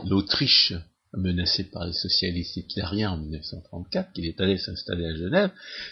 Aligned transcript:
l'Autriche 0.05 0.75
menacée 1.12 1.65
par 1.65 1.87
les 1.87 1.93
socialistes 1.93 2.56
hitlériens 2.56 3.12
en 3.12 3.19
1934, 3.19 4.12
qu'il 4.12 4.27
est 4.27 4.41
allé 4.41 4.59
s'installer 4.59 5.06
à 5.06 5.17
Genève, 5.17 5.51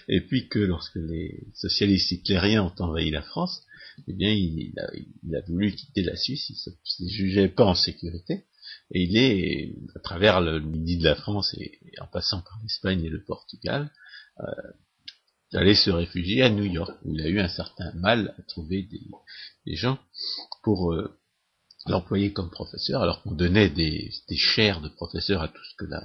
et 0.09 0.21
puis 0.21 0.49
que 0.49 0.61
lorsque 0.61 0.97
les 0.97 1.49
socialistes 1.55 2.13
hitlériens 2.13 2.63
ont 2.63 2.75
envahi 2.79 3.11
la 3.11 3.23
France, 3.23 3.63
eh 4.07 4.13
bien, 4.13 4.31
il, 4.31 4.73
a, 4.79 5.41
voulu 5.49 5.75
quitter 5.75 6.03
la 6.03 6.17
Suisse, 6.17 6.49
il 6.51 6.55
ne 6.55 6.73
se 6.85 7.09
jugeait 7.13 7.49
pas 7.49 7.65
en 7.65 7.75
sécurité, 7.75 8.45
et 8.91 9.03
il 9.03 9.17
est, 9.17 9.75
à 9.95 10.01
travers 10.01 10.41
le 10.41 10.61
midi 10.61 10.99
de 10.99 11.05
la 11.05 11.15
France 11.15 11.55
et, 11.59 11.79
en 12.01 12.07
passant 12.07 12.41
par 12.41 12.59
l'Espagne 12.63 13.05
et 13.05 13.11
le 13.11 13.23
Portugal, 13.23 13.91
euh, 14.41 14.45
allé 15.53 15.75
se 15.75 15.91
réfugier 15.91 16.43
à 16.43 16.51
New 16.51 16.65
York, 16.65 16.99
où 17.05 17.15
il 17.15 17.23
a 17.23 17.29
eu 17.29 17.41
un 17.41 17.49
certain 17.49 17.93
mal 17.95 18.35
à 18.39 18.43
trouver 18.43 18.89
des, 19.65 19.77
gens 19.77 19.99
pour 20.63 20.93
euh, 20.93 21.19
l'employer 21.87 22.33
comme 22.33 22.51
professeur, 22.51 23.03
alors 23.03 23.23
qu'on 23.23 23.33
donnait 23.33 23.71
des, 23.71 24.11
des 24.29 24.37
de 24.37 24.89
professeur 24.89 25.43
à 25.43 25.49
tout 25.49 25.65
ce 25.65 25.77
que 25.77 25.87
la, 25.87 26.03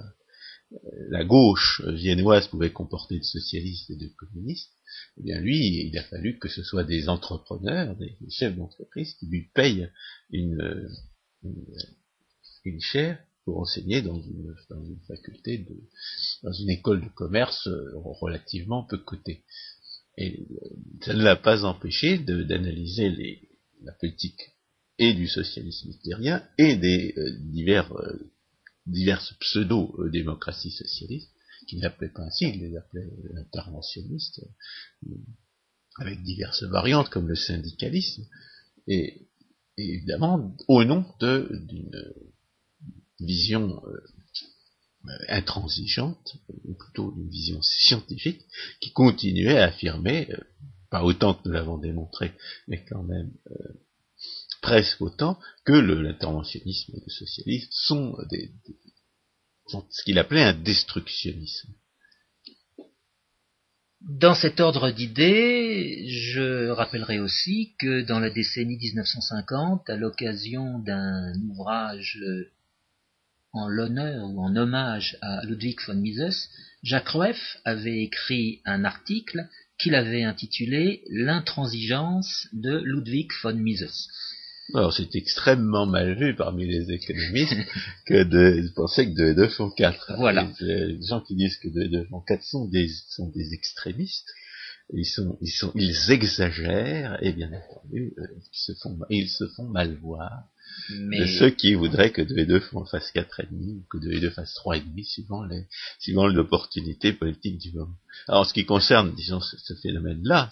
la 1.09 1.23
gauche 1.23 1.81
viennoise 1.87 2.47
pouvait 2.47 2.71
comporter 2.71 3.19
de 3.19 3.23
socialistes 3.23 3.89
et 3.89 3.95
de 3.95 4.07
communistes, 4.17 4.71
eh 5.17 5.23
bien 5.23 5.39
lui, 5.39 5.87
il 5.87 5.97
a 5.97 6.03
fallu 6.03 6.39
que 6.39 6.49
ce 6.49 6.63
soit 6.63 6.83
des 6.83 7.09
entrepreneurs, 7.09 7.95
des, 7.97 8.17
chefs 8.29 8.55
d'entreprise 8.55 9.13
qui 9.15 9.27
lui 9.27 9.49
payent 9.53 9.89
une, 10.31 10.89
une, 11.43 11.65
chaire 12.79 13.19
pour 13.45 13.59
enseigner 13.59 14.01
dans 14.01 14.21
une, 14.21 14.55
dans 14.69 14.85
une, 14.85 14.99
faculté 15.07 15.57
de, 15.59 15.75
dans 16.43 16.53
une 16.53 16.69
école 16.69 17.03
de 17.03 17.09
commerce 17.09 17.67
relativement 18.21 18.83
peu 18.83 18.97
cotée. 18.97 19.43
Et 20.17 20.47
euh, 20.51 20.69
ça 21.01 21.13
ne 21.13 21.23
l'a 21.23 21.35
pas 21.35 21.65
empêché 21.65 22.19
d'analyser 22.19 23.41
la 23.81 23.91
politique 23.93 24.53
et 24.99 25.13
du 25.13 25.27
socialisme 25.27 25.89
hitlérien 25.89 26.47
et 26.57 26.75
des 26.75 27.13
euh, 27.17 27.37
divers, 27.39 27.91
euh, 27.93 28.31
diverses 28.85 29.33
pseudo-démocraties 29.39 30.71
socialistes, 30.71 31.31
qui 31.67 31.77
n'appelaient 31.77 32.09
pas 32.09 32.23
ainsi, 32.23 32.45
ils 32.45 32.61
les 32.61 32.77
appelaient 32.77 33.09
interventionnistes, 33.37 34.41
euh, 35.07 35.15
avec 35.99 36.21
diverses 36.23 36.63
variantes 36.63 37.09
comme 37.09 37.27
le 37.27 37.35
syndicalisme, 37.35 38.25
et, 38.87 39.27
évidemment 39.77 40.55
au 40.67 40.83
nom 40.83 41.03
d'une 41.19 41.91
vision 43.25 43.81
intransigeante, 45.27 46.35
ou 46.65 46.75
plutôt 46.75 47.11
d'une 47.11 47.29
vision 47.29 47.61
scientifique, 47.61 48.41
qui 48.79 48.91
continuait 48.91 49.57
à 49.57 49.65
affirmer, 49.65 50.29
pas 50.89 51.03
autant 51.03 51.33
que 51.33 51.41
nous 51.45 51.53
l'avons 51.53 51.77
démontré, 51.77 52.33
mais 52.67 52.83
quand 52.85 53.03
même 53.03 53.31
presque 54.61 55.01
autant 55.01 55.37
que 55.65 55.73
l'interventionnisme 55.73 56.93
et 56.95 57.01
le 57.05 57.11
socialisme 57.11 57.67
sont, 57.71 58.17
des, 58.31 58.51
ce 59.67 60.03
qu'il 60.03 60.17
appelait 60.17 60.43
un 60.43 60.53
destructionnisme. 60.53 61.73
Dans 64.01 64.35
cet 64.35 64.59
ordre 64.59 64.91
d'idées, 64.91 66.05
je 66.09 66.69
rappellerai 66.69 67.19
aussi 67.19 67.75
que 67.79 68.01
dans 68.01 68.19
la 68.19 68.29
décennie 68.29 68.77
1950, 68.77 69.89
à 69.89 69.95
l'occasion 69.95 70.79
d'un 70.79 71.33
ouvrage 71.49 72.21
en 73.53 73.67
l'honneur 73.67 74.29
ou 74.29 74.41
en 74.41 74.55
hommage 74.55 75.17
à 75.21 75.45
Ludwig 75.45 75.79
von 75.85 75.95
Mises, 75.95 76.49
Jacques 76.81 77.09
Rueff 77.09 77.57
avait 77.63 78.01
écrit 78.01 78.61
un 78.65 78.83
article 78.83 79.47
qu'il 79.77 79.95
avait 79.95 80.23
intitulé 80.23 81.03
L'intransigeance 81.09 82.47
de 82.53 82.81
Ludwig 82.83 83.29
von 83.41 83.53
Mises. 83.53 84.09
Alors 84.73 84.93
c'est 84.93 85.15
extrêmement 85.15 85.85
mal 85.85 86.17
vu 86.17 86.35
parmi 86.35 86.65
les 86.65 86.91
économistes 86.91 87.53
que 88.07 88.23
de 88.23 88.67
penser 88.75 89.05
que 89.05 89.15
2 89.15 89.27
et 89.29 89.35
2 89.35 89.47
font 89.49 89.69
4. 89.69 90.13
Voilà. 90.17 90.49
Les, 90.61 91.01
gens 91.03 91.21
qui 91.21 91.35
disent 91.35 91.57
que 91.57 91.67
2 91.67 91.81
et 91.81 91.89
2 91.89 92.05
font 92.05 92.21
4 92.21 92.43
sont 92.43 92.67
des, 92.67 92.87
sont 93.09 93.29
des 93.29 93.53
extrémistes. 93.53 94.29
Ils, 94.93 95.05
sont, 95.05 95.37
ils, 95.41 95.51
sont, 95.51 95.71
ils 95.75 96.11
exagèrent 96.11 97.17
et 97.21 97.33
bien 97.33 97.51
entendu 97.53 98.13
euh, 98.17 98.23
ils, 98.35 98.49
se 98.51 98.73
font, 98.81 98.99
ils 99.09 99.29
se 99.29 99.47
font 99.55 99.67
mal 99.69 99.95
voir 100.01 100.43
de 100.89 101.25
ceux 101.25 101.49
qui 101.49 101.73
voudraient 101.73 102.11
que 102.11 102.21
2 102.21 102.37
et 102.37 102.45
2 102.45 102.59
fassent 102.89 103.11
4 103.11 103.39
et 103.41 103.47
demi 103.51 103.73
ou 103.73 103.83
que 103.89 103.97
2 103.97 104.11
et 104.11 104.19
2 104.19 104.29
fassent 104.29 104.53
3 104.55 104.77
et 104.77 104.81
demi 104.81 105.05
suivant 105.05 105.43
les, 105.43 105.67
suivant 105.99 106.27
l'opportunité 106.27 107.13
politique 107.13 107.57
du 107.57 107.71
moment. 107.73 107.95
Alors 108.27 108.41
en 108.41 108.43
ce 108.43 108.53
qui 108.53 108.65
concerne, 108.65 109.13
disons, 109.15 109.39
ce, 109.41 109.73
phénomène-là, 109.75 110.49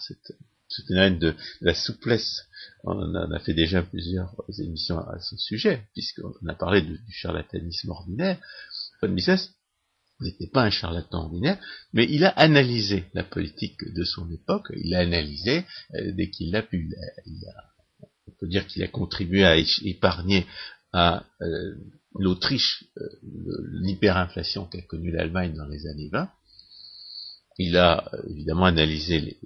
ce 0.72 0.82
phénomène 0.86 1.18
de, 1.18 1.34
la 1.60 1.74
souplesse. 1.74 2.46
On 2.84 2.92
en 2.92 3.30
a 3.32 3.38
fait 3.40 3.54
déjà 3.54 3.82
plusieurs 3.82 4.34
émissions 4.58 4.98
à 4.98 5.20
ce 5.20 5.36
sujet, 5.36 5.82
puisqu'on 5.92 6.48
a 6.48 6.54
parlé 6.54 6.82
du 6.82 6.98
charlatanisme 7.10 7.90
ordinaire. 7.90 8.38
Von 9.00 9.08
Mises 9.08 9.50
n'était 10.20 10.46
pas 10.46 10.62
un 10.62 10.70
charlatan 10.70 11.24
ordinaire, 11.24 11.58
mais 11.92 12.06
il 12.08 12.24
a 12.24 12.30
analysé 12.30 13.04
la 13.14 13.24
politique 13.24 13.78
de 13.92 14.04
son 14.04 14.30
époque, 14.30 14.72
il 14.76 14.94
a 14.94 15.00
analysé 15.00 15.64
euh, 15.94 16.12
dès 16.12 16.30
qu'il 16.30 16.52
l'a 16.52 16.62
pu. 16.62 16.94
Dire 18.46 18.66
qu'il 18.66 18.82
a 18.82 18.88
contribué 18.88 19.44
à 19.44 19.56
épargner 19.84 20.46
à 20.92 21.24
euh, 21.40 21.74
l'Autriche 22.18 22.84
euh, 22.98 23.08
l'hyperinflation 23.72 24.66
qu'a 24.66 24.82
connue 24.82 25.10
l'Allemagne 25.10 25.54
dans 25.54 25.66
les 25.66 25.86
années 25.86 26.10
20. 26.12 26.28
Il 27.58 27.76
a 27.76 28.10
évidemment 28.28 28.66
analysé 28.66 29.20
les, 29.20 29.38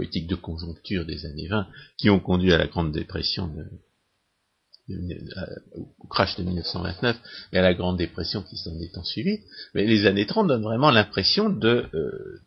politiques 0.00 0.28
de 0.28 0.34
conjoncture 0.34 1.04
des 1.04 1.26
années 1.26 1.48
20 1.48 1.66
qui 1.98 2.08
ont 2.08 2.20
conduit 2.20 2.54
à 2.54 2.58
la 2.58 2.68
Grande 2.68 2.90
Dépression, 2.90 3.54
au 5.74 6.06
crash 6.08 6.36
de 6.36 6.42
1929 6.42 7.16
et 7.52 7.58
à 7.58 7.62
la 7.62 7.74
Grande 7.74 7.98
Dépression 7.98 8.42
qui 8.42 8.56
s'en 8.56 8.78
est 8.80 8.96
ensuivie. 8.96 9.40
Mais 9.74 9.84
les 9.84 10.06
années 10.06 10.26
30 10.26 10.48
donnent 10.48 10.62
vraiment 10.62 10.90
l'impression 10.90 11.50
de, 11.50 11.84
euh, 11.92 12.40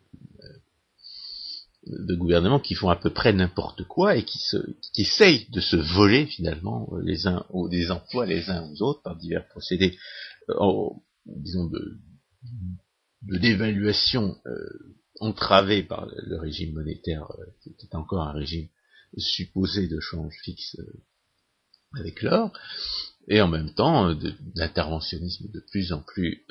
de 1.86 2.14
gouvernements 2.14 2.60
qui 2.60 2.74
font 2.74 2.88
à 2.88 2.96
peu 2.96 3.10
près 3.10 3.32
n'importe 3.32 3.84
quoi 3.84 4.16
et 4.16 4.24
qui, 4.24 4.38
se, 4.38 4.56
qui 4.94 5.02
essayent 5.02 5.46
de 5.50 5.60
se 5.60 5.76
voler 5.76 6.26
finalement 6.26 6.90
les 7.02 7.26
uns 7.26 7.44
des 7.70 7.90
emplois 7.90 8.26
les 8.26 8.48
uns 8.48 8.70
aux 8.70 8.82
autres 8.82 9.02
par 9.02 9.16
divers 9.16 9.46
procédés, 9.48 9.98
euh, 10.48 10.88
disons 11.26 11.66
de, 11.66 11.98
de 13.22 13.38
d'évaluation 13.38 14.36
euh, 14.46 14.94
entravé 15.20 15.82
par 15.82 16.06
le 16.06 16.36
régime 16.38 16.74
monétaire, 16.74 17.30
euh, 17.38 17.44
qui 17.62 17.70
était 17.70 17.94
encore 17.96 18.22
un 18.22 18.32
régime 18.32 18.68
supposé 19.16 19.86
de 19.86 20.00
change 20.00 20.34
fixe 20.42 20.76
euh, 20.78 21.02
avec 21.98 22.22
l'or, 22.22 22.52
et 23.28 23.40
en 23.40 23.48
même 23.48 23.72
temps 23.74 24.10
euh, 24.10 24.14
d'interventionnisme 24.54 25.50
de 25.52 25.60
plus 25.70 25.92
en 25.92 26.00
plus, 26.00 26.44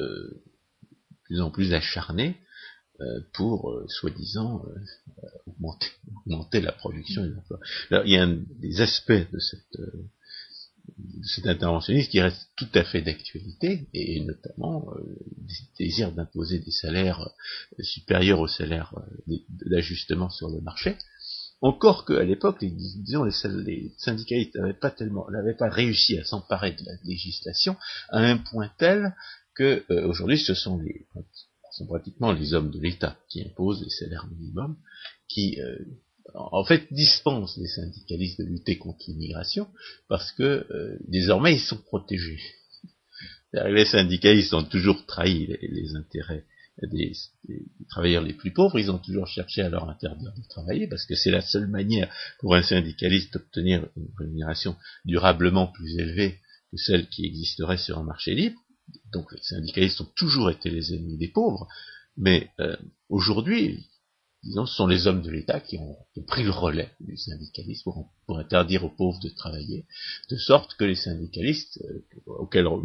plus 1.26 1.42
en 1.42 1.52
plus 1.52 1.74
acharné 1.74 2.38
pour 3.34 3.82
soi-disant 3.88 4.64
augmenter, 6.26 6.62
la 6.62 6.72
production 6.72 7.24
et 7.26 7.30
l'emploi. 7.30 7.60
il 8.06 8.12
y 8.12 8.18
a 8.18 8.24
un 8.24 8.38
des 8.60 8.82
aspects 8.82 9.12
de 9.12 9.40
cette 9.40 9.80
cet 11.24 11.48
interventionnisme 11.48 12.10
qui 12.10 12.22
reste 12.22 12.50
tout 12.56 12.68
à 12.74 12.84
fait 12.84 13.02
d'actualité, 13.02 13.88
et 13.94 14.20
notamment 14.22 14.94
euh, 14.96 15.16
le 15.38 15.78
désir 15.78 16.12
d'imposer 16.12 16.60
des 16.60 16.72
salaires 16.72 17.30
euh, 17.80 17.84
supérieurs 17.84 18.40
aux 18.40 18.48
salaires 18.48 18.94
euh, 19.30 19.38
d'ajustement 19.66 20.30
sur 20.30 20.50
le 20.50 20.62
marché. 20.62 20.98
Encore 21.62 22.06
qu'à 22.06 22.24
l'époque, 22.24 22.62
les, 22.62 22.72
disons, 22.72 23.24
les, 23.24 23.94
syndicalistes 23.98 24.56
n'avaient 24.56 24.74
pas 24.74 24.92
tellement, 24.92 25.30
n'avaient 25.32 25.56
pas 25.56 25.70
réussi 25.70 26.18
à 26.18 26.26
s'emparer 26.26 26.74
de 26.74 26.84
la 26.86 26.94
législation 27.06 27.78
à 28.10 28.20
un 28.20 28.38
point 28.38 28.70
tel 28.78 29.16
que 29.56 29.86
aujourd'hui, 30.06 30.38
ce 30.38 30.56
sont 30.56 30.78
les, 30.80 31.08
sont 31.74 31.88
pratiquement 31.88 32.32
les 32.32 32.54
hommes 32.54 32.72
de 32.72 32.80
l'État 32.80 33.18
qui 33.30 33.42
imposent 33.42 33.84
les 33.84 33.90
salaires 33.90 34.28
minimums, 34.28 34.78
qui 35.28 35.58
en 36.34 36.64
fait 36.64 36.92
dispense 36.92 37.58
les 37.58 37.68
syndicalistes 37.68 38.40
de 38.40 38.46
lutter 38.46 38.78
contre 38.78 39.04
l'immigration 39.08 39.68
parce 40.08 40.32
que 40.32 40.66
euh, 40.72 40.98
désormais 41.08 41.56
ils 41.56 41.60
sont 41.60 41.78
protégés. 41.78 42.40
Les 43.54 43.86
syndicalistes 43.86 44.54
ont 44.56 44.64
toujours 44.64 45.06
trahi 45.06 45.46
les, 45.62 45.96
intérêts 45.96 46.44
des, 46.82 47.12
travailleurs 47.88 48.24
les 48.24 48.34
plus 48.34 48.52
pauvres, 48.52 48.80
ils 48.80 48.90
ont 48.90 48.98
toujours 48.98 49.28
cherché 49.28 49.62
à 49.62 49.70
leur 49.70 49.88
interdire 49.88 50.34
de 50.34 50.42
travailler 50.50 50.88
parce 50.88 51.06
que 51.06 51.14
c'est 51.14 51.30
la 51.30 51.42
seule 51.42 51.68
manière 51.68 52.12
pour 52.40 52.56
un 52.56 52.64
syndicaliste 52.64 53.34
d'obtenir 53.34 53.88
une 53.96 54.10
rémunération 54.18 54.76
durablement 55.06 55.68
plus 55.68 56.00
élevée 56.00 56.40
que 56.72 56.78
celle 56.78 57.08
qui 57.10 57.28
existerait 57.28 57.78
sur 57.78 58.00
un 58.00 58.04
marché 58.04 58.34
libre. 58.34 58.60
Donc 59.12 59.32
les 59.32 59.42
syndicalistes 59.42 60.02
ont 60.02 60.12
toujours 60.16 60.50
été 60.50 60.70
les 60.70 60.94
ennemis 60.94 61.18
des 61.18 61.28
pauvres, 61.28 61.68
mais 62.18 62.50
euh, 62.60 62.76
aujourd'hui, 63.10 63.88
disons, 64.44 64.66
ce 64.66 64.76
sont 64.76 64.88
les 64.88 65.08
hommes 65.08 65.22
de 65.22 65.32
l'État 65.32 65.60
qui 65.60 65.78
ont, 65.78 65.98
pris 66.28 66.44
le 66.44 66.52
relais 66.52 66.92
du 67.00 67.18
syndicalisme 67.18 67.92
pour, 68.26 68.40
interdire 68.40 68.84
aux 68.84 68.90
pauvres 68.90 69.20
de 69.20 69.30
travailler, 69.30 69.86
de 70.30 70.38
sorte 70.38 70.76
que 70.76 70.84
les 70.84 70.96
syndicalistes, 70.96 71.80
euh, 71.84 72.06
auxquels 72.26 72.68
on 72.68 72.82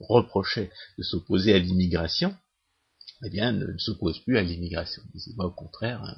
reprochait 0.00 0.70
de 0.98 1.02
s'opposer 1.02 1.54
à 1.54 1.58
l'immigration, 1.58 2.34
eh 3.24 3.30
bien, 3.30 3.52
ne, 3.52 3.78
s'opposent 3.78 4.20
plus 4.20 4.36
à 4.36 4.42
l'immigration. 4.42 5.02
Ils 5.14 5.34
au 5.38 5.50
contraire, 5.50 6.02
hein, 6.02 6.16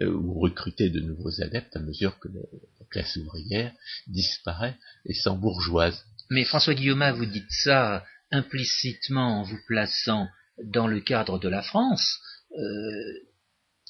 euh, 0.00 0.12
ou 0.12 0.38
recruter 0.38 0.90
de 0.90 1.00
nouveaux 1.00 1.40
adeptes 1.42 1.76
à 1.76 1.80
mesure 1.80 2.18
que 2.18 2.28
la 2.28 2.86
classe 2.90 3.16
ouvrière 3.16 3.72
disparaît 4.06 4.78
et 5.06 5.14
s'embourgeoise. 5.14 6.04
Mais 6.32 6.44
François 6.44 6.72
Guillaume, 6.72 7.04
vous 7.10 7.26
dites 7.26 7.50
ça 7.50 8.06
implicitement 8.30 9.40
en 9.40 9.42
vous 9.42 9.58
plaçant 9.66 10.28
dans 10.64 10.86
le 10.86 11.00
cadre 11.00 11.38
de 11.38 11.48
la 11.48 11.60
France. 11.60 12.20
Euh, 12.58 12.62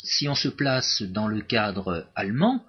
si 0.02 0.26
on 0.26 0.34
se 0.34 0.48
place 0.48 1.02
dans 1.02 1.28
le 1.28 1.40
cadre 1.42 2.08
allemand, 2.16 2.64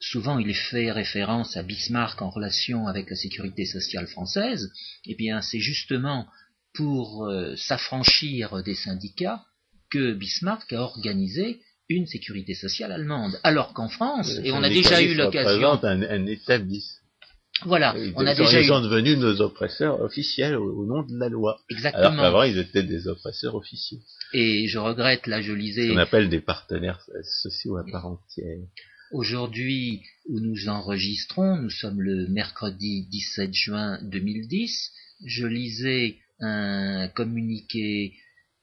souvent 0.00 0.38
il 0.38 0.48
est 0.48 0.70
fait 0.70 0.90
référence 0.90 1.54
à 1.58 1.62
Bismarck 1.62 2.22
en 2.22 2.30
relation 2.30 2.86
avec 2.86 3.10
la 3.10 3.16
sécurité 3.16 3.66
sociale 3.66 4.06
française, 4.06 4.72
eh 5.04 5.14
bien 5.14 5.42
c'est 5.42 5.60
justement 5.60 6.26
pour 6.72 7.26
euh, 7.26 7.56
s'affranchir 7.56 8.62
des 8.62 8.74
syndicats 8.74 9.44
que 9.90 10.14
Bismarck 10.14 10.72
a 10.72 10.80
organisé 10.80 11.60
une 11.90 12.06
sécurité 12.06 12.54
sociale 12.54 12.92
allemande. 12.92 13.38
Alors 13.42 13.74
qu'en 13.74 13.90
France, 13.90 14.30
et 14.42 14.50
on 14.50 14.62
a 14.62 14.70
déjà 14.70 15.02
eu 15.02 15.14
l'occasion... 15.14 15.78
Un, 15.84 16.02
un 16.02 16.26
État 16.26 16.58
Voilà, 17.64 17.94
on 18.14 18.24
a 18.24 18.34
déjà 18.34 18.60
ils 18.60 18.68
sont 18.68 18.80
devenus 18.80 19.18
nos 19.18 19.40
oppresseurs 19.40 20.00
officiels 20.00 20.56
au, 20.56 20.86
nom 20.86 21.02
de 21.02 21.18
la 21.18 21.28
loi. 21.28 21.60
Exactement. 21.70 22.06
Alors 22.06 22.20
qu'avant, 22.20 22.42
ils 22.44 22.58
étaient 22.58 22.82
des 22.82 23.08
oppresseurs 23.08 23.54
officiels. 23.54 24.00
Et 24.32 24.68
je 24.68 24.78
regrette, 24.78 25.26
là, 25.26 25.40
je 25.40 25.52
lisais... 25.52 25.90
On 25.90 25.96
appelle 25.96 26.28
des 26.28 26.40
partenaires 26.40 27.00
sociaux 27.42 27.76
à 27.76 27.84
part 27.90 28.06
entière. 28.06 28.58
Aujourd'hui, 29.10 30.02
où 30.28 30.38
nous 30.38 30.68
enregistrons, 30.68 31.56
nous 31.56 31.70
sommes 31.70 32.00
le 32.00 32.28
mercredi 32.28 33.08
17 33.10 33.54
juin 33.54 33.98
2010, 34.02 34.92
je 35.24 35.46
lisais 35.46 36.16
un 36.40 37.08
communiqué 37.08 38.14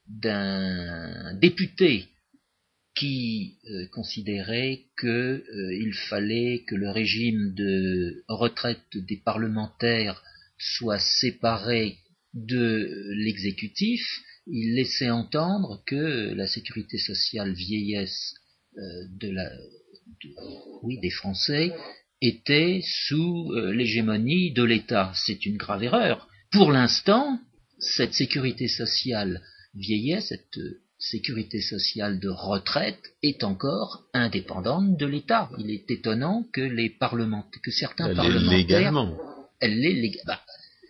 d'un 0.08 1.34
député 1.36 2.08
qui 2.96 3.58
euh, 3.70 3.88
considérait 3.92 4.86
qu'il 5.00 5.08
euh, 5.10 5.94
fallait 6.10 6.64
que 6.66 6.76
le 6.76 6.90
régime 6.90 7.54
de 7.54 8.24
retraite 8.28 8.80
des 8.96 9.18
parlementaires 9.18 10.24
soit 10.58 11.00
séparé 11.00 11.98
de 12.34 13.14
l'exécutif, 13.18 14.02
il 14.48 14.76
laissait 14.76 15.10
entendre 15.10 15.84
que 15.86 16.34
la 16.34 16.48
sécurité 16.48 16.98
sociale 16.98 17.54
vieillesse 17.54 18.34
euh, 18.78 18.82
de 19.20 19.30
la, 19.30 19.52
oui, 20.84 21.00
des 21.00 21.10
Français 21.10 21.74
était 22.22 22.82
sous 22.84 23.52
l'hégémonie 23.74 24.54
de 24.54 24.64
l'État. 24.64 25.12
C'est 25.16 25.46
une 25.46 25.58
grave 25.58 25.84
erreur. 25.84 26.30
Pour 26.52 26.72
l'instant, 26.72 27.40
cette 27.78 28.14
sécurité 28.14 28.68
sociale 28.70 29.42
vieillesse, 29.76 30.30
cette 30.30 30.58
sécurité 30.98 31.62
sociale 31.62 32.20
de 32.20 32.30
retraite 32.30 33.02
est 33.22 33.44
encore 33.44 34.04
indépendante 34.14 34.98
de 34.98 35.06
l'État. 35.06 35.50
Il 35.60 35.70
est 35.70 35.90
étonnant 35.92 36.46
que 36.54 36.62
les 36.62 36.90
parlementaires, 36.90 37.62
que 37.64 37.72
certains 37.72 38.10
elle 38.10 38.16
parlementaires, 38.16 38.54
est 38.54 38.58
légalement. 38.58 39.18
elle 39.60 39.80
l'est 39.80 39.94
légalement. 39.94 40.40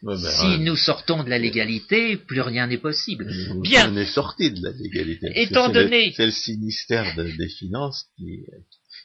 Bah, 0.03 0.15
bah, 0.21 0.29
si 0.29 0.59
nous 0.59 0.75
sortons 0.75 1.23
de 1.23 1.29
la 1.29 1.39
légalité, 1.39 2.17
plus 2.17 2.41
rien 2.41 2.67
n'est 2.67 2.77
possible. 2.77 3.27
Bien. 3.61 3.91
On 3.91 3.97
est 3.97 4.05
sorti 4.05 4.51
de 4.51 4.63
la 4.63 4.71
légalité. 4.71 5.31
Étant 5.35 5.69
donné, 5.69 6.13
c'est 6.15 6.27
le, 6.27 6.57
ministère 6.57 7.15
des 7.15 7.49
Finances 7.49 8.05
qui, 8.15 8.45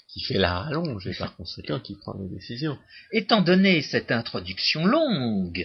qui 0.09 0.21
fait 0.25 0.39
la 0.39 0.61
rallonge 0.61 1.07
et 1.07 1.15
par 1.15 1.37
conséquent 1.37 1.81
qui 1.81 1.95
prend 1.95 2.15
les 2.21 2.29
décisions. 2.29 2.77
Étant 3.13 3.41
donné 3.41 3.81
cette 3.81 4.11
introduction 4.11 4.85
longue, 4.85 5.65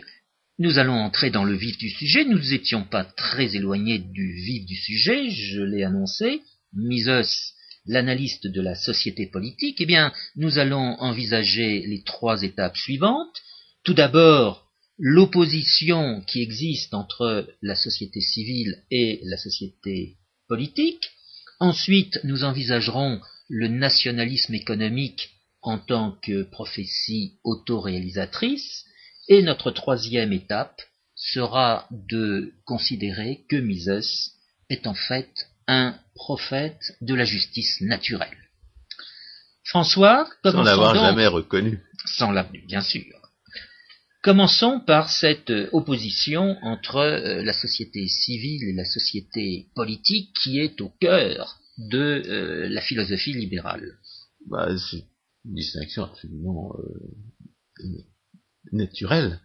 nous 0.57 0.78
allons 0.78 0.96
entrer 0.96 1.30
dans 1.30 1.44
le 1.44 1.56
vif 1.56 1.78
du 1.78 1.90
sujet. 1.90 2.25
Nous 2.25 2.40
n'étions 2.40 2.84
pas 2.84 3.04
très 3.04 3.56
éloignés 3.56 4.00
du 4.00 4.34
vif 4.34 4.66
du 4.66 4.75
sujet, 4.75 5.30
je 5.30 5.62
l'ai 5.62 5.84
annoncé. 5.84 6.42
Mises, 6.74 7.54
l'analyste 7.86 8.48
de 8.48 8.62
la 8.62 8.75
société 8.75 9.28
politique, 9.28 9.80
eh 9.80 9.86
bien, 9.86 10.12
nous 10.36 10.57
allons 10.57 11.00
envisager 11.00 11.86
les 11.86 12.04
trois 12.04 12.42
étapes 12.44 12.78
suivantes. 12.78 13.42
Tout 13.84 13.94
d'abord, 13.94 14.66
l'opposition 14.98 16.22
qui 16.22 16.42
existe 16.42 16.94
entre 16.94 17.48
la 17.62 17.75
société 17.75 18.22
civile 18.22 18.84
et 18.92 19.19
la 19.24 19.38
société 19.38 20.18
politique. 20.48 21.12
Ensuite, 21.60 22.19
nous 22.24 22.44
envisagerons 22.44 23.19
le 23.50 23.68
nationalisme 23.68 24.56
économique 24.56 25.30
en 25.62 25.78
tant 25.80 26.18
que 26.24 26.44
prophétie 26.44 27.34
autoréalisatrice. 27.44 28.86
Et 29.27 29.42
notre 29.42 29.72
troisième 29.72 30.33
étape 30.33 30.81
sera 31.16 31.88
de 31.92 32.54
considérer 32.66 33.45
que 33.50 33.56
Mises 33.56 34.33
est 34.69 34.86
en 34.88 34.94
fait 34.94 35.48
un 35.68 35.95
prophète 36.13 36.95
de 37.01 37.16
la 37.16 37.25
justice 37.25 37.81
naturelle. 37.81 38.38
François, 39.63 40.30
sans 40.44 40.62
l'avoir 40.62 40.94
jamais 40.94 41.27
reconnu. 41.27 41.81
Sans 42.06 42.31
l'avoir, 42.31 42.54
bien 42.68 42.81
sûr. 42.81 43.04
Commençons 44.22 44.80
par 44.80 45.10
cette 45.10 45.51
opposition 45.71 46.57
entre 46.63 46.98
euh, 46.98 47.44
la 47.44 47.54
société 47.54 48.07
civile 48.07 48.63
et 48.69 48.74
la 48.74 48.86
société 48.86 49.68
politique 49.75 50.36
qui 50.42 50.60
est 50.60 50.81
au 50.81 50.89
cœur 51.00 51.60
de 51.78 52.24
euh, 52.25 52.69
la 52.69 52.81
philosophie 52.81 53.33
libérale. 53.33 54.00
Bah, 54.48 54.68
c'est 54.78 55.06
une 55.45 55.54
distinction 55.54 56.06
absolument 56.06 56.74
euh, 56.80 57.83
naturel 58.72 59.40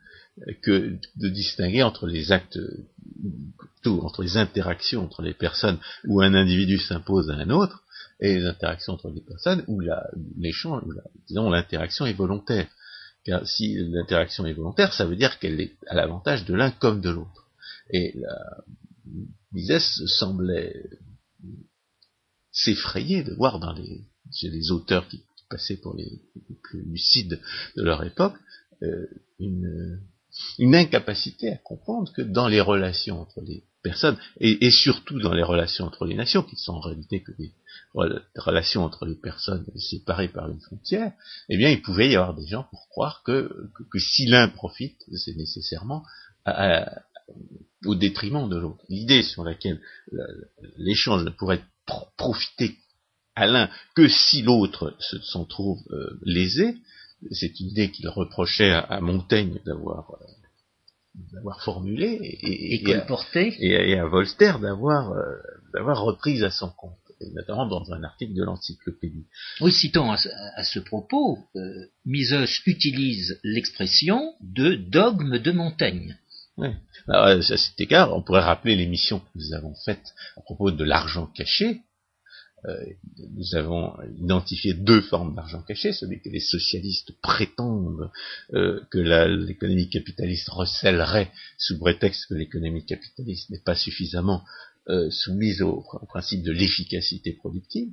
que 0.62 0.99
de 1.17 1.29
distinguer 1.29 1.83
entre 1.83 2.07
les 2.07 2.33
actes, 2.33 2.59
tout, 3.83 4.00
entre 4.03 4.23
les 4.23 4.37
interactions 4.37 5.05
entre 5.05 5.23
les 5.23 5.35
personnes 5.35 5.79
où 6.05 6.21
un 6.21 6.35
individu 6.35 6.79
s'impose 6.79 7.31
à 7.31 7.35
un 7.35 7.50
autre, 7.50 7.85
et 8.21 8.39
les 8.39 8.47
interactions 8.47 8.95
entre 8.95 9.11
les 9.11 9.23
personnes 9.23 9.65
où 9.67 9.81
l'échange, 10.37 10.83
disons 11.27 11.50
l'interaction 11.50 12.07
est 12.07 12.12
volontaire. 12.12 12.69
Car 13.25 13.47
si 13.47 13.77
l'interaction 13.77 14.47
est 14.47 14.53
volontaire, 14.53 14.95
ça 14.95 15.05
veut 15.05 15.17
dire 15.17 15.39
qu'elle 15.39 15.61
est 15.61 15.77
à 15.87 15.95
l'avantage 15.95 16.45
de 16.45 16.55
l'un 16.55 16.71
comme 16.71 17.00
de 17.00 17.11
l'autre. 17.11 17.49
Et 17.91 18.15
la 18.19 18.65
Mises 19.53 20.07
semblait 20.07 20.85
s'effrayer 22.53 23.23
de 23.23 23.35
voir 23.35 23.59
dans 23.59 23.73
les, 23.73 24.05
chez 24.33 24.49
les 24.49 24.71
auteurs 24.71 25.07
qui 25.09 25.25
passaient 25.49 25.77
pour 25.77 25.97
les, 25.97 26.23
plus 26.62 26.83
lucides 26.83 27.41
de 27.77 27.83
leur 27.83 28.05
époque, 28.05 28.37
une, 29.38 30.00
une, 30.58 30.75
incapacité 30.75 31.52
à 31.52 31.56
comprendre 31.56 32.12
que 32.12 32.22
dans 32.22 32.49
les 32.49 32.60
relations 32.60 33.20
entre 33.20 33.40
les 33.40 33.64
personnes, 33.82 34.16
et, 34.38 34.70
surtout 34.70 35.18
dans 35.20 35.32
les 35.32 35.42
relations 35.42 35.87
entre 35.87 36.04
les 36.04 36.14
nations, 36.14 36.42
qui 36.42 36.56
sont 36.56 36.75
en 36.75 36.80
réalité 36.80 37.22
que 37.22 37.32
des 37.32 37.52
relations 38.37 38.84
entre 38.84 39.06
les 39.06 39.14
personnes 39.14 39.66
séparées 39.76 40.28
par 40.28 40.49
une 40.50 40.60
frontière, 40.60 41.12
eh 41.49 41.56
bien, 41.56 41.70
il 41.70 41.82
pouvait 41.82 42.10
y 42.10 42.16
avoir 42.16 42.34
des 42.34 42.46
gens 42.46 42.64
pour 42.70 42.88
croire 42.88 43.22
que, 43.25 43.70
que, 43.90 43.99
si 43.99 44.26
l'un 44.26 44.49
profite, 44.49 45.02
c'est 45.14 45.37
nécessairement 45.37 46.04
au 47.84 47.94
détriment 47.94 48.49
de 48.49 48.56
l'autre. 48.56 48.84
L'idée 48.88 49.22
sur 49.22 49.44
laquelle 49.44 49.80
l'échange 50.76 51.25
ne 51.25 51.30
pourrait 51.30 51.64
profiter 52.16 52.76
à 53.34 53.46
l'un 53.46 53.70
que 53.94 54.08
si 54.08 54.42
l'autre 54.42 54.96
s'en 55.22 55.44
trouve 55.44 55.80
euh, 55.90 56.18
lésé, 56.22 56.76
c'est 57.31 57.61
une 57.61 57.69
idée 57.69 57.91
qu'il 57.91 58.09
reprochait 58.09 58.73
à, 58.73 59.00
Montaigne 59.00 59.59
d'avoir 59.65 60.11
euh, 60.21 60.25
d'avoir 61.33 61.62
formulée 61.62 62.19
et, 62.23 62.75
et, 62.75 62.83
et, 62.83 63.99
à, 63.99 64.07
Voltaire 64.07 64.59
d'avoir 64.59 65.12
euh, 65.12 65.37
d'avoir 65.75 66.03
reprise 66.03 66.43
à 66.45 66.50
son 66.50 66.71
compte, 66.71 66.97
notamment 67.35 67.67
dans 67.67 67.93
un 67.93 68.03
article 68.03 68.35
de 68.35 68.45
l'encyclopédie. 68.45 69.27
Oui, 69.61 69.73
citons 69.73 70.11
à, 70.12 70.65
ce 70.65 70.79
propos, 70.79 71.39
euh, 71.57 71.87
Mises 72.05 72.37
utilise 72.67 73.39
l'expression 73.45 74.35
de 74.41 74.75
dogme 74.75 75.39
de 75.39 75.53
Montaigne. 75.53 76.17
Oui. 76.57 76.69
Alors, 77.09 77.27
à 77.27 77.43
cet 77.43 77.81
égard, 77.81 78.15
on 78.15 78.23
pourrait 78.23 78.43
rappeler 78.43 78.77
l'émission 78.77 79.21
que 79.21 79.29
nous 79.35 79.53
avons 79.55 79.75
faite 79.85 80.15
à 80.37 80.43
propos 80.43 80.71
de 80.71 80.85
l'argent 80.85 81.27
caché, 81.27 81.83
nous 83.35 83.55
avons 83.55 83.95
identifié 84.19 84.75
deux 84.75 85.00
formes 85.00 85.35
d'argent 85.35 85.62
caché, 85.62 85.93
celui 85.93 86.21
que 86.21 86.29
les 86.29 86.40
socialistes 86.40 87.12
prétendent 87.23 88.11
euh, 88.52 88.81
que 88.90 88.99
l'économie 88.99 89.88
capitaliste 89.88 90.49
recèlerait 90.50 91.31
sous 91.59 91.79
prétexte 91.79 92.26
que 92.26 92.35
l'économie 92.35 92.85
capitaliste 92.85 93.50
n'est 93.50 93.61
pas 93.61 93.75
suffisamment 93.75 94.45
euh, 94.88 95.11
soumise 95.11 95.62
au, 95.62 95.85
principe 96.09 96.43
de 96.43 96.52
l'efficacité 96.52 97.33
productive. 97.33 97.88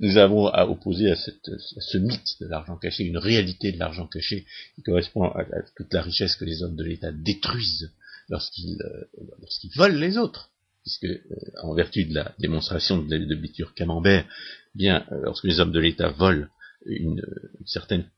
Nous 0.00 0.16
avons 0.16 0.48
à 0.48 0.66
opposer 0.66 1.10
à, 1.10 1.16
ce 1.16 1.98
mythe 1.98 2.40
de 2.40 2.46
l'argent 2.46 2.76
caché 2.76 3.04
une 3.04 3.18
réalité 3.18 3.72
de 3.72 3.78
l'argent 3.78 4.06
caché 4.06 4.44
qui 4.74 4.82
correspond 4.82 5.24
à, 5.24 5.44
toute 5.76 5.92
la 5.94 6.02
richesse 6.02 6.36
que 6.36 6.44
les 6.44 6.62
hommes 6.62 6.76
de 6.76 6.84
l'État 6.84 7.12
détruisent 7.12 7.92
lorsqu'ils 8.28 8.78
volent 9.76 9.98
les 9.98 10.18
autres 10.18 10.50
puisque 10.84 11.04
euh, 11.04 11.20
en 11.62 11.74
vertu 11.74 12.04
de 12.04 12.14
la 12.14 12.34
démonstration 12.38 12.98
de, 12.98 13.16
de 13.16 13.34
Bitur 13.34 13.74
Camembert, 13.74 14.26
bien 14.74 15.04
euh, 15.10 15.22
lorsque 15.22 15.44
les 15.44 15.58
hommes 15.58 15.72
de 15.72 15.80
l'État 15.80 16.10
volent 16.10 16.46
une, 16.86 17.22
certaine 17.66 18.08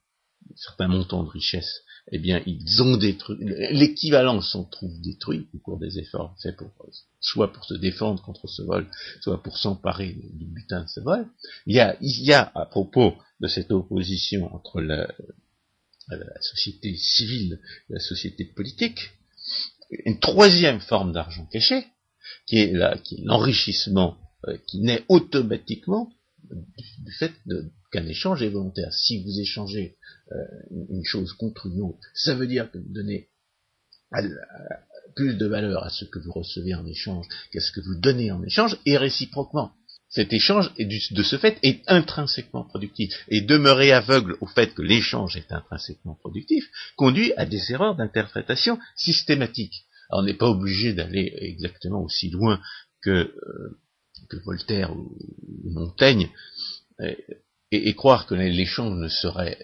certain 0.54 0.88
montant 0.88 1.24
de 1.24 1.28
richesse, 1.28 1.82
eh 2.12 2.18
bien, 2.18 2.40
ils 2.46 2.80
ont 2.80 2.96
détruit, 2.96 3.36
l'équivalent 3.70 4.40
s'en 4.40 4.64
trouve 4.64 5.00
détruit 5.00 5.48
au 5.54 5.58
cours 5.58 5.78
des 5.78 5.98
efforts 5.98 6.36
faits 6.40 6.56
pour, 6.56 6.70
soit 7.20 7.52
pour 7.52 7.64
se 7.64 7.74
défendre 7.74 8.22
contre 8.22 8.46
ce 8.46 8.62
vol, 8.62 8.86
soit 9.22 9.42
pour 9.42 9.58
s'emparer 9.58 10.16
du 10.34 10.46
butin 10.46 10.84
de 10.84 10.88
ce 10.88 11.00
vol. 11.00 11.26
Il 11.66 11.74
y 11.74 11.80
a, 11.80 11.96
il 12.00 12.24
y 12.24 12.32
a, 12.32 12.52
à 12.54 12.64
propos 12.66 13.14
de 13.40 13.48
cette 13.48 13.72
opposition 13.72 14.54
entre 14.54 14.80
la, 14.80 15.12
la 16.08 16.40
société 16.40 16.96
civile 16.96 17.58
et 17.90 17.94
la 17.94 18.00
société 18.00 18.44
politique, 18.44 19.10
une 20.04 20.20
troisième 20.20 20.80
forme 20.80 21.12
d'argent 21.12 21.46
caché, 21.46 21.86
qui 22.46 22.58
est 22.58 22.72
l'enrichissement 23.24 24.16
euh, 24.46 24.56
qui 24.66 24.80
naît 24.80 25.04
automatiquement 25.08 26.10
du, 26.50 27.12
fait 27.12 27.32
qu'un 27.90 28.06
échange 28.06 28.42
est 28.42 28.48
volontaire. 28.48 28.92
Si 28.92 29.22
vous 29.22 29.40
échangez 29.40 29.96
euh, 30.32 30.36
une 30.88 31.04
chose 31.04 31.32
contre 31.32 31.66
une 31.66 31.80
autre, 31.80 31.98
ça 32.14 32.34
veut 32.34 32.46
dire 32.46 32.70
que 32.70 32.78
vous 32.78 32.92
donnez 32.92 33.28
plus 35.16 35.34
de 35.34 35.46
valeur 35.46 35.82
à 35.82 35.90
ce 35.90 36.04
que 36.04 36.18
vous 36.20 36.32
recevez 36.32 36.74
en 36.74 36.86
échange 36.86 37.26
qu'à 37.50 37.60
ce 37.60 37.72
que 37.72 37.80
vous 37.80 37.98
donnez 37.98 38.30
en 38.30 38.42
échange, 38.42 38.78
et 38.86 38.96
réciproquement. 38.96 39.72
Cet 40.08 40.32
échange, 40.32 40.72
de 40.76 41.22
ce 41.22 41.36
fait, 41.36 41.58
est 41.62 41.82
intrinsèquement 41.88 42.64
productif. 42.64 43.12
Et 43.28 43.40
demeurer 43.40 43.92
aveugle 43.92 44.36
au 44.40 44.46
fait 44.46 44.72
que 44.72 44.82
l'échange 44.82 45.36
est 45.36 45.50
intrinsèquement 45.50 46.14
productif 46.14 46.64
conduit 46.96 47.32
à 47.36 47.44
des 47.44 47.72
erreurs 47.72 47.96
d'interprétation 47.96 48.78
systématiques. 48.94 49.85
On 50.10 50.22
n'est 50.22 50.34
pas 50.34 50.48
obligé 50.48 50.92
d'aller 50.92 51.32
exactement 51.40 52.02
aussi 52.02 52.30
loin 52.30 52.60
que, 53.02 53.10
euh, 53.10 53.80
Voltaire 54.44 54.96
ou, 54.96 55.16
Montaigne 55.64 56.28
et, 57.70 57.94
croire 57.94 58.26
que 58.26 58.34
l'échange 58.34 58.98
ne 58.98 59.08
serait, 59.08 59.58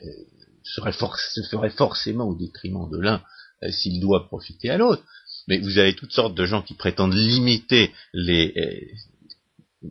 serait 0.62 0.92
se 0.92 1.42
ferait 1.50 1.70
forcément 1.70 2.28
au 2.28 2.34
détriment 2.34 2.88
de 2.90 2.98
l'un 2.98 3.22
euh, 3.62 3.70
s'il 3.70 4.00
doit 4.00 4.26
profiter 4.26 4.70
à 4.70 4.78
l'autre. 4.78 5.02
Mais 5.48 5.58
vous 5.58 5.78
avez 5.78 5.94
toutes 5.94 6.12
sortes 6.12 6.34
de 6.34 6.44
gens 6.44 6.62
qui 6.62 6.74
prétendent 6.74 7.14
limiter 7.14 7.92
les, 8.12 8.52
euh, 9.82 9.88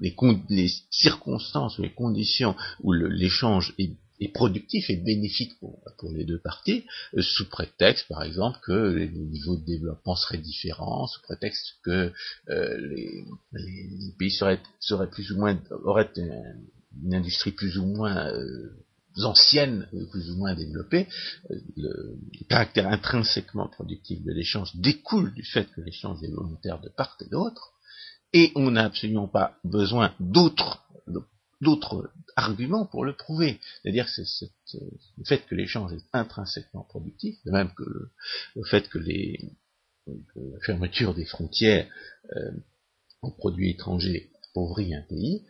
les, 0.00 0.14
les 0.48 0.72
circonstances 0.90 1.78
ou 1.78 1.82
les 1.82 1.92
conditions 1.92 2.54
où 2.82 2.92
l'échange 2.92 3.74
est 3.78 3.92
est 4.20 4.32
productif 4.32 4.90
et 4.90 4.96
bénéfique 4.96 5.58
pour, 5.58 5.80
les 6.12 6.24
deux 6.24 6.38
parties, 6.38 6.84
euh, 7.16 7.22
sous 7.22 7.48
prétexte, 7.48 8.06
par 8.08 8.22
exemple, 8.22 8.58
que 8.62 8.94
les 8.94 9.08
niveaux 9.08 9.56
de 9.56 9.64
développement 9.64 10.14
seraient 10.14 10.38
différents, 10.38 11.06
sous 11.06 11.22
prétexte 11.22 11.74
que 11.82 12.12
euh, 12.48 12.78
les, 13.52 14.12
pays 14.18 14.30
seraient, 14.30 14.60
plus 15.10 15.30
ou 15.32 15.36
moins 15.36 15.58
auraient 15.84 16.10
une, 16.16 17.14
industrie 17.14 17.52
plus 17.52 17.78
ou 17.78 17.86
moins 17.86 18.28
euh, 18.28 18.70
ancienne, 19.22 19.88
plus 20.10 20.30
ou 20.30 20.36
moins 20.36 20.54
développée. 20.54 21.06
Le, 21.76 22.18
caractère 22.48 22.88
intrinsèquement 22.88 23.68
productif 23.68 24.22
de 24.24 24.32
l'échange 24.32 24.74
découle 24.76 25.32
du 25.34 25.44
fait 25.44 25.70
que 25.70 25.80
l'échange 25.80 26.22
est 26.22 26.30
volontaire 26.30 26.80
de 26.80 26.88
part 26.88 27.16
et 27.20 27.28
d'autre, 27.28 27.72
et 28.32 28.52
on 28.54 28.70
n'a 28.70 28.84
absolument 28.84 29.28
pas 29.28 29.56
besoin 29.64 30.14
d'autres 30.20 30.84
d'autres 31.60 32.10
arguments 32.36 32.86
pour 32.86 33.04
le 33.04 33.14
prouver. 33.14 33.60
C'est-à-dire 33.82 34.06
que 34.06 34.24
c'est 34.24 34.52
le 34.72 35.24
fait 35.24 35.46
que 35.46 35.54
l'échange 35.54 35.92
est 35.92 36.04
intrinsèquement 36.12 36.84
productif, 36.84 37.36
de 37.44 37.50
même 37.50 37.72
que 37.74 37.84
le, 37.84 38.64
fait 38.64 38.88
que, 38.88 38.98
la 38.98 40.60
fermeture 40.64 41.14
des 41.14 41.26
frontières 41.26 41.88
euh, 42.36 42.50
aux 43.22 43.30
produits 43.30 43.70
étrangers 43.70 44.30
appauvrit 44.50 44.94
un 44.94 45.02
pays, 45.02 45.44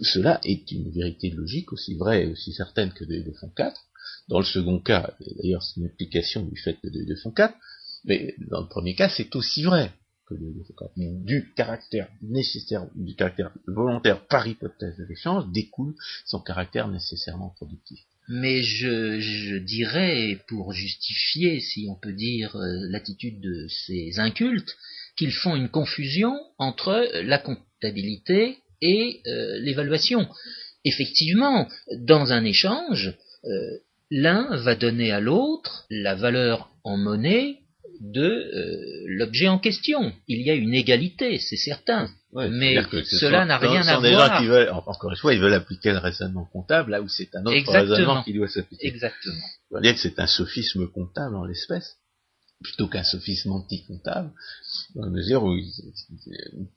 cela 0.00 0.40
est 0.44 0.70
une 0.72 0.90
vérité 0.90 1.30
logique 1.30 1.72
aussi 1.72 1.94
vraie 1.94 2.24
et 2.24 2.26
aussi 2.26 2.52
certaine 2.52 2.92
que 2.92 3.04
de, 3.04 3.32
font 3.40 3.50
4. 3.50 3.80
Dans 4.28 4.40
le 4.40 4.44
second 4.44 4.80
cas, 4.80 5.14
d'ailleurs 5.36 5.62
c'est 5.62 5.80
une 5.80 5.86
application 5.86 6.44
du 6.44 6.56
fait 6.56 6.74
que 6.74 6.88
de, 6.88 7.14
font 7.16 7.30
4, 7.30 7.54
mais 8.04 8.34
dans 8.50 8.60
le 8.60 8.68
premier 8.68 8.94
cas 8.94 9.08
c'est 9.08 9.34
aussi 9.36 9.62
vrai 9.62 9.92
du 10.96 11.52
caractère 11.54 12.08
nécessaire, 12.22 12.86
du 12.94 13.14
caractère 13.14 13.52
volontaire 13.66 14.26
par 14.26 14.46
hypothèse 14.46 14.96
de 14.96 15.04
l'échange, 15.04 15.50
découle 15.52 15.94
son 16.24 16.40
caractère 16.40 16.88
nécessairement 16.88 17.50
productif. 17.56 18.00
Mais 18.28 18.62
je, 18.62 19.58
dirais, 19.58 20.38
pour 20.48 20.72
justifier, 20.72 21.60
si 21.60 21.86
on 21.90 21.94
peut 21.94 22.12
dire, 22.14 22.56
euh, 22.56 22.86
l'attitude 22.88 23.40
de 23.40 23.66
ces 23.68 24.18
incultes, 24.18 24.76
qu'ils 25.16 25.32
font 25.32 25.54
une 25.54 25.68
confusion 25.68 26.34
entre 26.58 27.06
la 27.22 27.38
comptabilité 27.38 28.58
et 28.80 29.20
euh, 29.26 29.58
l'évaluation. 29.60 30.26
Effectivement, 30.84 31.68
dans 31.98 32.32
un 32.32 32.44
échange, 32.44 33.14
euh, 33.44 33.78
l'un 34.10 34.56
va 34.56 34.74
donner 34.74 35.12
à 35.12 35.20
l'autre 35.20 35.86
la 35.90 36.14
valeur 36.14 36.70
en 36.82 36.96
monnaie 36.96 37.60
de 38.00 38.22
euh, 38.22 39.04
l'objet 39.06 39.48
en 39.48 39.58
question. 39.58 40.12
Il 40.28 40.42
y 40.42 40.50
a 40.50 40.54
une 40.54 40.74
égalité, 40.74 41.38
c'est 41.38 41.56
certain. 41.56 42.10
mais 42.32 42.76
cela 43.04 43.44
n'a 43.44 43.58
rien 43.58 43.86
à 43.86 43.98
voir. 43.98 44.38
Qui 44.38 44.46
veulent, 44.46 44.70
encore 44.70 45.10
une 45.10 45.16
fois, 45.16 45.34
ils 45.34 45.40
veulent 45.40 45.54
appliquer 45.54 45.92
le 45.92 45.98
raisonnement 45.98 46.48
comptable 46.52 46.92
là 46.92 47.00
où 47.00 47.08
c'est 47.08 47.34
un 47.34 47.44
autre 47.44 47.72
raisonnement 47.72 48.22
qui 48.22 48.32
doit 48.32 48.48
s'appliquer. 48.48 48.88
Exactement. 48.88 49.34
On 49.70 49.76
va 49.76 49.80
dire 49.80 49.94
que 49.94 50.00
c'est 50.00 50.18
un 50.18 50.26
sophisme 50.26 50.88
comptable 50.88 51.36
en 51.36 51.44
l'espèce 51.44 51.96
plutôt 52.64 52.88
qu'un 52.88 53.04
sophisme 53.04 53.52
anti-comptable, 53.52 54.32
dans 54.96 55.04
la 55.04 55.10
mesure 55.10 55.44
où 55.44 55.54
ils, 55.54 55.70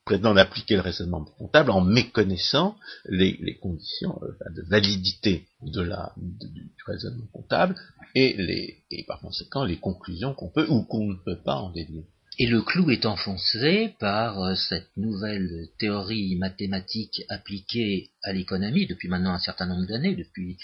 prétendent 0.06 0.38
appliquer 0.38 0.76
le 0.76 0.82
raisonnement 0.82 1.26
comptable 1.40 1.72
en 1.72 1.82
méconnaissant 1.82 2.78
les, 3.06 3.58
conditions 3.62 4.20
euh, 4.22 4.54
de 4.54 4.62
validité 4.70 5.48
de 5.62 5.82
la, 5.82 6.14
du 6.18 6.84
raisonnement 6.86 7.28
comptable 7.34 7.76
et, 8.14 8.34
les, 8.34 8.84
et 8.92 9.04
par 9.06 9.20
conséquent 9.22 9.64
les 9.64 9.78
conclusions 9.78 10.34
qu'on 10.34 10.50
peut 10.50 10.68
ou 10.70 10.84
qu'on 10.84 11.08
ne 11.08 11.16
peut 11.16 11.42
pas 11.44 11.56
en 11.56 11.72
déduire. 11.72 12.04
Et 12.40 12.46
le 12.46 12.62
clou 12.62 12.92
est 12.92 13.06
enfoncé 13.06 13.96
par 14.00 14.44
euh, 14.44 14.56
cette 14.56 14.96
nouvelle 14.98 15.70
théorie 15.80 16.36
mathématique 16.36 17.24
appliquée 17.30 18.12
à 18.22 18.34
l'économie 18.34 18.86
depuis 18.86 19.08
maintenant 19.08 19.34
un 19.34 19.40
certain 19.40 19.66
nombre 19.66 19.88
d'années, 19.88 20.16
depuis 20.16 20.58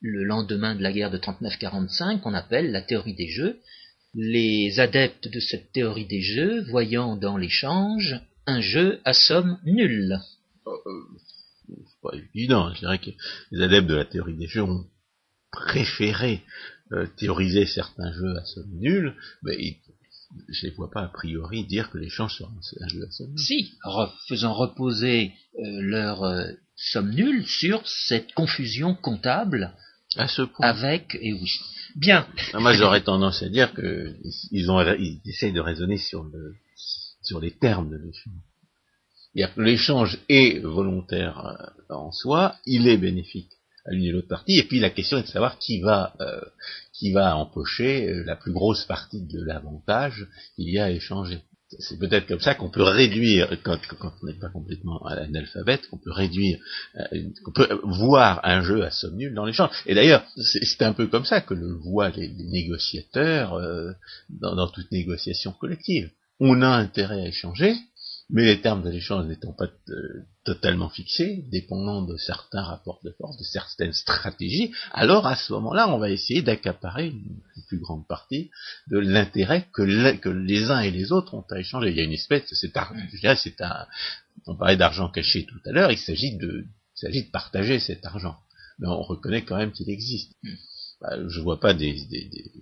le 0.00 0.24
lendemain 0.24 0.74
de 0.74 0.82
la 0.82 0.92
guerre 0.92 1.10
de 1.10 1.18
39-45, 1.18 2.20
qu'on 2.20 2.34
appelle 2.34 2.70
la 2.70 2.82
théorie 2.82 3.14
des 3.14 3.28
jeux, 3.28 3.58
les 4.14 4.80
adeptes 4.80 5.28
de 5.28 5.40
cette 5.40 5.72
théorie 5.72 6.06
des 6.06 6.22
jeux 6.22 6.62
voyant 6.70 7.16
dans 7.16 7.36
l'échange 7.36 8.20
un 8.46 8.60
jeu 8.60 9.00
à 9.04 9.12
somme 9.12 9.58
nulle. 9.64 10.18
Euh, 10.66 10.70
euh, 10.70 11.18
c'est 11.68 12.00
pas 12.02 12.16
évident, 12.34 12.72
je 12.74 12.80
dirais 12.80 12.98
que 12.98 13.10
les 13.52 13.62
adeptes 13.62 13.88
de 13.88 13.94
la 13.94 14.04
théorie 14.04 14.36
des 14.36 14.48
jeux 14.48 14.62
ont 14.62 14.86
préféré 15.52 16.42
euh, 16.92 17.06
théoriser 17.16 17.66
certains 17.66 18.12
jeux 18.12 18.36
à 18.36 18.44
somme 18.44 18.72
nulle, 18.72 19.14
mais 19.42 19.56
je 20.48 20.66
ne 20.66 20.70
les 20.70 20.76
vois 20.76 20.90
pas 20.90 21.02
a 21.02 21.08
priori 21.08 21.64
dire 21.66 21.90
que 21.90 21.98
l'échange 21.98 22.36
sera 22.36 22.50
un 22.50 22.88
jeu 22.88 23.04
à 23.04 23.10
somme 23.10 23.30
nulle. 23.30 23.38
Si, 23.38 23.72
faisant 24.28 24.54
reposer 24.54 25.32
leur 25.56 26.24
somme 26.76 27.10
nulle 27.10 27.46
sur 27.46 27.86
cette 27.86 28.32
confusion 28.32 28.94
comptable 28.94 29.76
à 30.16 30.26
ce 30.26 30.42
point. 30.42 30.66
avec, 30.66 31.16
et 31.20 31.32
oui, 31.32 31.60
Bien. 31.96 32.26
Moi, 32.54 32.72
j'aurais 32.74 33.02
tendance 33.02 33.42
à 33.42 33.48
dire 33.48 33.72
que 33.74 34.16
ils, 34.50 34.70
ont, 34.70 34.80
ils 34.94 35.20
essayent 35.24 35.52
de 35.52 35.60
raisonner 35.60 35.98
sur, 35.98 36.24
le, 36.24 36.54
sur 37.22 37.40
les 37.40 37.52
termes 37.52 37.90
de 37.90 37.96
l'échange. 37.96 38.34
L'échange 39.56 40.18
est 40.28 40.58
volontaire 40.60 41.46
euh, 41.90 41.94
en 41.94 42.10
soi, 42.10 42.56
il 42.66 42.88
est 42.88 42.96
bénéfique 42.96 43.52
à 43.86 43.92
l'une 43.92 44.04
et 44.04 44.10
l'autre 44.10 44.28
partie, 44.28 44.58
et 44.58 44.64
puis 44.64 44.80
la 44.80 44.90
question 44.90 45.18
est 45.18 45.22
de 45.22 45.28
savoir 45.28 45.58
qui 45.58 45.80
va, 45.80 46.14
euh, 46.20 46.40
qui 46.92 47.12
va 47.12 47.36
empocher 47.36 48.08
euh, 48.08 48.24
la 48.24 48.36
plus 48.36 48.52
grosse 48.52 48.84
partie 48.84 49.22
de 49.22 49.42
l'avantage 49.42 50.26
qu'il 50.56 50.68
y 50.68 50.78
a 50.78 50.86
à 50.86 50.90
échanger 50.90 51.42
c'est 51.78 51.98
peut-être 51.98 52.26
comme 52.26 52.40
ça 52.40 52.54
qu'on 52.54 52.70
peut 52.70 52.82
réduire, 52.82 53.48
quand, 53.62 53.78
on 54.00 54.26
n'est 54.26 54.38
pas 54.38 54.48
complètement 54.48 55.00
analphabète, 55.06 55.86
qu'on 55.88 55.98
peut 55.98 56.10
réduire, 56.10 56.58
euh, 56.96 57.22
qu'on 57.44 57.52
peut 57.52 57.80
voir 57.84 58.40
un 58.42 58.62
jeu 58.62 58.84
à 58.84 58.90
somme 58.90 59.16
nulle 59.16 59.34
dans 59.34 59.44
l'échange. 59.44 59.70
Et 59.86 59.94
d'ailleurs, 59.94 60.24
c'est 60.36 60.82
un 60.82 60.92
peu 60.92 61.06
comme 61.06 61.24
ça 61.24 61.40
que 61.40 61.54
le 61.54 61.72
voient 61.74 62.10
les, 62.10 62.28
négociateurs 62.28 63.54
euh, 63.54 63.92
dans, 64.28 64.68
toute 64.68 64.90
négociation 64.90 65.52
collective. 65.52 66.10
On 66.40 66.62
a 66.62 66.68
intérêt 66.68 67.22
à 67.22 67.28
échanger, 67.28 67.76
mais 68.32 68.44
les 68.44 68.60
termes 68.60 68.82
de 68.82 68.90
l'échange 68.90 69.26
n'étant 69.26 69.52
pas 69.52 69.68
euh, 69.88 70.24
totalement 70.44 70.88
fixés, 70.88 71.44
dépendant 71.50 72.02
de 72.02 72.16
certains 72.16 72.62
rapports 72.62 73.00
de 73.04 73.10
force, 73.10 73.36
de 73.36 73.44
certaines 73.44 73.92
stratégies, 73.92 74.72
alors 74.92 75.26
à 75.26 75.36
ce 75.36 75.52
moment-là, 75.54 75.92
on 75.92 75.98
va 75.98 76.10
essayer 76.10 76.42
d'accaparer 76.42 77.08
une, 77.08 77.40
plus 77.68 77.78
grande 77.78 78.06
partie 78.08 78.50
de 78.88 78.98
l'intérêt 78.98 79.68
que, 79.72 79.82
les 79.82 80.70
uns 80.70 80.80
et 80.80 80.90
les 80.90 81.12
autres 81.12 81.34
ont 81.34 81.44
à 81.50 81.58
échanger. 81.58 81.90
Il 81.90 81.96
y 81.96 82.00
a 82.00 82.04
une 82.04 82.12
espèce, 82.12 82.42
c'est 82.52 82.72
c'est 83.36 83.60
un, 83.60 83.86
on 84.46 84.56
parlait 84.56 84.76
d'argent 84.76 85.08
caché 85.08 85.46
tout 85.46 85.60
à 85.66 85.72
l'heure, 85.72 85.92
il 85.92 85.98
s'agit 85.98 86.36
de, 86.36 86.66
il 86.66 86.98
s'agit 86.98 87.24
de 87.24 87.30
partager 87.30 87.78
cet 87.78 88.04
argent, 88.06 88.36
mais 88.78 88.88
on 88.88 89.02
reconnaît 89.02 89.44
quand 89.44 89.56
même 89.56 89.72
qu'il 89.72 89.90
existe. 89.90 90.32
Mm. 90.42 90.50
Bah, 91.00 91.28
je 91.28 91.40
vois 91.40 91.60
pas 91.60 91.72
des, 91.72 91.92
des, 91.92 92.28
des 92.28 92.52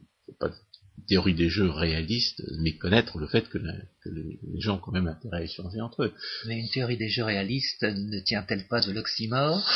théorie 1.08 1.34
des 1.34 1.48
jeux 1.48 1.70
réalistes, 1.70 2.42
méconnaître 2.58 3.18
le 3.18 3.26
fait 3.26 3.48
que, 3.48 3.58
les, 3.58 4.38
gens 4.60 4.76
ont 4.76 4.78
quand 4.78 4.92
même 4.92 5.08
intérêt 5.08 5.38
à 5.38 5.42
échanger 5.42 5.80
entre 5.80 6.04
eux. 6.04 6.14
Mais 6.46 6.58
une 6.58 6.68
théorie 6.68 6.96
des 6.96 7.08
jeux 7.08 7.24
réalistes 7.24 7.82
ne 7.82 8.20
tient-elle 8.20 8.66
pas 8.68 8.80
de 8.80 8.92
l'oxymore? 8.92 9.66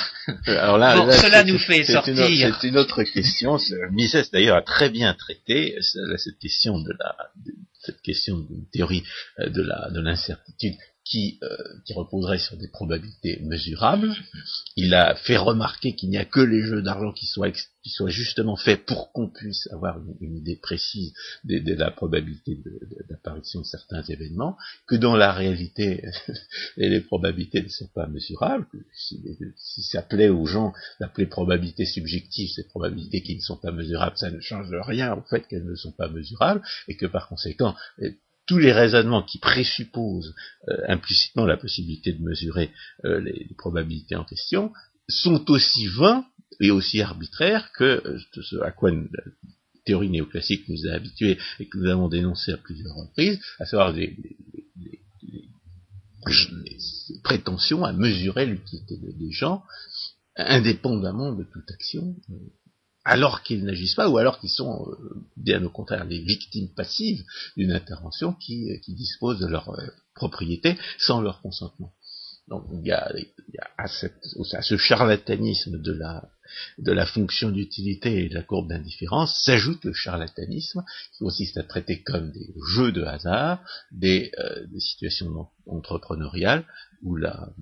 Euh, 0.49 0.59
Alors 0.59 0.79
là, 0.79 1.11
cela 1.11 1.45
nous 1.45 1.59
fait 1.59 1.85
sortir. 1.85 2.15
C'est 2.61 2.69
une 2.69 2.79
autre 2.79 3.03
question. 3.03 3.59
Mises 3.91 4.17
d'ailleurs 4.33 4.57
a 4.57 4.63
très 4.63 4.89
bien 4.89 5.15
traité 5.15 5.77
cette 5.81 6.39
question 6.39 6.79
de 6.79 6.93
la 6.99 7.17
cette 7.81 8.01
question 8.01 8.39
d'une 8.39 8.69
théorie 8.71 9.03
euh, 9.41 9.49
de 9.49 9.63
la 9.63 9.91
de 9.91 10.01
l'incertitude 10.01 10.77
qui, 11.05 11.39
euh, 11.43 11.57
qui 11.85 11.95
reposerait 11.95 12.39
sur 12.39 12.57
des 12.57 12.69
probabilités 12.69 13.41
mesurables. 13.43 14.15
Il 14.77 14.95
a 14.95 15.17
fait 15.17 15.37
remarquer 15.37 15.95
qu'il 15.95 16.11
n'y 16.11 16.17
a 16.17 16.25
que 16.25 16.41
les 16.41 16.63
jeux 16.63 16.83
d'argent 16.83 17.13
qui 17.13 17.27
soient, 17.27 17.51
qui 17.51 17.91
soient 17.91 18.11
justement 18.11 18.57
faits 18.57 18.87
pour 18.87 19.13
qu'on 19.13 19.29
puisse 19.29 19.69
avoir 19.73 19.99
une, 20.21 20.37
idée 20.37 20.57
précise 20.57 21.13
de, 21.45 21.75
la 21.75 21.91
probabilité 21.91 22.59
d'apparition 23.11 23.61
de, 23.61 23.67
certains 23.67 24.03
événements, 24.03 24.57
que 24.87 24.95
dans 24.95 25.17
la 25.17 25.33
réalité, 25.33 26.05
les 26.77 27.01
probabilités 27.01 27.63
ne 27.63 27.69
sont 27.69 27.89
pas 27.95 28.07
mesurables, 28.07 28.67
si, 28.95 29.21
si 29.57 29.83
ça 29.83 30.03
plaît 30.03 30.29
aux 30.29 30.47
gens 30.47 30.73
d'appeler 31.01 31.27
probabilités 31.27 31.87
subjectives 31.87 32.51
ces 32.51 32.65
probabilités 32.65 33.23
qui 33.23 33.37
ne 33.37 33.41
sont 33.41 33.57
pas 33.57 33.73
mesurables, 33.73 34.17
ça 34.17 34.31
ne 34.31 34.41
change 34.41 34.69
rien 34.73 35.15
au 35.15 35.23
fait 35.23 35.47
qu'elles 35.49 35.67
ne 35.67 35.75
sont 35.75 35.93
pas 35.93 36.09
mesurables, 36.09 36.63
et 36.89 36.97
que 36.97 37.07
par 37.07 37.29
conséquent, 37.29 37.75
tous 38.47 38.59
les 38.59 38.73
raisonnements 38.73 39.23
qui 39.23 39.39
présupposent 39.39 40.35
euh, 40.69 40.77
implicitement 40.89 41.47
la 41.47 41.57
possibilité 41.57 42.13
de 42.13 42.23
mesurer 42.23 42.71
euh, 43.05 43.21
les, 43.21 43.49
probabilités 43.57 44.17
en 44.17 44.25
question 44.25 44.73
sont 45.09 45.51
aussi 45.51 45.87
vains 45.87 46.25
et 46.61 46.71
aussi 46.71 47.01
arbitraires 47.01 47.71
que 47.73 48.03
euh, 48.05 48.19
ce 48.43 48.57
à 48.63 48.71
quoi 48.71 48.91
la 48.91 49.01
théorie 49.85 50.11
néoclassique 50.11 50.69
nous 50.69 50.87
a 50.89 50.93
habitués 50.93 51.39
et 51.59 51.69
que 51.69 51.79
nous 51.79 51.91
avons 51.91 52.09
dénoncé 52.09 52.53
à 52.53 52.57
plusieurs 52.57 52.95
reprises, 52.95 53.41
à 53.59 53.67
savoir 53.67 53.93
les, 53.93 54.17
prétentions 57.25 57.85
à 57.85 57.93
mesurer 57.93 58.47
l'utilité 58.47 58.97
des 58.97 59.33
gens 59.33 59.65
indépendamment 60.37 61.33
de 61.33 61.43
toute 61.43 61.69
action 61.71 62.17
alors 63.05 63.43
qu'ils 63.43 63.65
n'agissent 63.65 63.95
pas, 63.95 64.09
ou 64.09 64.19
alors 64.19 64.39
qu'ils 64.39 64.51
sont 64.51 64.87
euh, 64.89 64.97
bien 65.37 65.63
au 65.65 65.71
contraire 65.71 66.05
les 66.05 66.21
victimes 66.21 66.69
passives 66.75 67.25
d'une 67.57 67.73
intervention 67.73 68.33
qui, 68.33 68.71
euh, 68.71 68.79
qui 68.79 68.95
dispose 68.95 69.41
de 69.41 69.47
leur 69.47 69.71
euh, 69.71 69.87
propriété 70.15 70.79
sans 70.99 71.21
leur 71.21 71.41
consentement. 71.41 71.93
Donc 72.49 72.67
il 72.73 72.87
y 72.87 72.93
a, 72.93 73.13
à, 73.79 73.87
ce 73.87 74.77
charlatanisme 74.77 75.81
de 75.81 75.93
la, 75.93 76.29
de 76.79 76.93
la 76.93 77.07
fonction 77.07 77.51
d'utilité 77.51 78.25
et 78.25 78.29
de 78.29 78.35
la 78.35 78.43
courbe 78.43 78.69
d'indifférence 78.69 79.41
s'ajoute 79.45 79.85
le 79.85 79.95
charlatanisme 79.95 80.83
qui 81.13 81.19
consiste 81.21 81.57
à 81.57 81.63
traiter 81.63 82.03
comme 82.03 82.33
des 82.33 82.53
jeux 82.75 82.91
de 82.91 83.05
hasard 83.05 83.65
des, 83.93 84.33
des 84.71 84.81
situations 84.81 85.47
entrepreneuriales 85.67 86.67
où 87.03 87.15
la, 87.15 87.53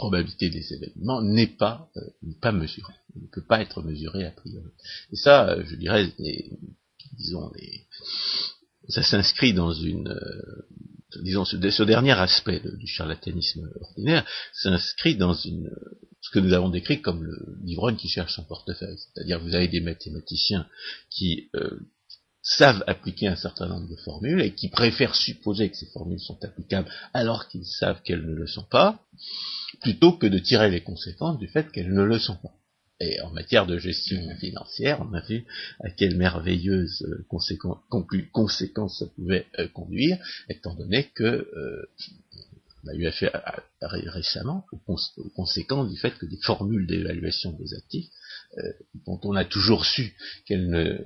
probabilité 0.00 0.48
des 0.48 0.72
événements 0.72 1.20
n'est 1.20 1.54
pas, 1.58 1.90
euh, 1.98 2.00
pas 2.40 2.52
mesurée, 2.52 2.94
ne 3.14 3.26
peut 3.26 3.44
pas 3.44 3.60
être 3.60 3.82
mesurée 3.82 4.24
a 4.24 4.30
priori. 4.30 4.70
Et 5.12 5.16
ça, 5.16 5.50
euh, 5.50 5.62
je 5.66 5.76
dirais, 5.76 6.10
disons, 7.18 7.52
ça 8.88 9.02
s'inscrit 9.02 9.52
dans 9.52 9.74
une, 9.74 10.08
euh, 10.08 11.22
disons, 11.22 11.44
ce, 11.44 11.82
dernier 11.82 12.12
aspect 12.12 12.62
du 12.78 12.86
charlatanisme 12.86 13.70
ordinaire 13.78 14.24
s'inscrit 14.54 15.16
dans 15.16 15.34
une, 15.34 15.70
ce 16.22 16.30
que 16.30 16.38
nous 16.38 16.54
avons 16.54 16.70
décrit 16.70 17.02
comme 17.02 17.28
l'ivrogne 17.62 17.96
qui 17.96 18.08
cherche 18.08 18.34
son 18.36 18.44
portefeuille. 18.44 18.96
C'est-à-dire, 18.98 19.38
vous 19.40 19.54
avez 19.54 19.68
des 19.68 19.80
mathématiciens 19.80 20.66
qui 21.10 21.50
savent 22.42 22.82
appliquer 22.86 23.28
un 23.28 23.36
certain 23.36 23.66
nombre 23.66 23.88
de 23.88 23.96
formules 23.96 24.40
et 24.40 24.54
qui 24.54 24.68
préfèrent 24.68 25.14
supposer 25.14 25.70
que 25.70 25.76
ces 25.76 25.86
formules 25.86 26.20
sont 26.20 26.42
applicables 26.44 26.90
alors 27.12 27.48
qu'ils 27.48 27.66
savent 27.66 28.00
qu'elles 28.02 28.26
ne 28.26 28.34
le 28.34 28.46
sont 28.46 28.66
pas, 28.70 29.00
plutôt 29.82 30.12
que 30.12 30.26
de 30.26 30.38
tirer 30.38 30.70
les 30.70 30.82
conséquences 30.82 31.38
du 31.38 31.48
fait 31.48 31.70
qu'elles 31.70 31.92
ne 31.92 32.02
le 32.02 32.18
sont 32.18 32.36
pas. 32.36 32.54
Et 33.02 33.18
en 33.22 33.30
matière 33.30 33.66
de 33.66 33.78
gestion 33.78 34.20
financière, 34.36 35.00
on 35.00 35.14
a 35.14 35.20
vu 35.20 35.46
à 35.80 35.90
quelle 35.90 36.16
merveilleuse 36.16 37.02
euh, 37.02 37.24
conséquence 37.28 37.78
ça 38.98 39.06
pouvait 39.16 39.46
euh, 39.58 39.68
conduire, 39.68 40.18
étant 40.50 40.74
donné 40.74 41.10
que 41.14 41.24
euh, 41.24 41.86
on 42.84 42.88
a 42.88 42.94
eu 42.94 43.06
affaire 43.06 43.62
récemment 43.80 44.66
aux, 44.72 44.78
conséquences 45.34 45.90
du 45.90 45.98
fait 45.98 46.16
que 46.16 46.26
des 46.26 46.38
formules 46.42 46.86
d'évaluation 46.86 47.52
des 47.52 47.74
actifs, 47.74 48.08
dont 49.04 49.20
on 49.24 49.36
a 49.36 49.44
toujours 49.44 49.84
su 49.84 50.16
qu'elles 50.46 50.70
ne 50.70 51.04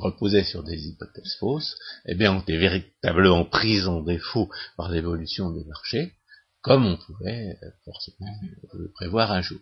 reposaient 0.00 0.44
sur 0.44 0.62
des 0.62 0.88
hypothèses 0.88 1.36
fausses, 1.38 1.76
eh 2.06 2.14
bien, 2.14 2.34
ont 2.34 2.40
été 2.40 2.56
véritablement 2.56 3.44
prises 3.44 3.86
en 3.86 4.02
défaut 4.02 4.50
par 4.76 4.90
l'évolution 4.90 5.50
des 5.50 5.64
marchés, 5.64 6.14
comme 6.62 6.86
on 6.86 6.96
pouvait 6.96 7.58
euh, 7.62 7.70
forcément 7.84 8.34
le 8.74 8.90
prévoir 8.90 9.32
un 9.32 9.42
jour. 9.42 9.60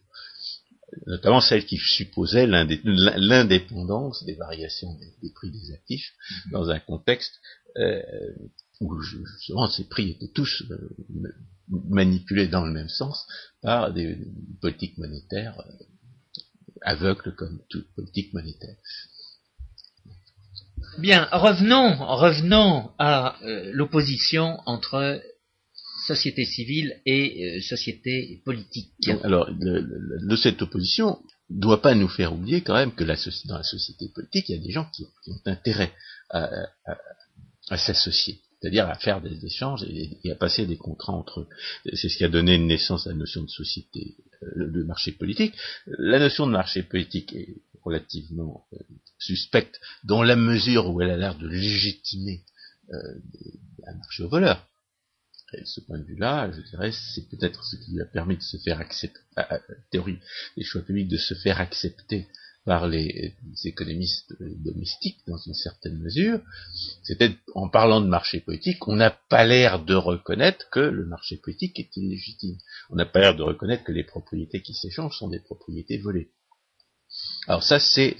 Notamment 1.07 1.43
celle 1.43 1.67
qui 1.67 1.77
supposait 1.77 2.47
l'indépendance 2.47 4.25
des 4.25 4.37
variations 4.37 4.95
des, 4.95 5.31
prix 5.35 5.51
des 5.51 5.73
actifs 5.73 6.15
dans 6.51 6.71
un 6.71 6.81
contexte 6.81 7.35
euh, 7.77 8.01
où 8.81 8.99
justement 9.03 9.69
ces 9.69 9.85
prix 9.85 10.13
étaient 10.13 10.33
tous 10.35 10.63
euh, 10.71 10.89
manipulés 11.69 12.49
dans 12.49 12.65
le 12.65 12.73
même 12.73 12.89
sens 12.89 13.27
par 13.61 13.93
des 13.93 14.17
politiques 14.63 14.97
monétaires 14.97 15.63
aveugles 16.83 17.35
comme 17.35 17.61
toute 17.69 17.93
politique 17.95 18.33
monétaire. 18.33 18.77
Bien, 20.99 21.29
revenons, 21.33 21.97
revenons 21.97 22.91
à 22.99 23.37
l'opposition 23.73 24.59
entre 24.67 25.21
société 26.07 26.45
civile 26.45 27.01
et 27.07 27.57
euh, 27.57 27.61
société 27.61 28.41
politique. 28.45 28.93
alors, 29.23 29.51
de 29.53 30.37
cette 30.37 30.63
opposition 30.63 31.19
ne 31.51 31.61
doit 31.61 31.83
pas 31.83 31.95
nous 31.95 32.09
faire 32.09 32.33
oublier 32.33 32.63
quand 32.63 32.75
même 32.75 32.95
que 32.95 33.05
dans 33.05 33.57
la 33.57 33.63
société 33.63 34.09
politique, 34.15 34.49
il 34.49 34.57
y 34.57 34.59
a 34.59 34.63
des 34.63 34.73
gens 34.73 34.89
qui, 34.95 35.05
ont 35.05 35.41
intérêt 35.47 35.93
à, 36.31 36.49
s'associer 37.77 38.41
c'est-à-dire 38.61 38.89
à 38.89 38.97
faire 38.97 39.21
des 39.21 39.47
échanges 39.47 39.85
et, 39.85 40.33
à 40.33 40.35
passer 40.35 40.67
des 40.67 40.77
contrats 40.77 41.13
entre 41.13 41.43
eux. 41.43 41.49
C'est 41.95 42.09
ce 42.09 42.17
qui 42.17 42.25
a 42.25 42.29
donné 42.29 42.59
naissance 42.59 43.07
à 43.07 43.11
la 43.11 43.17
notion 43.17 43.43
de 43.43 43.49
société, 43.49 44.17
euh, 44.43 44.73
de 44.73 44.83
marché 44.83 45.13
politique. 45.13 45.55
La 45.87 46.19
notion 46.19 46.45
de 46.45 46.51
marché 46.51 46.83
politique 46.83 47.33
est 47.35 47.55
relativement 47.89 48.67
euh, 48.73 48.79
suspecte 49.19 49.81
dans 50.05 50.23
la 50.23 50.37
mesure 50.37 50.89
où 50.91 51.01
elle 51.01 51.11
a 51.11 51.17
l'air 51.17 51.37
de 51.37 51.49
légitimer 51.49 52.45
un 53.87 53.95
marché 53.97 54.23
aux 54.23 54.31
voleurs. 54.31 54.67
Et 55.53 55.61
de 55.61 55.67
ce 55.67 55.81
point 55.81 55.99
de 55.99 56.05
vue-là, 56.05 56.51
je 56.53 56.61
dirais, 56.63 56.91
c'est 56.93 57.29
peut-être 57.29 57.65
ce 57.65 57.77
qui 57.77 57.93
lui 57.93 58.03
a 58.03 58.07
permis 58.07 58.37
de 58.37 58.43
se 58.43 58.57
faire 58.59 58.81
accepter, 58.81 59.21
la 59.37 59.61
théorie 59.91 60.19
des 60.57 60.65
choix 60.65 60.83
publics, 60.83 61.09
de 61.09 61.17
se 61.17 61.35
faire 61.35 61.61
accepter 61.61 62.27
par 62.69 62.87
les, 62.87 63.35
économistes 63.65 64.35
domestiques 64.41 65.21
dans 65.27 65.39
une 65.39 65.55
certaine 65.55 65.99
mesure, 65.99 66.41
c'était 67.03 67.35
en 67.55 67.71
parlant 67.71 68.03
de 68.03 68.07
marché 68.07 68.41
politique, 68.41 68.87
on 68.87 68.97
n'a 68.97 69.11
pas 69.11 69.47
l'air 69.47 69.83
de 69.83 69.95
reconnaître 69.95 70.69
que 70.69 70.81
le 70.81 71.07
marché 71.07 71.39
politique 71.39 71.81
est 71.81 71.97
illégitime. 71.97 72.59
On 72.91 72.97
n'a 72.97 73.07
pas 73.07 73.21
l'air 73.21 73.35
de 73.35 73.43
reconnaître 73.43 73.85
que 73.85 73.93
les 73.93 74.05
propriétés 74.05 74.61
qui 74.61 74.75
s'échangent 74.75 75.17
sont 75.17 75.29
des 75.29 75.41
propriétés 75.41 75.97
volées. 75.97 76.31
Alors 77.47 77.63
ça, 77.63 77.79
c'est, 77.81 78.17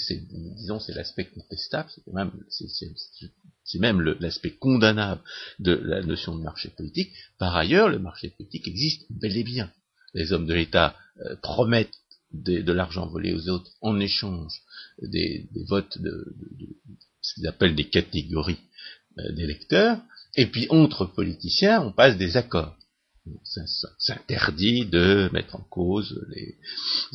disons, 0.57 0.81
c'est 0.81 0.95
l'aspect 0.95 1.27
contestable, 1.27 1.91
c'est 1.91 3.79
même, 3.79 4.01
l'aspect 4.21 4.53
condamnable 4.53 5.21
de 5.59 5.73
la 5.73 6.03
notion 6.03 6.37
de 6.37 6.43
marché 6.43 6.71
politique. 6.71 7.13
Par 7.39 7.55
ailleurs, 7.55 7.89
le 7.89 7.99
marché 7.99 8.31
politique 8.31 8.67
existe 8.67 9.05
bel 9.11 9.37
et 9.37 9.45
bien. 9.45 9.71
Les 10.15 10.33
hommes 10.33 10.47
de 10.47 10.55
l'État 10.55 10.97
euh, 11.21 11.37
promettent 11.43 12.01
de, 12.33 12.73
l'argent 12.73 13.07
volé 13.07 13.35
aux 13.35 13.49
autres 13.49 13.71
en 13.83 14.01
échange 14.01 14.63
des, 15.03 15.49
votes 15.67 15.99
de, 16.01 16.37
ce 17.21 17.35
qu'ils 17.35 17.47
appellent 17.47 17.75
des 17.75 17.89
catégories 17.89 18.61
euh, 19.19 19.33
d'électeurs, 19.33 20.01
et 20.37 20.47
puis 20.47 20.67
entre 20.71 21.05
politiciens, 21.05 21.83
on 21.83 21.93
passe 21.93 22.17
des 22.17 22.37
accords. 22.37 22.78
S'interdit 23.99 24.87
de 24.87 25.29
mettre 25.33 25.57
en 25.57 25.65
cause 25.71 26.25
les 26.29 26.57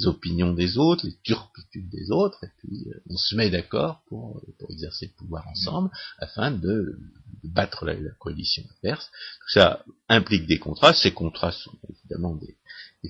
opinions 0.05 0.53
des 0.53 0.77
autres, 0.77 1.05
les 1.05 1.15
turpitudes 1.23 1.89
des 1.89 2.11
autres, 2.11 2.43
et 2.43 2.49
puis 2.59 2.87
euh, 2.87 3.01
on 3.09 3.17
se 3.17 3.35
met 3.35 3.49
d'accord 3.49 4.03
pour, 4.07 4.41
exercer 4.69 5.07
le 5.07 5.17
pouvoir 5.17 5.47
ensemble 5.47 5.89
afin 6.19 6.51
de, 6.51 6.97
battre 7.43 7.85
la, 7.85 7.95
coalition 8.19 8.63
adverse. 8.77 9.05
Tout 9.41 9.59
ça 9.59 9.83
implique 10.09 10.47
des 10.47 10.59
contrats. 10.59 10.93
Ces 10.93 11.11
contrats 11.11 11.51
sont 11.51 11.77
évidemment 11.89 12.35
des, 12.35 12.57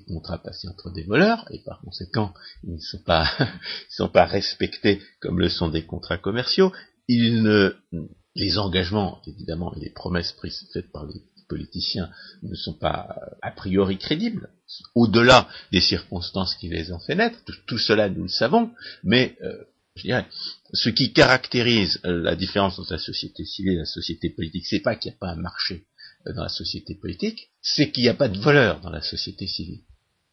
contrats 0.07 0.39
passés 0.39 0.67
entre 0.67 0.91
des 0.91 1.03
voleurs, 1.03 1.45
et 1.51 1.59
par 1.59 1.79
conséquent, 1.81 2.33
ils 2.63 2.73
ne 2.73 2.79
sont 2.79 3.03
pas, 4.09 4.25
respectés 4.25 5.01
comme 5.19 5.39
le 5.39 5.49
sont 5.49 5.69
des 5.69 5.85
contrats 5.85 6.17
commerciaux. 6.17 6.71
Les 8.35 8.57
engagements, 8.57 9.21
évidemment, 9.27 9.75
et 9.75 9.79
les 9.79 9.91
promesses 9.91 10.35
faites 10.73 10.91
par 10.91 11.05
les 11.05 11.21
politiciens 11.47 12.09
ne 12.41 12.55
sont 12.55 12.73
pas 12.73 13.15
a 13.41 13.51
priori 13.51 13.97
crédibles, 13.97 14.49
au-delà 14.95 15.47
des 15.71 15.81
circonstances 15.81 16.55
qui 16.55 16.69
les 16.69 16.91
ont 16.91 16.99
fait 16.99 17.15
naître, 17.15 17.39
tout, 17.67 17.77
cela 17.77 18.09
nous 18.09 18.23
le 18.23 18.29
savons, 18.29 18.71
mais 19.03 19.37
euh, 19.41 19.63
je 19.95 20.03
dirais, 20.03 20.25
ce 20.73 20.89
qui 20.89 21.13
caractérise 21.13 21.99
la 22.03 22.35
différence 22.35 22.79
entre 22.79 22.93
la 22.93 22.99
société 22.99 23.45
civile 23.45 23.73
et 23.73 23.77
la 23.77 23.85
société 23.85 24.29
politique, 24.29 24.65
c'est 24.65 24.79
pas 24.79 24.95
qu'il 24.95 25.11
n'y 25.11 25.15
a 25.15 25.19
pas 25.19 25.29
un 25.29 25.35
marché 25.35 25.85
euh, 26.27 26.33
dans 26.33 26.43
la 26.43 26.49
société 26.49 26.95
politique, 26.95 27.51
c'est 27.61 27.91
qu'il 27.91 28.03
n'y 28.03 28.09
a 28.09 28.15
pas 28.15 28.29
de 28.29 28.39
voleurs 28.39 28.81
dans 28.81 28.89
la 28.89 29.01
société 29.01 29.47
civile. 29.47 29.81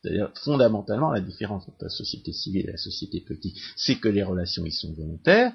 C'est-à-dire, 0.03 0.33
fondamentalement, 0.43 1.11
la 1.11 1.21
différence 1.21 1.69
entre 1.69 1.85
la 1.85 1.91
société 1.91 2.33
civile 2.33 2.69
et 2.69 2.73
la 2.73 2.79
société 2.79 3.21
politique, 3.21 3.59
c'est 3.77 3.97
que 3.97 4.09
les 4.09 4.23
relations 4.23 4.65
y 4.65 4.73
sont 4.73 4.95
volontaires, 4.95 5.53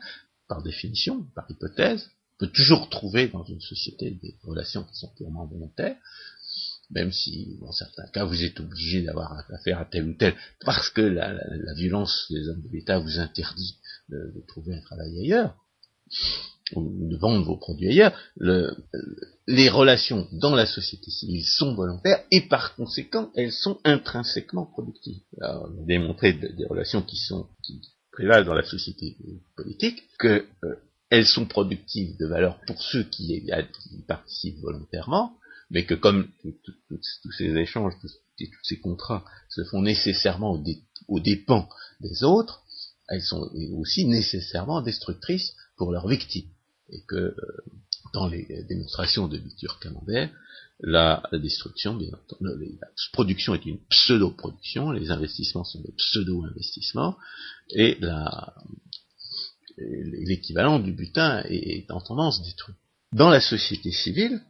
par 0.48 0.62
définition, 0.62 1.26
par 1.34 1.50
hypothèse, 1.50 2.12
peut 2.38 2.48
toujours 2.48 2.90
trouver 2.90 3.28
dans 3.28 3.44
une 3.44 3.62
société 3.62 4.12
des 4.12 4.36
relations 4.44 4.84
qui 4.84 4.96
sont 4.96 5.12
purement 5.16 5.46
volontaires, 5.46 5.96
même 6.92 7.12
si, 7.12 7.58
dans 7.62 7.72
certains 7.72 8.08
cas, 8.08 8.26
vous 8.26 8.44
êtes 8.44 8.60
obligé 8.60 9.02
d'avoir 9.02 9.44
affaire 9.54 9.80
à 9.80 9.86
tel 9.86 10.08
ou 10.08 10.14
tel, 10.14 10.36
parce 10.62 10.90
que 10.90 11.02
la, 11.02 11.34
violence 11.76 12.28
des 12.30 12.48
hommes 12.48 12.62
de 12.62 12.70
l'État 12.72 13.00
vous 13.00 13.20
interdit 13.20 13.78
de, 14.10 14.44
trouver 14.48 14.76
un 14.76 14.82
travail 14.82 15.20
ailleurs, 15.20 15.56
ou 16.76 17.10
de 17.10 17.18
vendre 17.18 17.46
vos 17.46 17.58
produits 17.58 17.90
ailleurs. 17.90 18.18
les 19.48 19.70
relations 19.70 20.28
dans 20.34 20.56
la 20.56 20.66
société 20.66 21.10
civile 21.12 21.46
sont 21.46 21.76
volontaires 21.76 22.24
et 22.32 22.42
par 22.42 22.76
conséquent, 22.76 23.32
elles 23.36 23.52
sont 23.52 23.80
intrinsèquement 23.84 24.66
productives. 24.66 25.22
Alors, 25.42 25.70
on 25.72 25.84
a 25.84 25.86
démontré 25.86 26.34
des 26.34 26.66
relations 26.66 27.02
qui 27.02 27.18
sont 27.18 27.48
qui 27.64 27.82
prévalent 28.12 28.46
dans 28.46 28.54
la 28.54 28.64
société 28.64 29.18
politique 29.56 30.04
que 30.18 30.46
euh, 30.64 30.76
elles 31.16 31.26
sont 31.26 31.46
productives 31.46 32.18
de 32.18 32.26
valeur 32.26 32.60
pour 32.68 32.82
ceux 32.82 33.04
qui 33.04 33.36
y 33.36 34.02
participent 34.06 34.60
volontairement, 34.60 35.38
mais 35.70 35.86
que 35.86 35.94
comme 35.94 36.28
tous 36.90 37.32
ces 37.38 37.56
échanges, 37.56 37.94
tous, 38.02 38.12
ces 38.64 38.80
contrats 38.80 39.24
se 39.50 39.64
font 39.64 39.82
nécessairement 39.82 40.62
aux, 41.08 41.20
dépens 41.22 41.70
des 42.02 42.24
autres, 42.24 42.64
elles 43.08 43.22
sont 43.22 43.50
aussi 43.78 44.06
nécessairement 44.06 44.82
destructrices 44.82 45.54
pour 45.78 45.94
leurs 45.94 46.08
victimes. 46.08 46.50
Et 46.90 47.02
que 47.08 47.16
euh, 47.16 47.36
dans 48.14 48.28
les 48.28 48.64
démonstrations 48.68 49.28
de 49.28 49.38
Victor 49.38 49.80
Camembert, 49.80 50.30
la, 50.82 51.24
destruction, 51.32 51.96
bien 51.96 52.10
entendu, 52.10 52.78
la 52.82 52.88
production 53.14 53.56
est 53.56 53.66
une 53.66 53.80
pseudo-production, 53.90 54.92
les 54.92 55.12
investissements 55.12 55.64
sont 55.64 55.82
des 55.82 55.94
pseudo-investissements, 55.94 57.18
et 57.70 57.98
la, 58.02 58.54
l'équivalent 59.78 60.80
du 60.80 60.92
butin 60.92 61.44
est 61.50 61.90
en 61.92 62.02
tendance 62.02 62.42
détruit. 62.44 62.76
Dans 63.12 63.30
la 63.30 63.40
société 63.40 63.92
civile, 63.92 64.42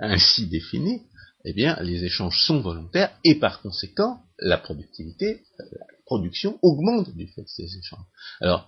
ainsi 0.00 0.46
définie, 0.46 1.02
eh 1.44 1.52
bien, 1.52 1.76
les 1.80 2.04
échanges 2.04 2.44
sont 2.46 2.60
volontaires 2.60 3.16
et 3.24 3.34
par 3.36 3.60
conséquent, 3.60 4.20
la 4.38 4.58
productivité, 4.58 5.42
la 5.58 5.86
production 6.06 6.58
augmente 6.62 7.14
du 7.14 7.26
fait 7.28 7.42
de 7.42 7.48
ces 7.48 7.76
échanges. 7.76 8.06
Alors, 8.40 8.66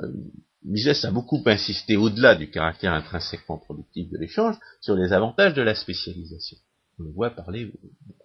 euh, 0.00 0.12
Mises 0.64 1.04
a 1.04 1.10
beaucoup 1.10 1.42
insisté 1.46 1.96
au-delà 1.96 2.34
du 2.34 2.50
caractère 2.50 2.92
intrinsèquement 2.92 3.58
productif 3.58 4.10
de 4.10 4.18
l'échange 4.18 4.56
sur 4.80 4.96
les 4.96 5.12
avantages 5.12 5.54
de 5.54 5.62
la 5.62 5.74
spécialisation 5.74 6.58
on 7.00 7.10
voit 7.12 7.30
parler 7.30 7.72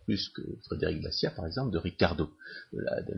plus 0.06 0.30
que 0.30 0.42
Frédéric 0.66 1.02
Glacia, 1.02 1.32
par 1.32 1.46
exemple, 1.46 1.72
de 1.72 1.78
Ricardo, 1.78 2.30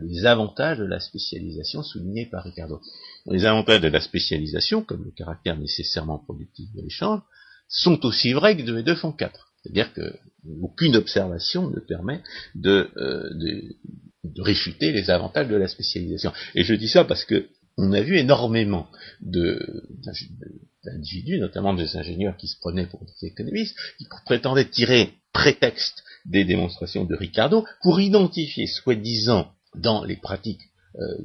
les 0.02 0.26
avantages 0.26 0.78
de 0.78 0.84
la 0.84 1.00
spécialisation 1.00 1.82
soulignés 1.82 2.26
par 2.26 2.44
Ricardo. 2.44 2.80
Les 3.26 3.44
avantages 3.44 3.80
de 3.80 3.88
la 3.88 4.00
spécialisation, 4.00 4.82
comme 4.82 5.04
le 5.04 5.10
caractère 5.10 5.58
nécessairement 5.58 6.18
productif 6.18 6.72
de 6.74 6.82
l'échange, 6.82 7.20
sont 7.68 8.04
aussi 8.04 8.32
vrais 8.32 8.56
que 8.56 8.62
2 8.62 8.78
et 8.78 8.82
2 8.82 8.94
font 8.94 9.12
4. 9.12 9.52
C'est-à-dire 9.62 9.92
qu'aucune 9.92 10.94
observation 10.94 11.70
ne 11.70 11.80
permet 11.80 12.22
de, 12.54 12.88
euh, 12.96 13.30
de, 13.34 13.76
de, 14.22 14.42
réfuter 14.42 14.92
les 14.92 15.10
avantages 15.10 15.48
de 15.48 15.56
la 15.56 15.66
spécialisation. 15.66 16.32
Et 16.54 16.62
je 16.62 16.74
dis 16.74 16.88
ça 16.88 17.04
parce 17.04 17.24
que 17.24 17.48
on 17.76 17.92
a 17.92 18.00
vu 18.00 18.18
énormément 18.18 18.88
d'individus, 19.20 21.38
notamment 21.38 21.74
des 21.74 21.96
ingénieurs 21.96 22.36
qui 22.36 22.48
se 22.48 22.58
prenaient 22.58 22.86
pour 22.86 23.04
des 23.04 23.26
économistes, 23.26 23.76
qui 23.98 24.06
prétendaient 24.24 24.68
tirer 24.68 25.12
prétexte 25.32 26.02
des 26.24 26.44
démonstrations 26.44 27.04
de 27.04 27.14
Ricardo 27.14 27.64
pour 27.82 28.00
identifier, 28.00 28.66
soi-disant, 28.66 29.52
dans 29.74 30.04
les 30.04 30.16
pratiques 30.16 30.62
euh, 30.98 31.18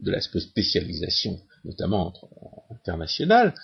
de 0.00 0.10
la 0.10 0.20
spécialisation, 0.20 1.40
notamment 1.64 2.12
internationale, 2.70 3.54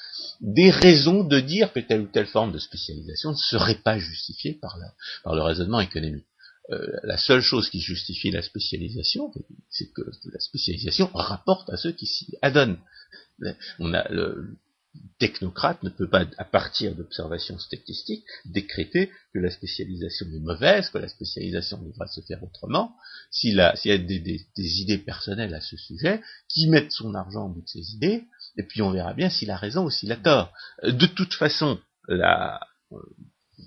des 0.41 0.71
raisons 0.71 1.25
de 1.25 1.41
dire 1.41 1.73
que 1.73 1.81
telle 1.81 2.03
ou 2.03 2.07
telle 2.07 2.27
forme 2.27 2.53
de 2.53 2.59
spécialisation 2.59 3.31
ne 3.31 3.37
serait 3.37 3.81
pas 3.83 3.99
justifiée 3.99 4.55
par, 4.55 4.79
par 5.25 5.35
le 5.35 5.43
raisonnement 5.43 5.81
économique. 5.81 6.27
Euh, 6.71 6.87
la 7.03 7.19
seule 7.19 7.43
chose 7.43 7.69
qui 7.69 7.81
justifie 7.81 8.31
la 8.31 8.43
spécialisation, 8.43 9.33
c'est 9.71 9.93
que 9.93 10.03
la 10.33 10.39
spécialisation 10.39 11.11
rapporte 11.15 11.69
à 11.71 11.77
ceux 11.77 11.93
qui 11.93 12.07
s'y 12.07 12.37
adonnent. 12.43 12.79
On 13.79 13.93
a 13.95 14.09
le, 14.09 14.57
technocrate 15.19 15.83
ne 15.83 15.91
peut 15.91 16.09
pas, 16.09 16.25
à 16.39 16.45
partir 16.45 16.95
d'observations 16.95 17.59
statistiques, 17.59 18.25
décréter 18.45 19.11
que 19.33 19.39
la 19.39 19.51
spécialisation 19.51 20.27
est 20.27 20.41
mauvaise, 20.41 20.91
que 20.91 20.99
la 20.99 21.09
spécialisation 21.09 21.79
devra 21.83 22.07
se 22.07 22.21
faire 22.23 22.43
autrement, 22.43 22.95
s'il 23.31 23.57
y 23.57 23.61
a 23.61 23.99
des, 23.99 24.47
idées 24.57 24.99
personnelles 24.99 25.55
à 25.55 25.61
ce 25.61 25.77
sujet, 25.77 26.23
qui 26.49 26.69
mettent 26.69 26.93
son 26.93 27.15
argent 27.15 27.47
au 27.47 27.49
bout 27.51 27.63
de 27.63 27.69
ces 27.69 27.95
idées, 27.95 28.25
et 28.57 28.63
puis 28.63 28.83
on 28.83 28.91
verra 28.91 29.15
bien 29.15 29.31
s'il 29.31 29.51
a 29.51 29.57
raison 29.57 29.85
ou 29.85 29.91
s'il 29.91 30.11
a 30.13 30.17
tort. 30.17 30.53
De 30.83 31.07
toute 31.07 31.35
façon, 31.35 31.79
la, 32.09 32.61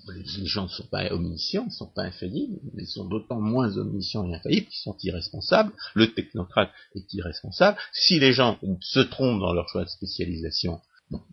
les 0.08 0.46
gens 0.46 0.64
ne 0.64 0.68
sont 0.68 0.86
pas 0.86 1.12
omniscients, 1.12 1.66
ne 1.66 1.70
sont 1.70 1.90
pas 1.94 2.02
infaillibles, 2.02 2.58
mais 2.72 2.84
ils 2.84 2.88
sont 2.88 3.04
d'autant 3.04 3.40
moins 3.40 3.76
omniscients 3.76 4.28
et 4.28 4.34
infaillibles 4.34 4.66
qu'ils 4.66 4.82
sont 4.82 4.96
irresponsables. 5.02 5.72
Le 5.94 6.12
technocrate 6.12 6.70
est 6.94 7.12
irresponsable. 7.14 7.78
Si 7.92 8.18
les 8.18 8.32
gens 8.32 8.58
se 8.80 9.00
trompent 9.00 9.40
dans 9.40 9.52
leur 9.52 9.68
choix 9.68 9.84
de 9.84 9.90
spécialisation, 9.90 10.80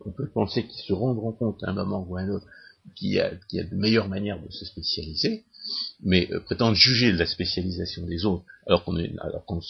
on 0.06 0.12
peut 0.12 0.30
penser 0.30 0.66
qu'ils 0.66 0.86
se 0.86 0.94
rendront 0.94 1.32
compte 1.32 1.64
à 1.64 1.70
un 1.70 1.74
moment 1.74 2.06
ou 2.08 2.18
à 2.18 2.22
un 2.22 2.30
autre 2.30 2.46
qu'il 2.96 3.10
y, 3.10 3.20
a, 3.20 3.32
de 3.32 3.76
meilleures 3.76 4.08
manières 4.08 4.42
de 4.42 4.52
se 4.52 4.66
spécialiser, 4.66 5.46
mais 6.02 6.28
euh, 6.32 6.40
prétendre 6.40 6.76
juger 6.76 7.12
de 7.12 7.18
la 7.18 7.26
spécialisation 7.26 8.06
des 8.06 8.26
autres, 8.26 8.46
alors 8.68 8.84
qu'on 8.84 8.96
alors 8.96 9.46
qu'on 9.46 9.62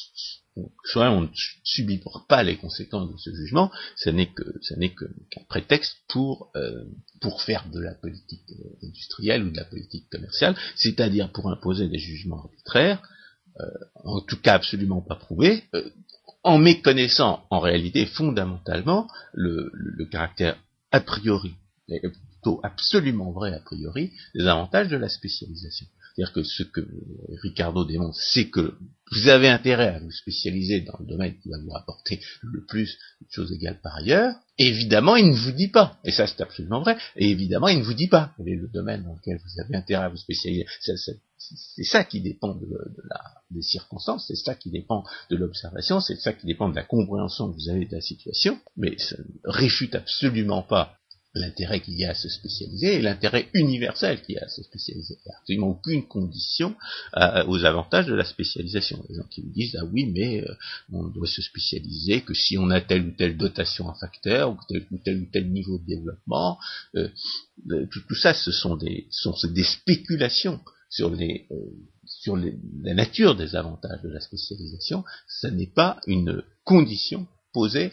soit 0.84 1.10
on 1.10 1.22
ne 1.22 1.28
subit 1.64 2.02
pas 2.28 2.44
les 2.44 2.58
conséquences 2.58 3.12
de 3.12 3.18
ce 3.18 3.34
jugement, 3.34 3.72
ça 3.96 4.12
n'est 4.12 4.32
que 4.32 4.44
ça 4.62 4.76
n'est 4.76 4.94
qu'un 4.94 5.44
prétexte 5.48 5.98
pour 6.08 6.52
euh, 6.56 6.86
pour 7.22 7.42
faire 7.42 7.70
de 7.70 7.80
la 7.80 7.94
politique 7.94 8.52
euh, 8.52 8.88
industrielle 8.88 9.44
ou 9.44 9.52
de 9.52 9.58
la 9.58 9.66
politique 9.66 10.10
commerciale, 10.10 10.56
c'est-à-dire 10.76 11.32
pour 11.32 11.50
imposer 11.50 11.88
des 11.88 12.00
jugements 12.00 12.40
arbitraires, 12.40 13.02
en 13.96 14.22
tout 14.22 14.38
cas 14.38 14.56
absolument 14.56 15.02
pas 15.02 15.16
prouvés, 15.16 15.66
en 16.44 16.58
méconnaissant 16.58 17.46
en 17.50 17.60
réalité 17.60 18.06
fondamentalement 18.06 19.08
le, 19.34 19.72
caractère 20.10 20.58
a 20.92 21.00
priori, 21.00 21.54
absolument 22.64 23.32
vrai 23.32 23.54
a 23.54 23.60
priori, 23.60 24.12
des 24.36 24.48
avantages 24.48 24.90
de 24.90 24.98
la 24.98 25.10
spécialisation. 25.10 25.88
C'est-à-dire 26.14 26.34
que 26.34 26.44
ce 26.44 26.64
que 26.64 26.82
Ricardo 27.42 27.86
démontre, 27.86 28.18
c'est 28.20 28.50
que 28.50 28.76
vous 29.12 29.28
avez 29.28 29.48
intérêt 29.48 29.96
à 29.96 30.00
vous 30.00 30.12
spécialiser 30.12 30.82
dans 30.82 30.98
le 31.00 31.06
domaine 31.06 31.38
qui 31.40 31.50
va 31.50 31.58
vous 31.60 31.72
rapporter 31.72 32.22
le 32.42 32.66
plus 32.66 32.98
de 33.22 33.28
choses 33.30 33.52
égales 33.54 33.80
par 33.82 33.96
ailleurs. 33.96 34.36
évidemment, 34.58 35.16
il 35.16 35.30
ne 35.30 35.36
vous 35.36 35.52
dit 35.52 35.70
pas, 35.70 36.00
et 36.04 36.12
ça 36.12 36.28
c'est 36.28 36.42
absolument 36.42 36.82
vrai, 36.82 36.98
et 37.16 37.30
évidemment, 37.30 37.70
il 37.70 37.80
ne 37.80 37.84
vous 37.84 37.94
dit 37.94 38.08
pas 38.08 38.34
quel 38.38 38.50
est 38.50 38.56
le 38.56 38.68
domaine 38.68 39.04
dans 39.04 39.14
lequel 39.14 39.38
vous 39.38 39.62
avez 39.62 39.76
intérêt 39.76 40.06
à 40.06 40.10
vous 40.10 40.18
spécialiser. 40.18 40.66
C'est 41.38 41.84
ça 41.84 42.04
qui 42.04 42.22
dépend 42.22 42.56
de, 42.56 42.68
la, 43.10 43.22
des 43.50 43.62
circonstances, 43.62 44.26
c'est 44.28 44.36
ça 44.36 44.56
qui 44.56 44.70
dépend 44.70 45.04
de 45.30 45.36
l'observation, 45.38 46.02
c'est 46.02 46.20
ça 46.20 46.34
qui 46.34 46.46
dépend 46.46 46.70
de 46.70 46.76
la 46.76 46.84
compréhension 46.84 47.50
que 47.50 47.56
vous 47.56 47.70
avez 47.70 47.86
de 47.86 47.96
la 47.96 48.02
situation, 48.02 48.60
mais 48.76 48.98
ça 48.98 49.16
ne 49.18 49.52
réfute 49.52 49.96
absolument 49.96 50.62
pas 50.62 50.98
l'intérêt 51.34 51.80
qu'il 51.80 51.98
y 51.98 52.06
a 52.06 52.12
à 52.12 52.13
se 52.13 52.28
spécialiser 52.30 52.96
et 52.96 53.02
l'intérêt 53.02 53.50
universel 53.54 54.22
qu'il 54.22 54.36
y 54.36 54.38
a 54.38 54.46
à 54.46 54.50
se 54.50 54.63
spécialiser. 54.63 55.17
Il 55.17 55.30
n'y 55.30 55.34
a 55.34 55.38
absolument 55.39 55.70
aucune 55.70 56.08
condition 56.08 56.76
euh, 57.15 57.46
aux 57.48 57.63
avantages 57.63 58.08
de 58.08 58.13
la 58.13 58.26
spécialisation. 58.26 59.04
Les 59.10 59.15
gens 59.15 59.28
qui 59.30 59.44
me 59.44 59.54
disent, 59.54 59.78
ah 59.80 59.86
oui, 59.86 60.06
mais 60.08 60.41
euh, 60.41 60.54
on 60.91 61.08
doit 61.08 61.28
se 61.28 61.41
spécialiser 61.41 62.22
que 62.22 62.34
si 62.34 62.58
on 62.58 62.70
a 62.70 62.82
telle 62.82 63.06
ou 63.06 63.12
telle 63.12 63.38
dotation 63.38 63.88
en 63.88 63.94
facteur, 63.94 64.52
ou 64.52 64.58
tel 64.67 64.86
ou 64.91 64.98
tel, 64.98 65.22
ou 65.22 65.26
tel 65.32 65.52
niveau 65.52 65.78
de 65.78 65.86
développement, 65.86 66.58
euh, 66.96 67.08
tout, 67.89 68.15
ça, 68.15 68.34
ce 68.34 68.52
sont 68.52 68.76
des, 68.76 69.08
sont 69.12 69.36
des 69.48 69.63
spéculations 69.63 70.60
sur, 70.89 71.10
les, 71.10 71.48
euh, 71.52 71.56
sur 72.06 72.36
la 72.36 72.94
nature 72.94 73.36
des 73.36 73.56
avantages 73.56 74.02
de 74.02 74.10
la 74.10 74.20
spécialisation, 74.20 75.04
ce 75.28 75.48
n'est 75.48 75.72
pas 75.74 76.00
une 76.08 76.44
condition 76.65 77.28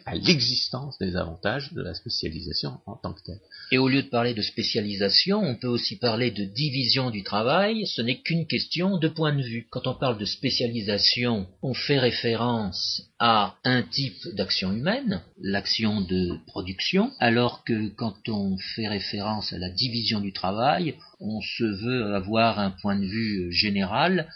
à 0.06 0.14
l'existence 0.14 0.96
des 0.98 1.16
avantages 1.16 1.72
de 1.72 1.82
la 1.82 1.92
spécialisation 1.92 2.78
en 2.86 2.94
tant 2.94 3.12
que 3.12 3.22
telle. 3.24 3.40
Et 3.72 3.78
au 3.78 3.88
lieu 3.88 4.02
de 4.04 4.08
parler 4.08 4.32
de 4.32 4.40
spécialisation, 4.40 5.42
on 5.42 5.56
peut 5.56 5.66
aussi 5.66 5.96
parler 5.96 6.30
de 6.30 6.44
division 6.44 7.10
du 7.10 7.24
travail, 7.24 7.84
ce 7.86 8.00
n'est 8.00 8.20
qu'une 8.20 8.46
question 8.46 8.98
de 8.98 9.08
point 9.08 9.34
de 9.34 9.42
vue. 9.42 9.66
Quand 9.70 9.88
on 9.88 9.94
parle 9.94 10.16
de 10.16 10.24
spécialisation, 10.24 11.48
on 11.62 11.74
fait 11.74 11.98
référence 11.98 13.02
à 13.18 13.56
un 13.64 13.82
type 13.82 14.28
d'action 14.34 14.72
humaine, 14.72 15.22
l'action 15.42 16.02
de 16.02 16.38
production, 16.46 17.10
alors 17.18 17.64
que 17.64 17.88
quand 17.88 18.28
on 18.28 18.56
fait 18.76 18.86
référence 18.86 19.52
à 19.52 19.58
la 19.58 19.70
division 19.70 20.20
du 20.20 20.32
travail, 20.32 20.94
on 21.18 21.40
se 21.40 21.64
veut 21.64 22.14
avoir 22.14 22.60
un 22.60 22.70
point 22.70 22.96
de 22.96 23.06
vue 23.06 23.52
général 23.52 24.28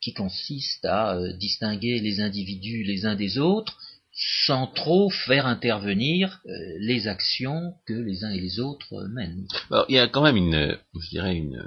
qui 0.00 0.14
consiste 0.14 0.84
à 0.84 1.16
euh, 1.16 1.32
distinguer 1.32 1.98
les 1.98 2.20
individus 2.20 2.84
les 2.84 3.04
uns 3.04 3.16
des 3.16 3.38
autres, 3.38 3.76
sans 4.18 4.66
trop 4.66 5.10
faire 5.10 5.46
intervenir 5.46 6.40
euh, 6.46 6.50
les 6.80 7.06
actions 7.06 7.74
que 7.86 7.94
les 7.94 8.24
uns 8.24 8.30
et 8.30 8.40
les 8.40 8.58
autres 8.58 9.06
mènent. 9.14 9.46
il 9.88 9.94
y 9.94 9.98
a 9.98 10.08
quand 10.08 10.22
même 10.22 10.36
une, 10.36 10.76
je 11.00 11.08
dirais 11.08 11.36
une, 11.36 11.62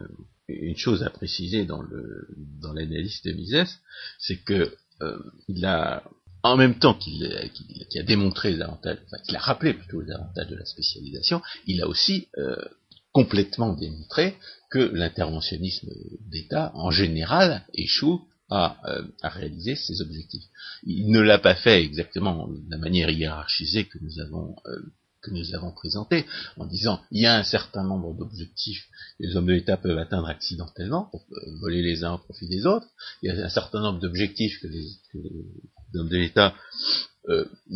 une 0.50 0.76
chose 0.76 1.04
à 1.04 1.10
préciser 1.10 1.66
dans 1.66 1.82
le 1.82 2.28
dans 2.62 2.74
l'analyse 2.74 3.22
de 3.24 3.32
Mises, 3.32 3.80
c'est 4.20 4.44
que 4.44 4.76
euh, 5.02 5.18
il 5.48 5.64
a 5.66 6.04
en 6.44 6.58
même 6.58 6.78
temps 6.78 6.96
qu'il 6.96 7.26
a 7.26 8.04
démontré 8.04 8.52
les 8.52 8.62
avantages, 8.62 8.98
enfin 9.06 9.24
qu'il 9.24 9.36
a 9.36 9.40
rappelé 9.40 9.74
plutôt 9.74 10.02
les 10.02 10.12
avantages 10.12 10.48
de 10.48 10.56
la 10.56 10.66
spécialisation, 10.66 11.42
il 11.68 11.82
a 11.82 11.88
aussi 11.88 12.28
euh, 12.38 12.56
complètement 13.14 13.74
démontré 13.74 14.36
que 14.72 14.80
l'interventionnisme 14.80 15.90
d'État 16.30 16.72
en 16.76 16.92
général 16.92 17.64
échoue 17.74 18.22
euh, 18.52 19.02
à, 19.22 19.30
réaliser 19.30 19.76
ses 19.76 20.02
objectifs. 20.02 20.44
Il 20.84 21.10
ne 21.10 21.22
l'a 21.22 21.40
pas 21.40 21.56
fait 21.56 21.82
exactement 21.82 22.50
de 22.50 22.70
la 22.70 22.78
manière 22.78 23.10
hiérarchisée 23.10 23.86
que 23.86 23.98
nous 24.02 24.20
avons 24.20 24.58
euh, 24.66 24.92
que 25.22 25.32
nous 25.32 25.56
avons 25.56 25.72
présenté, 25.72 26.26
en 26.58 26.66
disant 26.66 27.00
il 27.12 27.22
y 27.22 27.28
a 27.28 27.38
un 27.38 27.44
certain 27.44 27.84
nombre 27.84 28.14
d'objectifs 28.14 28.90
que 29.18 29.24
les 29.24 29.38
hommes 29.38 29.46
de 29.46 29.54
l'État 29.54 29.78
peuvent 29.78 29.98
atteindre 29.98 30.28
accidentellement, 30.28 31.06
pour 31.12 31.22
euh, 31.32 31.60
voler 31.62 31.82
les 31.82 32.04
uns 32.04 32.16
au 32.16 32.18
profit 32.18 32.50
des 32.50 32.66
autres, 32.66 32.88
il 33.22 33.28
y 33.28 33.32
a 33.32 33.46
un 33.46 33.50
certain 33.50 33.80
nombre 33.80 34.02
d'objectifs 34.02 34.60
que, 34.60 34.68
les, 34.68 34.86
hommes 35.96 36.10
de 36.10 36.18
l'État 36.18 36.54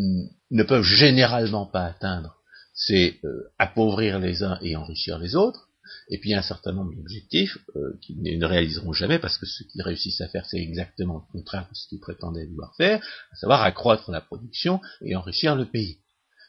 ne 0.02 0.64
peuvent 0.64 0.84
généralement 0.84 1.68
pas 1.68 1.86
atteindre, 1.86 2.36
c'est 2.74 3.22
appauvrir 3.60 4.20
les 4.20 4.44
uns 4.44 4.58
et 4.62 4.76
enrichir 4.76 5.20
les 5.20 5.36
autres, 5.36 5.65
et 6.10 6.20
puis 6.20 6.30
il 6.30 6.34
y 6.34 6.36
a 6.36 6.40
un 6.40 6.44
certain 6.44 6.72
nombre 6.72 6.94
d'objectifs 6.96 7.58
euh, 7.76 7.98
qu'ils 8.02 8.22
ne 8.22 8.46
réaliseront 8.46 8.94
jamais 8.94 9.20
parce 9.20 9.38
que 9.38 9.46
ce 9.46 9.64
qu'ils 9.64 9.82
réussissent 9.82 10.22
à 10.22 10.28
faire, 10.28 10.46
c'est 10.46 10.60
exactement 10.60 11.26
le 11.28 11.32
contraire 11.32 11.68
de 11.70 11.76
ce 11.76 11.88
qu'ils 11.88 12.00
prétendaient 12.00 12.46
vouloir 12.46 12.76
faire, 12.76 13.04
à 13.32 13.36
savoir 13.36 13.62
accroître 13.64 14.10
la 14.12 14.22
production 14.22 14.82
et 15.02 15.16
enrichir 15.16 15.56
le 15.56 15.66
pays. 15.66 16.00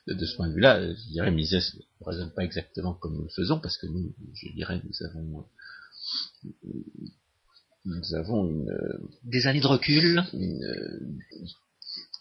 De, 0.07 0.25
ce 0.25 0.37
point 0.37 0.49
de 0.49 0.55
vue-là, 0.55 0.95
je 0.95 1.09
dirais, 1.09 1.33
Mises 1.33 1.53
ne 2.01 2.07
raisonne 2.07 2.33
pas 2.33 2.45
exactement 2.45 2.95
comme 2.95 3.17
nous 3.17 3.25
le 3.25 3.29
faisons, 3.35 3.59
parce 3.59 3.77
que 3.77 3.89
nous, 3.89 4.15
je 4.35 4.53
dirais, 4.53 4.81
nous 4.85 5.07
avons, 5.07 5.47
nous 7.85 8.15
avons 8.15 8.49
une, 8.49 8.71
des 9.25 9.49
années 9.49 9.61
de 9.61 9.67
recul, 9.67 10.23
une, 10.33 11.19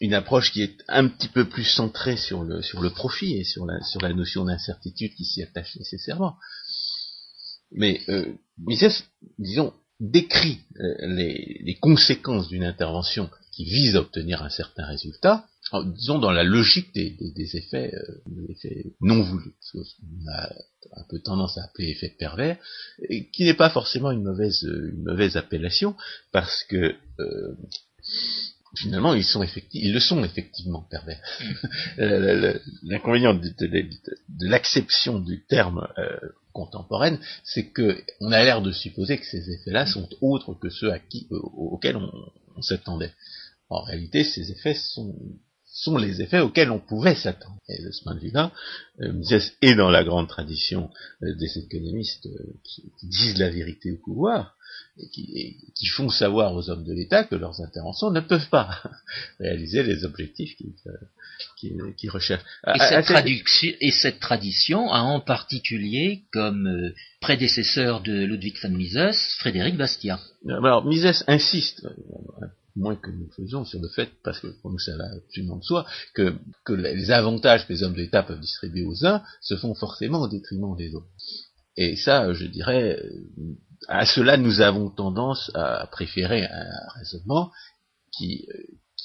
une 0.02 0.14
approche 0.14 0.52
qui 0.52 0.62
est 0.62 0.78
un 0.88 1.08
petit 1.08 1.28
peu 1.28 1.48
plus 1.48 1.64
centrée 1.64 2.18
sur 2.18 2.44
le, 2.44 2.62
sur 2.62 2.82
le 2.82 2.90
profit 2.90 3.38
et 3.38 3.44
sur 3.44 3.66
la, 3.66 3.82
sur 3.82 4.02
la 4.02 4.14
notion 4.14 4.46
d'incertitude 4.46 5.14
qui 5.16 5.26
s'y 5.26 5.42
attache 5.42 5.76
nécessairement. 5.78 6.38
Mais 7.72 8.02
euh, 8.10 8.26
Mises, 8.58 9.04
disons, 9.38 9.74
décrit 10.00 10.60
euh, 10.80 11.08
les, 11.08 11.78
conséquences 11.82 12.48
d'une 12.48 12.64
intervention 12.64 13.30
qui 13.52 13.66
vise 13.66 13.96
à 13.96 14.02
obtenir 14.02 14.44
un 14.44 14.50
certain 14.50 14.86
résultat, 14.86 15.46
disons 15.96 16.20
dans 16.20 16.32
la 16.32 16.44
logique 16.44 16.94
des, 16.94 17.56
effets, 17.56 17.94
euh, 17.96 18.48
effets, 18.50 18.86
non 19.02 19.22
voulus, 19.24 19.54
ce 19.62 19.78
qu'on 19.78 20.32
a 20.32 20.54
un 20.98 21.04
peu 21.10 21.20
tendance 21.20 21.58
à 21.58 21.64
appeler 21.64 21.90
effet 21.90 22.14
pervers, 22.18 22.58
qui 23.34 23.44
n'est 23.44 23.54
pas 23.54 23.70
forcément 23.70 24.12
une 24.12 24.24
mauvaise, 24.24 24.62
une 24.64 25.04
mauvaise 25.04 25.38
appellation, 25.38 25.96
parce 26.32 26.64
que 26.66 26.96
euh, 27.20 27.56
finalement, 28.78 29.14
ils, 29.14 29.24
sont 29.24 29.44
ils 29.74 29.94
le 29.94 30.00
sont 30.00 30.24
effectivement 30.24 30.86
pervers. 30.90 31.22
Mm. 31.98 32.54
L'inconvénient 32.84 33.34
de, 33.34 34.48
l'acception 34.48 35.20
du 35.20 35.44
terme 35.46 35.88
euh, 35.98 36.18
contemporaine, 36.54 37.20
c'est 37.44 37.68
que 37.68 38.02
on 38.22 38.32
a 38.32 38.44
l'air 38.44 38.62
de 38.62 38.72
supposer 38.72 39.18
que 39.18 39.26
ces 39.26 39.50
effets-là 39.52 39.86
sont 39.86 40.08
autres 40.22 40.54
que 40.54 40.70
ceux 40.70 40.92
à 40.92 41.00
qui, 41.00 41.28
euh, 41.32 41.40
auxquels 41.54 41.98
on, 41.98 42.62
s'attendait. 42.62 43.14
En 43.70 43.82
réalité, 43.82 44.24
ces 44.24 44.52
effets 44.52 44.76
sont, 44.76 45.14
sont 45.66 45.98
les 45.98 46.22
effets 46.22 46.40
auxquels 46.40 46.72
on 46.72 46.80
pouvait 46.80 47.16
s'attendre. 47.16 47.58
Et 47.68 47.84
de 47.84 47.92
ce 47.92 48.04
point 48.04 48.16
de 48.16 48.22
vue-là, 48.22 48.52
euh, 49.02 49.12
Mises 49.12 49.54
est 49.62 49.76
dans 49.76 49.90
la 49.90 50.04
grande 50.06 50.30
tradition 50.30 50.90
des 51.22 51.58
économistes 51.58 52.30
qui 52.64 52.84
disent 53.04 53.38
la 53.38 53.50
vérité 53.50 53.92
au 53.92 53.98
pouvoir, 53.98 54.55
et 54.98 55.10
qui, 55.10 55.88
font 55.88 56.10
savoir 56.10 56.54
aux 56.54 56.70
hommes 56.70 56.84
de 56.84 56.94
l'État 56.94 57.24
que 57.24 57.36
leurs 57.36 57.62
interventions 57.62 58.12
ne 58.12 58.22
peuvent 58.22 58.50
pas 58.50 58.82
réaliser 59.40 59.84
les 59.84 60.06
objectifs 60.06 60.56
qu'ils 61.58 62.10
recherchent. 62.10 62.46
Et 62.76 63.92
cette, 63.92 64.20
tradition 64.20 64.92
a 64.92 65.02
en 65.02 65.20
particulier 65.20 66.24
comme 66.32 66.68
euh, 66.68 66.94
prédécesseur 67.20 68.02
de 68.02 68.14
Ludwig 68.26 68.58
von 68.62 68.70
Mises, 68.70 69.36
Frédéric 69.40 69.76
Bastiat. 69.78 70.20
Alors 70.48 70.86
Mises 70.86 71.24
insiste, 71.28 71.86
euh, 71.86 72.46
moins 72.76 72.96
que 72.96 73.12
nous 73.12 73.30
faisons 73.36 73.66
sur 73.66 73.82
le 73.82 73.90
fait, 73.90 74.10
parce 74.24 74.40
que 74.40 74.48
pour 74.62 74.72
nous 74.72 74.80
ça 74.80 74.96
va 74.98 75.06
absolument 75.16 75.58
de 75.58 75.64
soi, 75.64 75.86
que, 76.14 76.36
que 76.64 76.74
les 76.74 77.12
avantages 77.12 77.68
que 77.68 77.74
les 77.74 77.84
hommes 77.84 77.94
de 77.94 78.02
l'État 78.02 78.24
peuvent 78.24 78.40
distribuer 78.40 78.86
aux 78.86 79.06
uns 79.06 79.22
se 79.42 79.56
font 79.58 79.76
forcément 79.76 80.22
au 80.22 80.28
détriment 80.28 80.76
des 80.76 80.94
autres. 80.96 81.08
Et 81.78 81.96
ça, 81.96 82.34
je 82.34 82.46
dirais, 82.46 83.02
à 83.88 84.06
cela, 84.06 84.38
nous 84.38 84.62
avons 84.62 84.90
tendance 84.90 85.52
à 85.54 85.88
préférer 85.92 86.46
un 86.46 86.70
raisonnement 86.96 87.52
qui, 88.12 88.48
euh, 88.54 88.62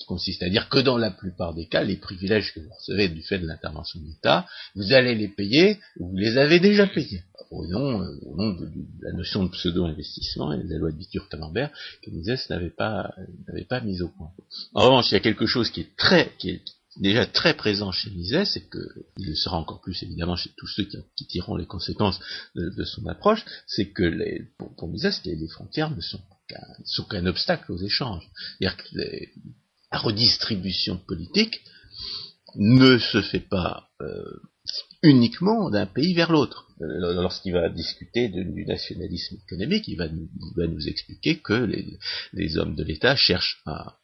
consiste 0.06 0.42
à 0.42 0.48
dire 0.48 0.68
que 0.68 0.78
dans 0.78 0.96
la 0.96 1.10
plupart 1.10 1.54
des 1.54 1.68
cas, 1.68 1.84
les 1.84 1.96
privilèges 1.96 2.52
que 2.54 2.60
vous 2.60 2.70
recevez 2.70 3.08
du 3.08 3.22
fait 3.22 3.38
de 3.38 3.46
l'intervention 3.46 4.00
de 4.00 4.06
l'État, 4.06 4.46
vous 4.74 4.92
allez 4.92 5.14
les 5.14 5.28
payer, 5.28 5.78
vous 5.98 6.16
les 6.16 6.38
avez 6.38 6.58
déjà 6.58 6.86
payés. 6.86 7.22
Au 7.50 7.66
nom, 7.66 8.02
euh, 8.02 8.18
au 8.26 8.36
nom 8.36 8.52
de, 8.54 8.68
la 9.02 9.12
notion 9.12 9.44
de 9.44 9.50
pseudo-investissement 9.50 10.52
et 10.52 10.64
de 10.64 10.68
la 10.68 10.78
loi 10.78 10.90
de 10.90 10.96
Bitur-Camembert 10.96 11.70
que 12.02 12.10
Mises 12.10 12.46
n'avait 12.48 12.70
pas, 12.70 13.12
n'avait 13.46 13.64
pas 13.64 13.80
mise 13.80 14.02
au 14.02 14.08
point. 14.08 14.30
En 14.74 14.84
revanche, 14.84 15.10
il 15.10 15.14
y 15.14 15.16
a 15.16 15.20
quelque 15.20 15.46
chose 15.46 15.70
qui 15.70 15.80
est 15.80 15.96
très, 15.96 16.32
qui 16.38 16.50
est, 16.50 16.62
déjà 16.96 17.26
très 17.26 17.54
présent 17.54 17.92
chez 17.92 18.10
Mises, 18.10 18.56
et 18.56 18.68
qu'il 18.68 19.28
le 19.28 19.34
sera 19.34 19.58
encore 19.58 19.80
plus 19.80 20.02
évidemment 20.02 20.36
chez 20.36 20.50
tous 20.56 20.66
ceux 20.66 20.88
qui, 21.16 21.26
tireront 21.26 21.56
les 21.56 21.66
conséquences 21.66 22.20
de, 22.54 22.84
son 22.84 23.06
approche, 23.06 23.44
c'est 23.66 23.90
que 23.90 24.02
les, 24.02 24.42
pour, 24.58 24.88
Mises, 24.88 25.20
les, 25.24 25.48
frontières 25.48 25.94
ne 25.94 26.00
sont 26.00 26.20
qu'un 27.08 27.26
obstacle 27.26 27.70
aux 27.72 27.78
échanges. 27.78 28.28
C'est-à-dire 28.58 28.76
que 28.76 28.96
la 29.92 29.98
redistribution 29.98 30.96
politique 30.96 31.60
ne 32.56 32.98
se 32.98 33.22
fait 33.22 33.38
pas 33.48 33.88
euh, 34.00 34.40
uniquement 35.02 35.70
d'un 35.70 35.86
pays 35.86 36.14
vers 36.14 36.32
l'autre. 36.32 36.66
Euh, 36.80 37.14
lorsqu'il 37.14 37.52
va 37.52 37.68
discuter 37.68 38.28
du 38.28 38.64
nationalisme 38.66 39.36
économique, 39.46 39.86
il 39.86 39.96
va 39.96 40.08
nous, 40.08 40.88
expliquer 40.88 41.38
que 41.38 41.70
les, 42.32 42.58
hommes 42.58 42.74
de 42.74 42.82
l'État 42.82 43.14
cherchent 43.14 43.62
à 43.66 43.96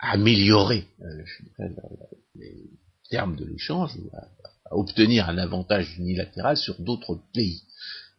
améliorer 0.00 0.86
euh, 1.02 1.24
les 2.34 2.70
termes 3.10 3.36
de 3.36 3.44
l'échange, 3.44 3.92
à, 4.12 4.28
obtenir 4.72 5.28
un 5.28 5.38
avantage 5.38 5.98
unilatéral 5.98 6.56
sur 6.56 6.80
d'autres 6.80 7.20
pays. 7.34 7.62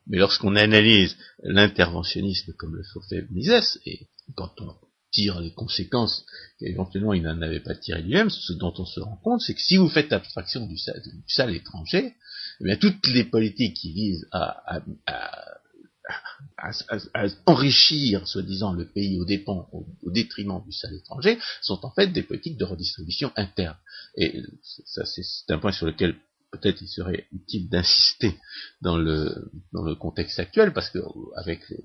Mais 0.07 0.17
lorsqu'on 0.17 0.57
analyse 0.57 1.15
l'interventionnisme 1.43 2.53
comme 2.53 2.75
le 2.75 2.83
fait 3.09 3.25
Mises, 3.31 3.79
et 3.85 4.07
quand 4.35 4.51
on 4.59 4.75
tire 5.11 5.39
les 5.39 5.53
conséquences 5.53 6.25
qu'éventuellement 6.59 7.13
il 7.13 7.23
n'en 7.23 7.41
avait 7.41 7.61
pas 7.61 7.75
tiré 7.75 8.01
lui-même, 8.01 8.29
ce 8.29 8.53
dont 8.53 8.73
on 8.77 8.85
se 8.85 8.99
rend 8.99 9.17
compte, 9.23 9.41
c'est 9.41 9.53
que 9.53 9.61
si 9.61 9.77
vous 9.77 9.89
faites 9.89 10.11
abstraction 10.11 10.65
du 10.67 10.77
sale, 10.77 11.55
étranger, 11.55 12.15
eh 12.59 12.63
bien 12.63 12.75
toutes 12.75 13.07
les 13.07 13.23
politiques 13.23 13.77
qui 13.77 13.93
visent 13.93 14.27
à 14.31 14.81
à, 15.07 15.60
enrichir, 17.45 18.27
soi-disant, 18.27 18.73
le 18.73 18.85
pays 18.85 19.19
au, 19.19 19.25
dépens, 19.25 19.69
au, 19.71 20.11
détriment 20.11 20.63
du 20.63 20.71
sale 20.71 20.95
étranger, 20.95 21.39
sont 21.61 21.85
en 21.85 21.91
fait 21.91 22.07
des 22.07 22.23
politiques 22.23 22.57
de 22.57 22.65
redistribution 22.65 23.31
interne. 23.35 23.77
Et 24.15 24.41
ça, 24.85 25.05
c'est 25.05 25.53
un 25.53 25.59
point 25.59 25.71
sur 25.71 25.85
lequel 25.85 26.15
peut-être 26.51 26.81
il 26.81 26.87
serait 26.87 27.27
utile 27.31 27.69
d'insister 27.69 28.37
dans 28.81 28.97
le, 28.97 29.51
dans 29.73 29.83
le 29.83 29.95
contexte 29.95 30.39
actuel, 30.39 30.73
parce 30.73 30.89
que 30.89 30.99
avec 31.37 31.61
euh, 31.71 31.77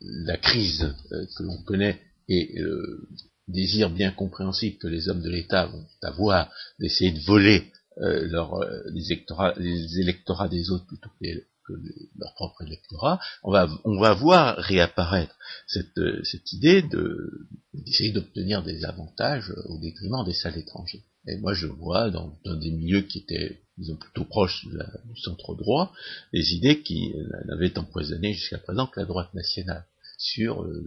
la 0.00 0.36
crise 0.36 0.94
euh, 1.12 1.26
que 1.36 1.42
l'on 1.42 1.62
connaît 1.62 2.00
et 2.28 2.52
le 2.56 3.08
désir 3.48 3.90
bien 3.90 4.12
compréhensible 4.12 4.78
que 4.78 4.86
les 4.86 5.08
hommes 5.08 5.22
de 5.22 5.30
l'État 5.30 5.66
vont 5.66 5.86
avoir 6.02 6.50
d'essayer 6.78 7.10
de 7.10 7.20
voler 7.20 7.72
euh, 7.98 8.26
leur, 8.28 8.60
les, 8.92 9.12
électorats, 9.12 9.54
les, 9.56 9.98
électorats, 9.98 10.48
des 10.48 10.70
autres 10.70 10.86
plutôt 10.86 11.10
que 11.20 11.74
leur 12.18 12.34
propre 12.34 12.62
électorat, 12.62 13.20
on 13.42 13.52
va, 13.52 13.68
on 13.84 14.00
va 14.00 14.14
voir 14.14 14.56
réapparaître 14.56 15.36
cette, 15.66 15.96
euh, 15.98 16.22
cette 16.24 16.52
idée 16.52 16.82
de, 16.82 17.46
d'essayer 17.72 18.12
d'obtenir 18.12 18.62
des 18.62 18.84
avantages 18.84 19.52
au 19.66 19.78
détriment 19.78 20.24
des 20.24 20.34
salles 20.34 20.58
étrangers. 20.58 21.04
Et 21.28 21.36
moi, 21.36 21.54
je 21.54 21.66
vois 21.66 22.10
dans, 22.10 22.36
des 22.44 22.72
milieux 22.72 23.02
qui 23.02 23.18
étaient, 23.18 23.62
disons, 23.78 23.96
plutôt 23.96 24.24
proches 24.24 24.66
du 24.66 25.20
centre 25.20 25.54
droit, 25.54 25.92
des 26.32 26.54
idées 26.54 26.82
qui 26.82 27.14
n'avaient 27.46 27.78
empoisonné 27.78 28.32
jusqu'à 28.32 28.58
présent 28.58 28.88
que 28.88 28.98
la 28.98 29.06
droite 29.06 29.32
nationale 29.32 29.86
sur 30.22 30.62
euh, 30.62 30.84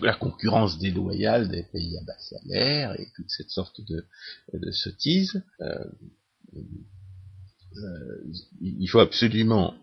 la 0.00 0.14
concurrence 0.14 0.78
déloyale 0.78 1.48
des 1.48 1.62
pays 1.62 1.96
à 1.98 2.04
bas 2.04 2.18
salaire 2.18 2.98
et 2.98 3.08
toute 3.14 3.28
cette 3.28 3.50
sorte 3.50 3.82
de, 3.82 4.04
de 4.54 4.70
sottise. 4.70 5.42
Euh, 5.60 5.84
euh, 6.54 8.32
il 8.62 8.86
faut 8.88 9.00
absolument 9.00 9.74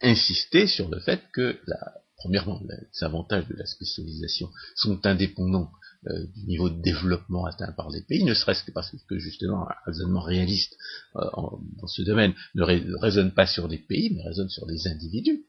insister 0.00 0.68
sur 0.68 0.88
le 0.88 1.00
fait 1.00 1.20
que, 1.32 1.58
la, 1.66 1.94
premièrement, 2.18 2.62
les 2.68 3.04
avantages 3.04 3.48
de 3.48 3.54
la 3.54 3.66
spécialisation 3.66 4.48
sont 4.76 5.04
indépendants 5.04 5.72
du 6.06 6.46
niveau 6.46 6.68
de 6.68 6.80
développement 6.82 7.46
atteint 7.46 7.72
par 7.72 7.90
les 7.90 8.02
pays, 8.02 8.24
ne 8.24 8.34
serait-ce 8.34 8.62
que 8.62 8.70
parce 8.70 8.94
que 9.08 9.18
justement 9.18 9.68
un 9.68 9.74
raisonnement 9.86 10.20
réaliste 10.20 10.76
dans 11.14 11.86
ce 11.86 12.02
domaine 12.02 12.34
ne, 12.54 12.62
raisonne 13.00 13.32
pas 13.32 13.46
sur 13.46 13.66
des 13.68 13.78
pays, 13.78 14.14
mais 14.14 14.22
raisonne 14.22 14.50
sur 14.50 14.66
des 14.66 14.86
individus 14.86 15.46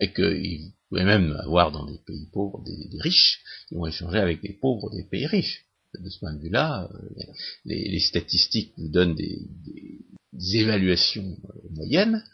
et 0.00 0.12
qu'il 0.12 0.72
pouvait 0.88 1.04
même 1.04 1.36
avoir 1.42 1.72
dans 1.72 1.86
des 1.86 1.98
pays 2.06 2.26
pauvres 2.32 2.62
des, 2.64 2.88
riches 3.00 3.42
qui 3.68 3.74
vont 3.74 3.86
échanger 3.86 4.18
avec 4.18 4.42
des 4.42 4.52
pauvres 4.52 4.90
des 4.90 5.04
pays 5.04 5.26
riches. 5.26 5.64
De 6.00 6.10
ce 6.10 6.18
point 6.18 6.34
de 6.34 6.40
vue-là, 6.40 6.90
euh, 6.92 7.22
les, 7.64 8.00
statistiques 8.00 8.72
vous 8.76 8.88
donnent 8.88 9.14
des, 9.14 9.46
évaluations 10.54 11.36
euh, 11.44 11.68
moyennes, 11.70 12.24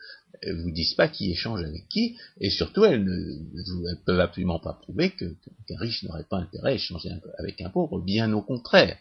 elles 0.40 0.62
vous 0.62 0.70
disent 0.70 0.94
pas 0.94 1.08
qui 1.08 1.30
échange 1.30 1.62
avec 1.62 1.86
qui, 1.88 2.16
et 2.40 2.48
surtout 2.48 2.86
elles 2.86 3.04
ne 3.04 3.94
peuvent 4.06 4.20
absolument 4.20 4.58
pas 4.58 4.72
prouver 4.72 5.10
qu'un 5.10 5.78
riche 5.78 6.02
n'aurait 6.04 6.24
pas 6.24 6.38
intérêt 6.38 6.72
à 6.72 6.74
échanger 6.76 7.10
avec 7.38 7.60
un 7.60 7.68
pauvre, 7.68 8.00
bien 8.00 8.32
au 8.32 8.40
contraire. 8.40 8.96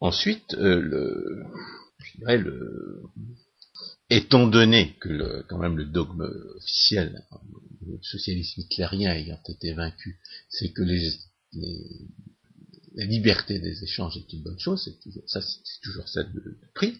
Ensuite, 0.00 0.54
euh, 0.54 1.44
je 1.98 2.18
dirais 2.18 2.38
le, 2.38 3.02
étant 4.10 4.46
donné 4.46 4.96
que 5.00 5.08
le, 5.08 5.44
quand 5.48 5.58
même 5.58 5.76
le 5.76 5.86
dogme 5.86 6.28
officiel, 6.56 7.24
le 7.86 7.98
socialisme 8.02 8.60
hitlérien 8.60 9.12
ayant 9.12 9.40
été 9.48 9.72
vaincu, 9.72 10.18
c'est 10.48 10.72
que 10.72 10.82
la 12.94 13.04
liberté 13.04 13.58
des 13.60 13.82
échanges 13.84 14.16
est 14.16 14.32
une 14.32 14.42
bonne 14.42 14.58
chose, 14.58 14.82
c'est 14.84 15.00
toujours 15.00 15.22
ça, 15.26 15.40
c'est 15.40 15.80
toujours 15.82 16.08
ça 16.08 16.24
de, 16.24 16.58
prix. 16.74 16.98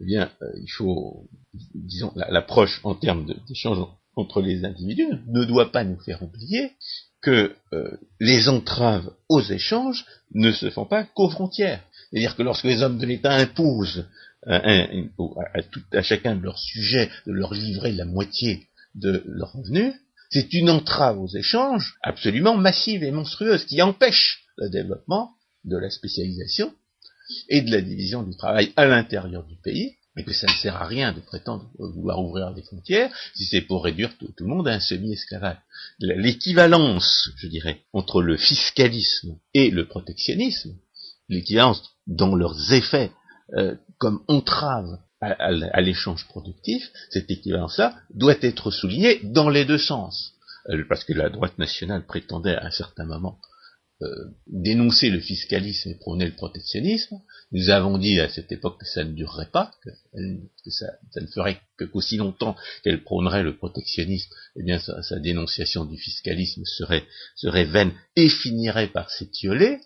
Eh 0.00 0.04
bien, 0.04 0.30
euh, 0.42 0.52
il 0.60 0.70
faut, 0.70 1.28
disons, 1.74 2.12
l'approche 2.14 2.80
en 2.84 2.94
termes 2.94 3.26
d'échanges 3.48 3.86
entre 4.14 4.42
les 4.42 4.64
individus 4.64 5.08
ne 5.26 5.44
doit 5.44 5.72
pas 5.72 5.84
nous 5.84 5.98
faire 6.00 6.22
oublier 6.22 6.72
que 7.22 7.54
euh, 7.72 7.96
les 8.20 8.48
entraves 8.48 9.14
aux 9.28 9.40
échanges 9.40 10.04
ne 10.34 10.52
se 10.52 10.68
font 10.70 10.84
pas 10.84 11.04
qu'aux 11.04 11.30
frontières. 11.30 11.82
C'est-à-dire 12.10 12.36
que 12.36 12.42
lorsque 12.42 12.64
les 12.64 12.82
hommes 12.82 12.98
de 12.98 13.06
l'État 13.06 13.32
imposent 13.32 14.04
à, 14.46 16.02
chacun 16.02 16.36
de 16.36 16.42
leurs 16.42 16.58
sujets 16.58 17.10
de 17.26 17.32
leur 17.32 17.54
livrer 17.54 17.92
la 17.92 18.04
moitié 18.04 18.66
de 18.94 19.22
leurs 19.26 19.52
revenus, 19.52 19.94
c'est 20.30 20.52
une 20.54 20.70
entrave 20.70 21.20
aux 21.20 21.28
échanges 21.28 21.94
absolument 22.02 22.56
massive 22.56 23.04
et 23.04 23.10
monstrueuse 23.10 23.64
qui 23.66 23.80
empêche 23.82 24.44
le 24.56 24.68
développement 24.68 25.32
de 25.64 25.76
la 25.76 25.90
spécialisation 25.90 26.72
et 27.48 27.62
de 27.62 27.70
la 27.70 27.80
division 27.80 28.22
du 28.22 28.36
travail 28.36 28.72
à 28.76 28.84
l'intérieur 28.86 29.44
du 29.44 29.56
pays, 29.56 29.94
et 30.16 30.24
que 30.24 30.32
ça 30.32 30.46
ne 30.46 30.56
sert 30.56 30.76
à 30.76 30.86
rien 30.86 31.12
de 31.12 31.20
prétendre 31.20 31.70
vouloir 31.78 32.22
ouvrir 32.22 32.52
des 32.52 32.62
frontières 32.62 33.10
si 33.34 33.44
c'est 33.46 33.62
pour 33.62 33.84
réduire 33.84 34.16
tout, 34.18 34.28
le 34.38 34.46
monde 34.46 34.68
à 34.68 34.74
un 34.74 34.80
semi-esclavage. 34.80 35.56
L'équivalence, 36.00 37.30
je 37.36 37.46
dirais, 37.46 37.80
entre 37.92 38.22
le 38.22 38.36
fiscalisme 38.36 39.38
et 39.54 39.70
le 39.70 39.86
protectionnisme, 39.86 40.76
l'équivalence 41.28 41.82
dans 42.06 42.34
leurs 42.34 42.72
effets 42.72 43.10
euh, 43.54 43.74
comme 44.02 44.24
entrave 44.26 44.98
à, 45.20 45.80
l'échange 45.80 46.26
productif, 46.26 46.90
cette 47.10 47.30
équivalence-là 47.30 47.94
doit 48.12 48.34
être 48.42 48.72
soulignée 48.72 49.20
dans 49.22 49.48
les 49.48 49.64
deux 49.64 49.78
sens. 49.78 50.32
Euh, 50.70 50.84
parce 50.88 51.04
que 51.04 51.12
la 51.12 51.30
droite 51.30 51.56
nationale 51.56 52.04
prétendait 52.04 52.56
à 52.56 52.66
un 52.66 52.72
certain 52.72 53.04
moment 53.04 53.38
euh, 54.02 54.06
dénoncer 54.48 55.08
le 55.08 55.20
fiscalisme 55.20 55.90
et 55.90 55.94
prôner 55.94 56.26
le 56.26 56.34
protectionnisme. 56.34 57.20
Nous 57.52 57.70
avons 57.70 57.96
dit 57.96 58.18
à 58.18 58.28
cette 58.28 58.50
époque 58.50 58.80
que 58.80 58.86
ça 58.86 59.04
ne 59.04 59.12
durerait 59.12 59.50
pas, 59.52 59.70
que, 59.84 60.70
ça, 60.70 60.86
ne 61.20 61.26
ferait 61.28 61.60
qu'aussi 61.78 62.16
longtemps 62.16 62.56
qu'elle 62.82 63.04
prônerait 63.04 63.44
le 63.44 63.56
protectionnisme, 63.56 64.34
eh 64.56 64.64
bien 64.64 64.80
sa, 64.80 65.20
dénonciation 65.20 65.84
du 65.84 65.96
fiscalisme 65.96 66.64
serait 66.64 67.64
vaine 67.66 67.92
et 68.16 68.28
finirait 68.28 68.88
par 68.88 69.10
s'étioler 69.10 69.78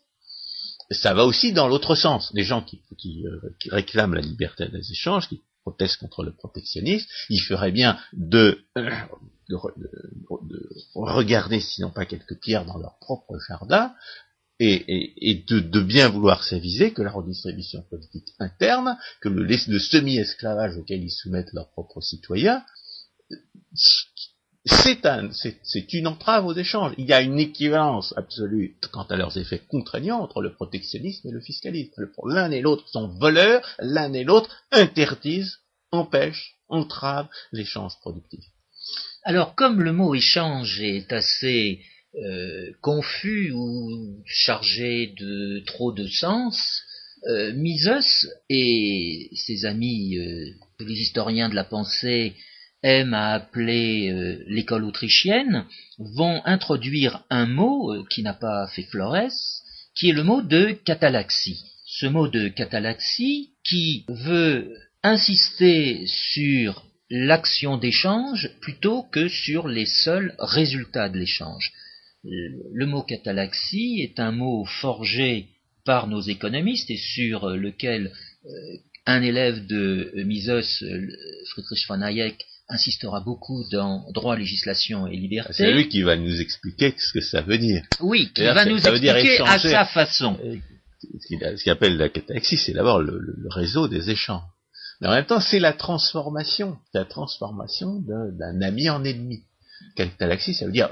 ça 0.91 1.15
va 1.15 1.25
aussi 1.25 1.53
dans 1.53 1.69
l'autre 1.69 1.95
sens. 1.95 2.31
Les 2.35 2.45
gens 2.45 2.63
qui, 2.63 2.83
euh, 3.25 3.55
qui, 3.61 3.71
réclament 3.71 4.15
la 4.15 4.21
liberté 4.21 4.69
des 4.69 4.91
échanges, 4.93 5.29
qui 5.29 5.43
protestent 5.63 5.99
contre 5.99 6.23
le 6.23 6.33
protectionnisme, 6.33 7.07
il 7.29 7.41
ferait 7.41 7.73
bien 7.73 7.99
de, 8.13 8.65
euh, 8.79 8.91
de, 9.49 9.57
regarder, 10.95 11.61
sinon 11.61 11.91
pas 11.91 12.07
quelques 12.07 12.39
pierres 12.41 12.65
dans 12.65 12.79
leur 12.79 12.99
propre 13.01 13.37
jardin, 13.49 13.93
et, 14.59 15.45
de, 15.47 15.81
bien 15.81 16.09
vouloir 16.09 16.43
s'aviser 16.43 16.93
que 16.93 17.03
la 17.03 17.11
redistribution 17.11 17.83
politique 17.91 18.29
interne, 18.39 18.97
que 19.21 19.29
le 19.29 19.79
semi-esclavage 19.79 20.79
auquel 20.79 21.03
ils 21.03 21.11
soumettent 21.11 21.53
leurs 21.53 21.71
propres 21.73 22.01
citoyens, 22.01 22.65
c'est 24.67 25.93
une 25.93 26.09
entrave 26.09 26.47
aux 26.47 26.55
échanges. 26.55 26.95
Il 26.99 27.07
y 27.07 27.13
a 27.13 27.21
une 27.21 27.39
équivalence 27.39 28.13
absolue 28.17 28.77
quant 28.93 29.05
à 29.05 29.17
leurs 29.17 29.39
effets 29.39 29.63
contraignants 29.69 30.21
entre 30.21 30.43
le 30.43 30.53
protectionnisme 30.53 31.29
et 31.29 31.33
le 31.33 31.41
fiscalisme. 31.41 32.09
L'un 32.25 32.51
et 32.51 32.61
l'autre 32.61 32.89
sont 32.89 33.09
voleurs, 33.09 33.63
l'un 33.79 34.13
et 34.13 34.25
l'autre 34.25 34.51
interdisent, 34.73 35.61
empêchent, 35.93 36.57
entravent 36.69 37.31
l'échange 37.53 37.99
productif. 38.01 38.45
Alors, 39.23 39.55
comme 39.55 39.83
le 39.83 39.93
mot 39.93 40.15
échange 40.15 40.81
est 40.81 41.13
assez 41.13 41.81
euh, 42.17 42.71
confus 42.81 43.53
ou 43.53 44.23
chargé 44.25 45.15
de 45.19 45.63
trop 45.67 45.93
de 45.93 46.07
sens, 46.07 46.83
euh, 47.29 47.53
Mises 47.55 48.33
et 48.49 49.31
ses 49.35 49.65
amis, 49.65 50.17
euh, 50.17 50.51
les 50.81 50.95
historiens 50.95 51.49
de 51.49 51.55
la 51.55 51.65
pensée, 51.65 52.35
aime 52.87 53.15
à 53.15 53.33
appeler 53.33 54.11
euh, 54.11 54.45
l'école 54.47 54.85
autrichienne, 54.85 55.65
vont 55.99 56.41
introduire 56.45 57.25
un 57.31 57.47
mot 57.47 57.93
euh, 57.93 58.05
qui 58.09 58.23
n'a 58.23 58.33
pas 58.33 58.69
fait 58.69 58.85
Flores, 58.85 59.33
qui 59.97 60.11
est 60.11 60.13
le 60.13 60.23
mot 60.23 60.41
de 60.41 60.71
catalaxie. 60.85 61.65
Ce 61.85 62.07
mot 62.07 62.29
de 62.29 62.49
catalaxie 62.49 63.51
qui 63.65 64.05
veut 64.09 64.73
insister 65.03 66.07
sur 66.07 66.85
l'action 67.11 67.77
d'échange 67.77 68.51
plutôt 68.61 69.03
que 69.03 69.29
sur 69.29 69.67
les 69.69 69.87
seuls 69.87 70.35
résultats 70.39 71.09
de 71.09 71.19
l'échange. 71.19 71.73
Le 72.25 72.87
mot 72.87 73.03
catalaxie 73.03 74.01
est 74.01 74.19
un 74.21 74.33
mot 74.33 74.65
forgé 74.65 75.49
par 75.85 76.09
nos 76.09 76.21
économistes 76.21 76.91
et 76.91 76.97
sur 76.97 77.49
lequel 77.51 78.13
euh, 78.45 78.51
un 79.07 79.23
élève 79.23 79.67
de 79.67 80.13
Mises, 80.25 80.85
Friedrich 81.51 81.87
von 81.87 82.03
Hayek, 82.03 82.45
insistera 82.69 83.21
beaucoup 83.21 83.65
dans 83.71 84.11
droit, 84.13 84.37
législation 84.37 85.07
et 85.07 85.17
liberté. 85.17 85.53
C'est 85.53 85.73
lui 85.73 85.89
qui 85.89 86.03
va 86.03 86.17
nous 86.17 86.41
expliquer 86.41 86.95
ce 86.99 87.13
que 87.13 87.21
ça 87.21 87.41
veut 87.41 87.59
dire. 87.59 87.83
Oui, 88.01 88.31
qui 88.35 88.43
va 88.43 88.65
nous 88.65 88.79
expliquer 88.79 89.41
à 89.41 89.59
sa 89.59 89.85
façon. 89.85 90.39
Euh, 90.45 90.57
ce 91.21 91.63
qu'il 91.63 91.73
appelle 91.73 91.97
la 91.97 92.09
catalaxie, 92.09 92.57
c'est 92.57 92.73
d'abord 92.73 93.01
le, 93.01 93.21
réseau 93.51 93.87
des 93.87 94.11
échanges. 94.11 94.43
Mais 95.01 95.09
en 95.09 95.13
même 95.13 95.27
temps, 95.27 95.41
c'est 95.41 95.61
la 95.61 95.73
transformation, 95.73 96.79
la 96.95 97.05
transformation 97.05 98.01
d'un 98.01 98.61
ami 98.63 98.89
en 98.89 99.05
ennemi. 99.05 99.45
Catalaxie, 99.95 100.55
ça 100.55 100.65
veut 100.65 100.73
dire, 100.73 100.89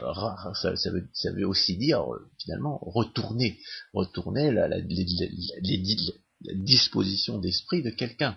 ça, 0.55 0.91
veut, 0.91 1.09
ça 1.15 1.33
veut 1.33 1.47
aussi 1.47 1.79
dire 1.79 2.03
euh, 2.03 2.31
finalement 2.39 2.79
retourner, 2.83 3.59
retourner 3.95 4.53
la, 4.53 4.69
la, 4.69 4.77
la 4.77 6.55
disposition 6.55 7.39
d'esprit 7.39 7.83
de 7.83 7.91
quelqu'un 7.91 8.37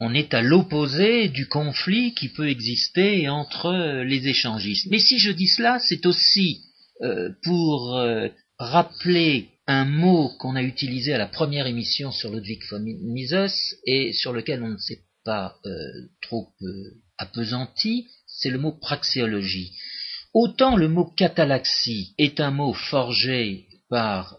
on 0.00 0.14
est 0.14 0.32
à 0.32 0.40
l'opposé 0.40 1.28
du 1.28 1.46
conflit 1.46 2.14
qui 2.14 2.30
peut 2.30 2.48
exister 2.48 3.28
entre 3.28 4.02
les 4.02 4.28
échangistes. 4.28 4.86
Mais 4.90 4.98
si 4.98 5.18
je 5.18 5.30
dis 5.30 5.46
cela, 5.46 5.78
c'est 5.78 6.06
aussi 6.06 6.62
euh, 7.02 7.28
pour 7.44 7.98
euh, 7.98 8.28
rappeler 8.58 9.48
un 9.66 9.84
mot 9.84 10.30
qu'on 10.38 10.56
a 10.56 10.62
utilisé 10.62 11.12
à 11.12 11.18
la 11.18 11.26
première 11.26 11.66
émission 11.66 12.12
sur 12.12 12.32
Ludwig 12.32 12.62
von 12.70 12.80
Mises 12.80 13.78
et 13.84 14.12
sur 14.14 14.32
lequel 14.32 14.62
on 14.62 14.70
ne 14.70 14.78
s'est 14.78 15.02
pas 15.22 15.56
euh, 15.66 15.76
trop 16.22 16.48
appesanti, 17.18 18.06
c'est 18.26 18.50
le 18.50 18.58
mot 18.58 18.72
praxéologie. 18.72 19.76
Autant 20.32 20.76
le 20.76 20.88
mot 20.88 21.04
catalaxie 21.04 22.14
est 22.16 22.40
un 22.40 22.50
mot 22.50 22.72
forgé 22.72 23.66
par 23.90 24.38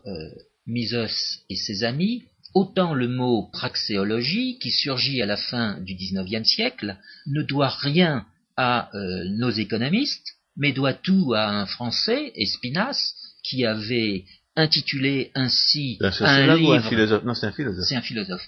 Mises 0.66 1.44
et 1.50 1.56
ses 1.56 1.84
amis, 1.84 2.24
Autant 2.54 2.94
le 2.94 3.08
mot 3.08 3.50
praxéologie, 3.54 4.60
qui 4.60 4.72
surgit 4.72 5.22
à 5.22 5.26
la 5.26 5.38
fin 5.38 5.80
du 5.80 5.96
XIXe 5.96 6.48
siècle, 6.48 6.98
ne 7.28 7.44
doit 7.44 7.70
rien 7.70 8.26
à 8.58 8.90
euh, 8.96 9.24
nos 9.30 9.52
économistes, 9.52 10.36
mais 10.58 10.74
doit 10.74 10.94
tout 10.94 11.34
à 11.34 11.50
un 11.50 11.66
Français, 11.66 12.34
Espinasse, 12.36 13.16
qui 13.44 13.66
avait 13.66 14.26
intitulé 14.56 15.32
ainsi 15.34 15.98
un, 16.02 16.56
livre. 16.56 16.76
Un 16.76 16.82
philosophe 16.82 17.24
Non, 17.24 17.34
c'est 17.34 17.48
un 17.48 17.52
philosophe. 17.54 17.86
C'est 17.88 17.96
un 17.96 18.02
philosophe 18.02 18.48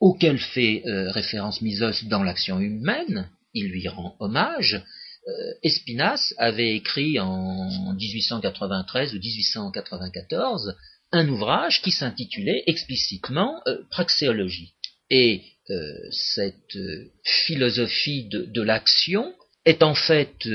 auquel 0.00 0.38
fait 0.38 0.82
euh, 0.86 1.10
référence 1.10 1.62
Misos 1.62 2.04
dans 2.04 2.22
l'action 2.22 2.60
humaine. 2.60 3.28
Il 3.54 3.68
lui 3.68 3.88
rend 3.88 4.14
hommage. 4.20 4.82
Euh, 5.28 5.32
Espinasse 5.62 6.34
avait 6.38 6.76
écrit 6.76 7.18
en 7.18 7.94
1893 7.94 9.14
ou 9.14 9.18
1894 9.18 10.76
un 11.12 11.28
ouvrage 11.28 11.82
qui 11.82 11.90
s'intitulait 11.90 12.64
explicitement 12.66 13.60
euh, 13.66 13.78
Praxéologie. 13.90 14.74
Et 15.10 15.42
euh, 15.70 15.92
cette 16.10 16.78
philosophie 17.24 18.28
de, 18.28 18.62
l'action 18.62 19.32
est 19.64 19.82
en 19.82 19.94
fait 19.94 20.48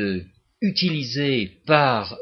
utilisée 0.62 1.52
par 1.66 2.18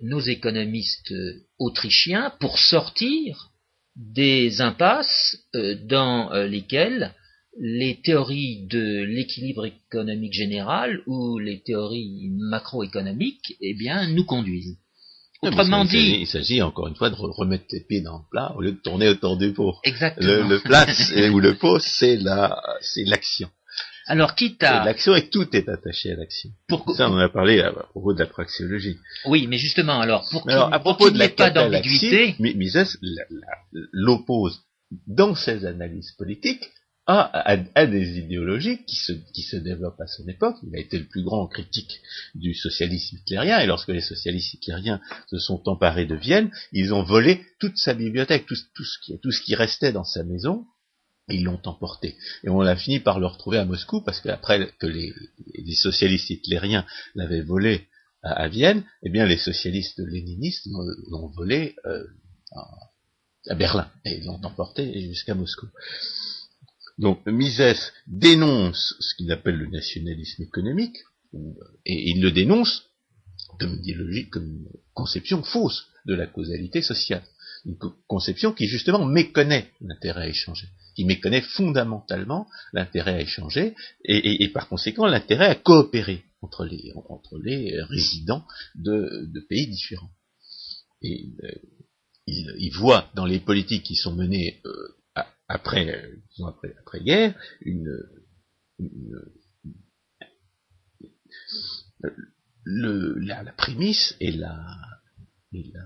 nos 0.00 0.20
économistes 0.20 1.14
autrichiens 1.58 2.32
pour 2.40 2.58
sortir 2.58 3.50
des 3.94 4.60
impasses 4.60 5.36
dans 5.84 6.32
lesquelles 6.32 7.14
les 7.60 8.00
théories 8.02 8.66
de 8.66 9.02
l'équilibre 9.02 9.66
économique 9.66 10.32
général 10.32 11.02
ou 11.06 11.38
les 11.38 11.60
théories 11.60 12.30
macroéconomiques 12.30 13.56
eh 13.60 13.74
bien, 13.74 14.08
nous 14.08 14.24
conduisent. 14.24 14.76
Autrement 15.42 15.84
dit, 15.84 16.18
il 16.20 16.26
s'agit 16.26 16.62
encore 16.62 16.88
une 16.88 16.96
fois 16.96 17.10
de 17.10 17.14
remettre 17.14 17.66
les 17.70 17.80
pieds 17.80 18.00
dans 18.00 18.18
le 18.18 18.24
plat 18.30 18.52
au 18.56 18.60
lieu 18.60 18.72
de 18.72 18.78
tourner 18.78 19.08
autour 19.08 19.36
du 19.36 19.52
pot. 19.52 19.76
Exactement. 19.84 20.26
Le, 20.26 20.42
le 20.42 20.60
plat 20.60 20.86
ou 21.32 21.38
le 21.38 21.54
pot, 21.54 21.78
c'est 21.78 22.16
la, 22.16 22.60
c'est 22.80 23.04
l'action. 23.04 23.48
Alors, 24.08 24.34
quitte 24.34 24.62
à... 24.62 24.84
L'action 24.84 25.14
et 25.14 25.28
tout 25.28 25.54
est 25.54 25.68
attaché 25.68 26.12
à 26.12 26.16
l'action. 26.16 26.50
Ça, 26.96 27.10
on 27.10 27.14
en 27.14 27.18
a 27.18 27.28
parlé 27.28 27.60
à, 27.60 27.72
propos 27.72 28.14
de 28.14 28.18
la 28.18 28.26
praxéologie. 28.26 28.96
Oui, 29.26 29.46
mais 29.46 29.58
justement, 29.58 30.00
alors, 30.00 30.26
pour 30.30 30.44
qu'il 30.96 31.12
n'y 31.12 31.22
ait 31.22 31.28
pas 31.28 31.50
d'ambiguïté... 31.50 32.34
Mises 32.38 32.98
l'oppose 33.92 34.62
dans 35.06 35.34
ses 35.34 35.66
analyses 35.66 36.12
politiques 36.12 36.70
a, 37.08 37.86
des 37.86 38.18
idéologies 38.18 38.84
qui 38.84 38.96
se, 38.96 39.12
qui 39.32 39.42
se 39.42 39.56
développent 39.56 40.00
à 40.00 40.06
son 40.06 40.28
époque. 40.28 40.56
Il 40.62 40.76
a 40.76 40.78
été 40.78 40.98
le 40.98 41.06
plus 41.06 41.22
grand 41.22 41.46
critique 41.46 42.00
du 42.34 42.54
socialisme 42.54 43.16
hitlérien, 43.16 43.60
et 43.60 43.66
lorsque 43.66 43.88
les 43.88 44.02
socialistes 44.02 44.54
hitlériens 44.54 45.00
se 45.28 45.38
sont 45.38 45.62
emparés 45.68 46.04
de 46.04 46.14
Vienne, 46.14 46.50
ils 46.72 46.92
ont 46.92 47.02
volé 47.02 47.40
toute 47.60 47.78
sa 47.78 47.94
bibliothèque, 47.94 48.46
tout, 48.46 48.56
tout, 48.74 48.84
ce, 48.84 48.98
qui, 49.02 49.18
tout 49.20 49.30
ce 49.30 49.40
qui 49.40 49.54
restait 49.54 49.92
dans 49.92 50.04
sa 50.04 50.22
maison, 50.22 50.66
ils 51.30 51.44
l'ont 51.44 51.60
emporté. 51.64 52.16
Et 52.44 52.50
on 52.50 52.60
a 52.60 52.76
fini 52.76 53.00
par 53.00 53.20
le 53.20 53.26
retrouver 53.26 53.58
à 53.58 53.64
Moscou, 53.64 54.02
parce 54.02 54.20
qu'après 54.20 54.70
que 54.78 54.86
les, 54.86 55.14
les, 55.54 55.74
socialistes 55.74 56.28
hitlériens 56.28 56.84
l'avaient 57.14 57.42
volé 57.42 57.88
à, 58.22 58.48
Vienne, 58.48 58.84
eh 59.02 59.10
bien 59.10 59.24
les 59.24 59.38
socialistes 59.38 59.98
léninistes 59.98 60.66
l'ont 61.10 61.28
volé 61.28 61.74
euh, 61.86 62.04
à 63.48 63.54
Berlin, 63.54 63.90
et 64.04 64.18
ils 64.18 64.26
l'ont 64.26 64.40
emporté 64.44 65.08
jusqu'à 65.08 65.34
Moscou. 65.34 65.68
Donc 66.98 67.24
Mises 67.26 67.92
dénonce 68.06 68.96
ce 68.98 69.14
qu'il 69.14 69.30
appelle 69.30 69.56
le 69.56 69.68
nationalisme 69.68 70.42
économique, 70.42 70.96
et 71.84 72.10
il 72.10 72.20
le 72.20 72.30
dénonce 72.30 72.84
comme 73.58 73.74
idéologie, 73.74 74.28
comme 74.28 74.66
conception 74.94 75.42
fausse 75.42 75.86
de 76.06 76.14
la 76.14 76.26
causalité 76.26 76.82
sociale. 76.82 77.22
Une 77.64 77.76
conception 78.06 78.52
qui 78.52 78.66
justement 78.66 79.04
méconnaît 79.04 79.70
l'intérêt 79.80 80.22
à 80.22 80.28
échanger, 80.28 80.68
qui 80.94 81.04
méconnaît 81.04 81.42
fondamentalement 81.42 82.48
l'intérêt 82.72 83.14
à 83.14 83.20
échanger, 83.20 83.74
et, 84.04 84.48
par 84.48 84.68
conséquent 84.68 85.06
l'intérêt 85.06 85.46
à 85.46 85.54
coopérer 85.54 86.24
entre 86.40 86.64
les, 86.64 86.92
entre 87.08 87.38
les 87.38 87.80
résidents 87.82 88.44
de, 88.74 89.28
pays 89.48 89.66
différents. 89.66 90.10
Et 91.02 91.30
euh, 91.44 91.52
il, 92.26 92.70
voit 92.70 93.10
dans 93.14 93.24
les 93.24 93.40
politiques 93.40 93.84
qui 93.84 93.96
sont 93.96 94.14
menées 94.14 94.60
euh, 94.64 94.97
après, 95.48 96.12
après, 96.46 96.74
après 96.78 97.00
guerre, 97.00 97.34
une, 97.62 97.90
le, 102.64 103.18
la, 103.18 103.42
la, 103.42 103.52
prémisse 103.52 104.14
et 104.20 104.32
la, 104.32 104.76
et 105.52 105.64
la 105.72 105.84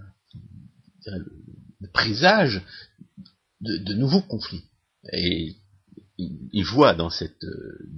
le, 1.06 1.88
présage 1.92 2.62
de, 3.60 3.76
de, 3.78 3.94
nouveaux 3.94 4.22
conflits. 4.22 4.64
Et 5.12 5.56
il, 6.18 6.64
voit 6.64 6.94
dans 6.94 7.10
cette, 7.10 7.44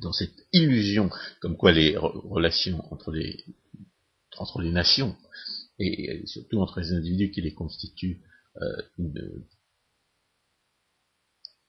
dans 0.00 0.12
cette 0.12 0.46
illusion 0.52 1.10
comme 1.40 1.56
quoi 1.56 1.72
les 1.72 1.96
relations 1.96 2.80
entre 2.92 3.10
les, 3.10 3.44
entre 4.36 4.60
les 4.60 4.70
nations 4.70 5.16
et 5.78 6.22
surtout 6.26 6.60
entre 6.60 6.80
les 6.80 6.92
individus 6.92 7.30
qui 7.30 7.40
les 7.42 7.52
constituent 7.52 8.22
euh, 8.62 8.82
une, 8.98 9.44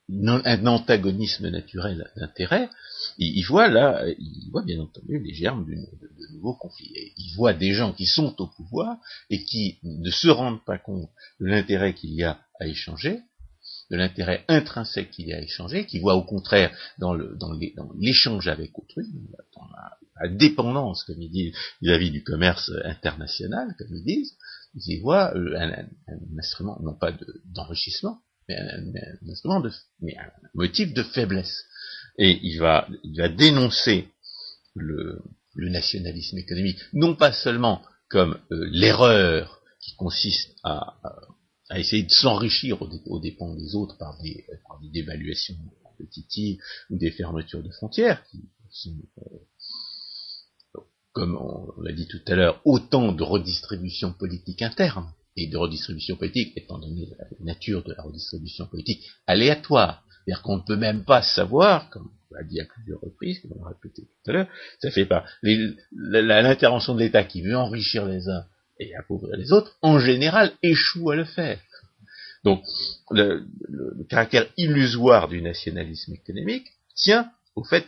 un 0.08 0.68
antagonisme 0.68 1.50
naturel 1.50 2.12
d'intérêt, 2.16 2.70
il, 3.18 3.44
voit 3.44 3.68
là, 3.68 4.06
il 4.08 4.50
voit 4.52 4.64
bien 4.64 4.80
entendu 4.80 5.20
les 5.20 5.34
germes 5.34 5.66
de, 5.66 5.72
de, 5.72 6.34
nouveaux 6.34 6.56
conflits. 6.56 6.92
il 7.18 7.34
voit 7.36 7.54
des 7.54 7.74
gens 7.74 7.92
qui 7.92 8.06
sont 8.06 8.40
au 8.40 8.48
pouvoir 8.48 8.98
et 9.30 9.44
qui 9.46 9.80
ne 9.84 10.12
se 10.12 10.28
rendent 10.28 10.64
pas 10.64 10.78
compte 10.78 11.10
de 11.40 11.48
l'intérêt 11.48 11.94
qu'il 11.94 12.12
y 12.12 12.24
a 12.24 12.40
à 12.60 12.68
échanger, 12.68 13.22
de 13.92 13.98
l'intérêt 13.98 14.46
intrinsèque 14.48 15.12
qu'il 15.12 15.28
y 15.28 15.34
a 15.34 15.38
à 15.38 15.42
échanger, 15.42 15.86
qui 15.86 16.00
voit 16.00 16.16
au 16.16 16.24
contraire 16.24 16.76
dans 16.98 17.14
l'échange 18.00 18.48
avec 18.48 18.78
autrui, 18.78 19.06
dans 19.56 19.68
la, 19.68 20.30
dépendance, 20.30 21.04
comme 21.04 21.22
ils 21.22 21.32
disent, 21.32 21.56
vis-à-vis 21.82 22.10
du 22.10 22.24
commerce 22.24 22.72
international, 22.86 23.76
comme 23.78 23.94
ils 23.94 24.04
disent, 24.04 24.38
ils 24.76 24.94
y 24.94 25.00
voient 25.00 25.36
euh, 25.36 25.56
un, 25.58 25.88
instrument, 26.40 26.80
non 26.82 26.94
pas 26.94 27.12
d'enrichissement, 27.46 28.20
mais 28.48 28.58
un, 28.58 29.30
instrument 29.30 29.60
de, 29.60 29.72
mais 30.02 30.16
un 30.18 30.32
motif 30.54 30.94
de 30.94 31.04
faiblesse. 31.04 31.64
Et 32.18 32.40
il 32.44 32.60
va, 32.60 32.88
il 33.04 33.18
va 33.18 33.30
dénoncer 33.30 34.08
le, 34.76 35.22
le 35.56 35.70
nationalisme 35.70 36.38
économique, 36.38 36.80
non 36.94 37.16
pas 37.16 37.32
seulement 37.32 37.82
comme 38.10 38.40
euh, 38.52 38.68
l'erreur 38.72 39.62
qui 39.82 39.96
consiste 39.96 40.56
à, 40.64 40.98
à, 41.70 41.80
essayer 41.80 42.04
de 42.04 42.12
s'enrichir 42.12 42.82
aux, 42.82 43.20
dépens 43.20 43.56
des 43.56 43.76
autres 43.76 43.98
par 43.98 44.18
des, 44.22 44.46
par 44.68 44.80
des 44.80 44.90
dévaluations 44.90 45.56
compétitives 45.84 46.60
ou 46.90 46.98
des 46.98 47.12
fermetures 47.12 47.64
de 47.64 47.72
frontières, 47.72 48.24
qui 48.30 48.42
sont, 48.72 48.98
euh, 49.20 50.82
comme 51.14 51.38
on 51.38 51.82
l'a 51.82 51.94
dit 51.94 52.08
tout 52.08 52.22
à 52.28 52.36
l'heure, 52.36 52.62
autant 52.66 53.12
de 53.12 53.24
redistribution 53.24 54.14
politique 54.14 54.62
interne 54.62 55.12
et 55.36 55.48
de 55.48 55.58
redistribution 55.58 56.16
politique, 56.16 56.54
étant 56.56 56.80
donné 56.80 57.08
la 57.18 57.26
nature 57.46 57.84
de 57.84 57.94
la 57.94 58.04
redistribution 58.04 58.68
politique 58.68 59.04
aléatoire, 59.28 60.04
c'est-à-dire 60.26 60.42
qu'on 60.42 60.58
ne 60.58 60.64
peut 60.64 60.78
même 60.78 61.04
pas 61.04 61.22
savoir, 61.22 61.90
comme 61.90 62.10
on 62.32 62.36
l'a 62.36 62.44
dit 62.44 62.60
à 62.60 62.66
plusieurs 62.66 63.02
reprises, 63.02 63.40
comme 63.42 63.52
on 63.60 63.64
l'a 63.64 63.70
répété 63.70 64.04
tout 64.04 64.32
à 64.32 64.34
l'heure, 64.34 64.48
ça 64.80 64.92
fait 64.92 65.06
pas 65.06 65.26
l'intervention 65.92 66.96
de 66.96 67.00
l'État 67.00 67.24
qui 67.24 67.42
veut 67.42 67.56
enrichir 67.56 68.06
les 68.06 68.28
uns 68.30 68.46
et 68.80 68.96
appauvrir 68.96 69.38
les 69.38 69.52
autres, 69.52 69.78
en 69.82 70.00
général, 70.00 70.52
échoue 70.64 71.12
à 71.12 71.16
le 71.16 71.26
faire. 71.26 71.60
Donc, 72.44 72.64
le, 73.12 73.46
le 73.70 74.04
caractère 74.10 74.48
illusoire 74.58 75.28
du 75.28 75.42
nationalisme 75.42 76.14
économique 76.14 76.68
tient 76.96 77.32
au 77.56 77.64
fait, 77.64 77.86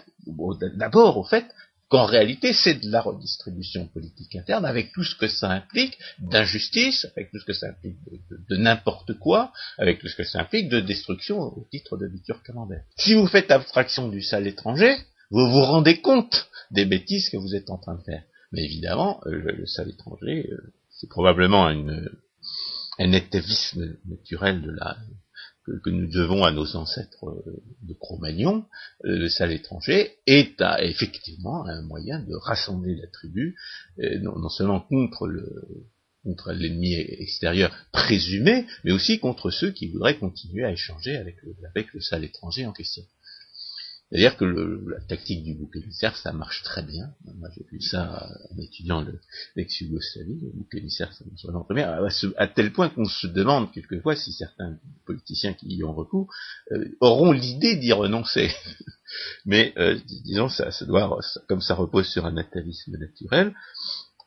d'abord 0.75 1.17
au 1.17 1.23
fait 1.23 1.45
qu'en 1.89 2.05
réalité 2.05 2.53
c'est 2.53 2.75
de 2.75 2.89
la 2.89 3.01
redistribution 3.01 3.87
politique 3.87 4.35
interne 4.35 4.65
avec 4.65 4.91
tout 4.91 5.03
ce 5.03 5.15
que 5.15 5.27
ça 5.27 5.49
implique 5.49 5.97
d'injustice, 6.19 7.07
avec 7.15 7.31
tout 7.31 7.39
ce 7.39 7.45
que 7.45 7.53
ça 7.53 7.67
implique 7.69 7.97
de, 8.49 8.57
n'importe 8.57 9.13
quoi, 9.19 9.53
avec 9.77 9.99
tout 9.99 10.07
ce 10.07 10.15
que 10.15 10.23
ça 10.23 10.41
implique 10.41 10.69
de 10.69 10.79
destruction 10.79 11.39
au 11.39 11.67
titre 11.71 11.97
de 11.97 12.07
Victor 12.07 12.43
Camembert. 12.43 12.83
Si 12.97 13.13
vous 13.13 13.27
faites 13.27 13.51
abstraction 13.51 14.09
du 14.09 14.21
sale 14.21 14.47
étranger, 14.47 14.95
vous 15.31 15.49
vous 15.49 15.61
rendez 15.61 16.01
compte 16.01 16.49
des 16.71 16.85
bêtises 16.85 17.29
que 17.29 17.37
vous 17.37 17.55
êtes 17.55 17.69
en 17.69 17.77
train 17.77 17.95
de 17.95 18.03
faire. 18.03 18.23
Mais 18.51 18.63
évidemment, 18.63 19.21
euh, 19.25 19.51
le, 19.51 19.65
sale 19.65 19.89
étranger, 19.89 20.49
euh, 20.51 20.73
c'est 20.89 21.09
probablement 21.09 21.67
un 21.67 23.11
étavisme 23.11 23.97
naturel 24.05 24.61
de 24.61 24.71
la, 24.71 24.97
que, 25.83 25.89
nous 25.89 26.07
devons 26.07 26.43
à 26.43 26.51
nos 26.51 26.75
ancêtres 26.75 27.25
euh, 27.25 27.61
de 27.83 27.93
Cro-Magnon, 27.93 28.65
euh, 29.05 29.17
le 29.17 29.29
sale 29.29 29.51
étranger, 29.51 30.17
est 30.25 30.61
effectivement 30.79 31.65
un 31.65 31.81
moyen 31.81 32.19
de 32.19 32.35
rassembler 32.35 32.95
la 32.95 33.07
tribu, 33.07 33.55
euh, 33.99 34.19
non, 34.19 34.49
seulement 34.49 34.81
contre 34.81 35.27
le 35.27 35.87
contre 36.23 36.51
l'ennemi 36.51 36.93
extérieur 36.93 37.73
présumé, 37.93 38.65
mais 38.83 38.91
aussi 38.91 39.17
contre 39.17 39.49
ceux 39.49 39.71
qui 39.71 39.87
voudraient 39.87 40.17
continuer 40.17 40.65
à 40.65 40.73
échanger 40.73 41.15
avec 41.15 41.41
le, 41.41 41.55
avec 41.73 41.93
le 41.93 42.01
sale 42.01 42.25
étranger 42.25 42.65
en 42.65 42.73
question. 42.73 43.03
C'est-à-dire 44.09 44.37
que 44.37 44.45
la 44.45 45.01
tactique 45.01 45.43
du 45.43 45.53
bouc 45.53 45.75
émissaire, 45.75 46.15
ça 46.15 46.31
marche 46.31 46.63
très 46.63 46.81
bien. 46.81 47.13
Moi, 47.35 47.49
j'ai 47.53 47.65
vu 47.69 47.81
ça 47.81 48.29
en 48.51 48.57
étudiant 48.57 49.05
l'ex-Yougoslavie, 49.57 50.39
le 50.41 50.51
bouc 50.53 50.73
émissaire, 50.75 51.11
ça 51.13 51.25
marche 51.25 51.43
vraiment 51.43 51.65
très 51.65 51.75
bien, 51.75 51.99
à, 52.37 52.47
tel 52.47 52.71
point 52.71 52.87
qu'on 52.87 53.05
se 53.05 53.27
demande 53.27 53.71
quelquefois 53.73 54.15
si 54.15 54.31
certains 54.31 54.77
politiciens 55.05 55.53
qui 55.53 55.67
y 55.75 55.83
ont 55.83 55.93
recours 55.93 56.33
euh, 56.71 56.95
auront 57.01 57.33
l'idée 57.33 57.75
d'y 57.75 57.91
renoncer. 57.91 58.49
Mais 59.45 59.73
euh, 59.77 59.99
disons, 60.23 60.47
ça, 60.47 60.71
ça 60.71 60.85
doit, 60.85 61.19
comme 61.49 61.61
ça 61.61 61.75
repose 61.75 62.07
sur 62.07 62.25
un 62.25 62.37
atavisme 62.37 62.97
naturel, 62.97 63.53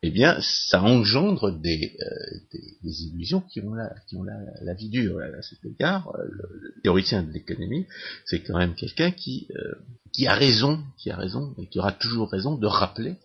eh 0.02 0.10
bien, 0.10 0.38
ça 0.40 0.82
engendre 0.82 1.52
des, 1.52 1.94
euh, 2.00 2.38
des, 2.82 3.02
illusions 3.04 3.42
qui 3.42 3.60
ont 3.60 3.74
la, 3.74 3.94
qui 4.08 4.16
ont 4.16 4.22
la, 4.22 4.74
vie 4.74 4.88
dure. 4.88 5.20
À 5.20 5.42
cet 5.42 5.62
égard, 5.64 6.14
euh, 6.14 6.24
le, 6.24 6.60
le 6.60 6.80
théoricien 6.82 7.22
de 7.22 7.30
l'économie, 7.30 7.86
c'est 8.24 8.42
quand 8.42 8.56
même 8.56 8.74
quelqu'un 8.74 9.10
qui, 9.10 9.48
euh, 9.56 9.74
qui 10.14 10.26
a 10.26 10.34
raison, 10.34 10.82
qui 10.96 11.10
a 11.10 11.16
raison 11.16 11.54
et 11.58 11.68
qui 11.68 11.78
aura 11.78 11.92
toujours 11.92 12.30
raison 12.30 12.56
de 12.56 12.66
rappeler 12.66 13.16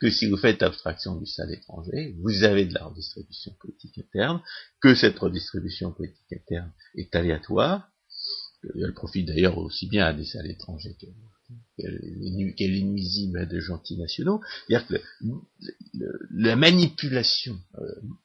que 0.00 0.10
si 0.10 0.26
vous 0.26 0.36
faites 0.36 0.62
abstraction 0.62 1.16
du 1.16 1.26
sale 1.26 1.52
étranger, 1.52 2.14
vous 2.20 2.44
avez 2.44 2.66
de 2.66 2.74
la 2.74 2.84
redistribution 2.84 3.52
politique 3.58 3.98
interne, 3.98 4.42
que 4.82 4.94
cette 4.94 5.18
redistribution 5.18 5.92
politique 5.92 6.32
interne 6.32 6.72
est 6.94 7.14
aléatoire, 7.16 7.88
elle 8.74 8.94
profite 8.94 9.26
d'ailleurs 9.26 9.58
aussi 9.58 9.88
bien 9.88 10.04
à 10.06 10.12
des 10.12 10.24
salles 10.24 10.50
étrangers 10.50 10.96
qu'elle 11.76 12.74
est 12.74 12.82
nuisible 12.82 13.38
à 13.38 13.46
de 13.46 13.60
gentils 13.60 13.98
nationaux. 13.98 14.40
C'est-à-dire 14.66 14.86
que 14.88 14.94
la 16.30 16.56
manipulation 16.56 17.58
euh, 17.78 17.84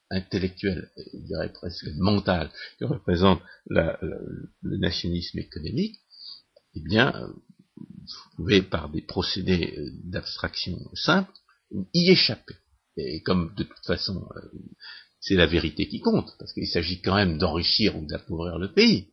intellectuelle, 0.09 0.89
je 1.13 1.19
dirais 1.19 1.51
presque 1.51 1.87
mentale, 1.97 2.49
que 2.79 2.85
représente 2.85 3.41
la, 3.67 3.99
le 4.01 4.77
nationalisme 4.77 5.39
économique, 5.39 5.99
eh 6.75 6.81
bien, 6.81 7.13
vous 7.75 8.35
pouvez, 8.35 8.61
par 8.61 8.89
des 8.89 9.01
procédés 9.01 9.75
euh, 9.77 9.89
d'abstraction 10.03 10.77
simples, 10.95 11.31
y 11.93 12.11
échapper. 12.11 12.55
Et 12.97 13.21
comme 13.21 13.53
de 13.55 13.63
toute 13.63 13.85
façon, 13.85 14.27
euh, 14.35 14.41
c'est 15.19 15.35
la 15.35 15.47
vérité 15.47 15.87
qui 15.87 15.99
compte, 15.99 16.35
parce 16.39 16.53
qu'il 16.53 16.67
s'agit 16.67 17.01
quand 17.01 17.15
même 17.15 17.37
d'enrichir 17.37 17.95
ou 17.97 18.05
d'appauvrir 18.05 18.57
le 18.57 18.73
pays, 18.73 19.07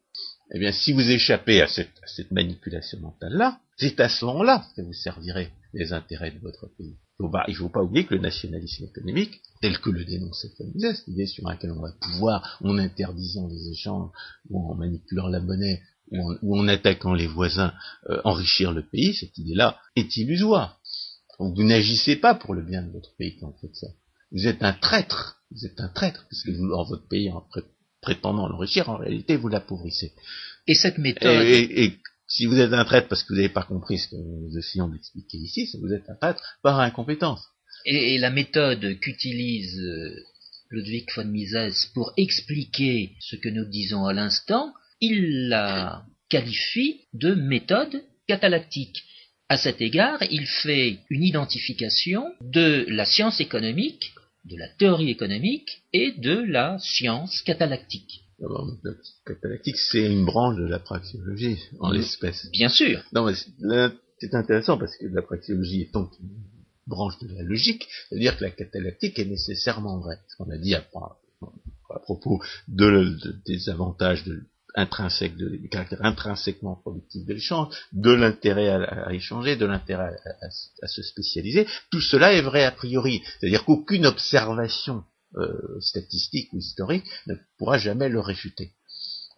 eh 0.55 0.59
bien, 0.59 0.73
si 0.73 0.93
vous 0.93 1.11
échappez 1.11 1.61
à 1.61 1.69
cette, 1.69 1.99
à 2.03 2.07
cette 2.07 2.31
manipulation 2.33 2.99
mentale-là, 3.01 3.61
c'est 3.79 4.01
à 4.01 4.09
ce 4.09 4.25
moment-là 4.25 4.67
que 4.77 4.83
vous 4.83 4.93
servirez 4.93 5.51
les 5.73 5.93
intérêts 5.93 6.33
de 6.33 6.41
votre 6.41 6.67
pays. 6.77 6.97
Il 7.21 7.27
ne 7.49 7.55
faut 7.55 7.69
pas 7.69 7.83
oublier 7.83 8.07
que 8.07 8.15
le 8.15 8.21
nationalisme 8.21 8.85
économique, 8.85 9.41
tel 9.61 9.79
que 9.81 9.91
le 9.91 10.05
dénonçait 10.05 10.51
Famizet, 10.57 10.95
cette 10.95 11.09
idée 11.09 11.27
sur 11.27 11.49
laquelle 11.49 11.73
on 11.73 11.81
va 11.81 11.93
pouvoir, 12.01 12.59
en 12.63 12.79
interdisant 12.79 13.49
les 13.49 13.71
échanges, 13.71 14.11
ou 14.51 14.71
en 14.71 14.77
manipulant 14.77 15.27
la 15.27 15.41
monnaie, 15.41 15.83
ou 16.11 16.31
en, 16.31 16.37
ou 16.43 16.59
en 16.59 16.69
attaquant 16.69 17.15
les 17.15 17.27
voisins, 17.27 17.73
euh, 18.09 18.21
enrichir 18.25 18.73
le 18.73 18.83
pays, 18.83 19.15
cette 19.15 19.37
idée-là 19.37 19.81
est 19.97 20.17
illusoire. 20.17 20.81
Donc 21.41 21.57
vous 21.57 21.65
n'agissez 21.65 22.17
pas 22.17 22.35
pour 22.35 22.55
le 22.55 22.63
bien 22.63 22.83
de 22.83 22.93
votre 22.93 23.15
pays 23.17 23.37
quand 23.39 23.49
vous 23.49 23.59
faites 23.61 23.77
ça. 23.77 23.89
Vous 24.31 24.47
êtes 24.47 24.63
un 24.63 24.73
traître, 24.73 25.43
vous 25.51 25.67
êtes 25.67 25.81
un 25.81 25.89
traître, 25.89 26.25
parce 26.31 26.43
que 26.43 26.53
vous, 26.53 26.71
en 26.73 26.85
votre 26.85 27.09
pays, 27.09 27.31
en 27.31 27.45
prétendant 28.01 28.47
l'enrichir, 28.47 28.89
en 28.89 28.97
réalité, 28.97 29.37
vous 29.37 29.49
l'appauvrissez. 29.49 30.13
Et 30.69 30.75
cette 30.75 30.99
méthode... 30.99 31.43
Et, 31.43 31.59
et, 31.59 31.85
et, 31.85 31.99
si 32.29 32.47
vous 32.47 32.59
êtes 32.59 32.73
un 32.73 32.85
traître 32.85 33.09
parce 33.09 33.23
que 33.23 33.31
vous 33.31 33.37
n'avez 33.37 33.49
pas 33.49 33.63
compris 33.63 33.99
ce 33.99 34.09
que 34.09 34.17
nous 34.17 34.57
essayons 34.57 34.89
d'expliquer 34.89 35.39
ici, 35.39 35.69
vous 35.81 35.93
êtes 35.93 36.09
un 36.09 36.15
traître 36.15 36.59
par 36.63 36.79
incompétence. 36.79 37.43
Et, 37.87 38.15
et 38.15 38.19
la 38.19 38.31
méthode 38.31 38.99
qu'utilise 39.01 39.79
euh, 39.81 40.15
Ludwig 40.71 41.09
von 41.17 41.25
Mises 41.25 41.91
pour 41.95 42.13
expliquer 42.17 43.13
ce 43.21 43.37
que 43.37 43.49
nous 43.49 43.65
disons 43.65 44.05
à 44.05 44.13
l'instant, 44.13 44.73
il 45.01 45.49
la 45.49 46.05
qualifie 46.29 47.01
de 47.15 47.35
méthode 47.35 48.03
catalactique. 48.27 49.03
À 49.49 49.57
cet 49.57 49.81
égard, 49.81 50.23
il 50.31 50.47
fait 50.47 50.99
une 51.09 51.25
identification 51.25 52.31
de 52.43 52.85
la 52.89 53.07
science 53.07 53.41
économique, 53.41 54.13
de 54.45 54.57
la 54.57 54.69
théorie 54.69 55.11
économique 55.11 55.83
et 55.95 56.13
de 56.13 56.45
la 56.47 56.79
science 56.79 57.41
catalactique. 57.43 58.25
La 58.41 58.49
catalactique, 59.27 59.77
c'est 59.77 60.07
une 60.07 60.25
branche 60.25 60.57
de 60.57 60.67
la 60.67 60.79
praxéologie, 60.79 61.59
en 61.81 61.91
l'espèce. 61.91 62.49
Bien 62.53 62.69
sûr. 62.69 63.03
Non, 63.13 63.27
mais 63.27 63.35
c'est 64.19 64.35
intéressant 64.35 64.79
parce 64.79 64.97
que 64.97 65.07
la 65.07 65.23
praxéologie 65.23 65.83
étant 65.83 66.11
une 66.21 66.29
branche 66.87 67.19
de 67.19 67.35
la 67.35 67.43
logique, 67.43 67.89
c'est-à-dire 68.09 68.37
que 68.37 68.45
la 68.45 68.51
catalactique 68.51 69.19
est 69.19 69.25
nécessairement 69.25 69.99
vraie. 69.99 70.19
Ce 70.29 70.37
qu'on 70.37 70.51
a 70.51 70.57
dit 70.59 70.75
à, 70.75 70.85
à 71.91 71.99
propos 71.99 72.41
de, 72.69 73.17
de, 73.25 73.37
des 73.45 73.69
avantages 73.69 74.25
de 74.25 74.43
intrinsèque, 74.75 75.37
de, 75.37 75.49
du 75.49 75.69
caractère 75.69 76.05
intrinsèquement 76.05 76.77
productif 76.77 77.25
de 77.25 77.35
l'échange, 77.35 77.75
de 77.93 78.11
l'intérêt 78.13 78.69
à, 78.69 79.07
à, 79.07 79.13
échanger, 79.13 79.57
de 79.57 79.67
l'intérêt 79.67 80.15
à, 80.25 80.47
à, 80.83 80.87
se 80.87 81.03
spécialiser, 81.03 81.67
tout 81.91 82.01
cela 82.01 82.33
est 82.33 82.43
vrai 82.43 82.65
a 82.65 82.71
priori. 82.71 83.23
C'est-à-dire 83.41 83.65
qu'aucune 83.65 84.07
observation 84.07 85.05
euh, 85.37 85.81
statistique 85.81 86.53
ou 86.53 86.59
historique 86.59 87.05
ne 87.27 87.35
pourra 87.59 87.79
jamais 87.79 88.09
le 88.09 88.21
réfuter. 88.21 88.73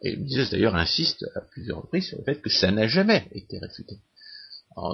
Et 0.03 0.17
Mises 0.17 0.51
d'ailleurs 0.51 0.77
insiste 0.77 1.25
à 1.35 1.41
plusieurs 1.41 1.83
reprises 1.83 2.07
sur 2.07 2.19
le 2.19 2.25
fait 2.25 2.41
que 2.41 2.49
ça 2.49 2.71
n'a 2.71 2.87
jamais 2.87 3.29
été 3.33 3.59
réfuté. 3.59 3.97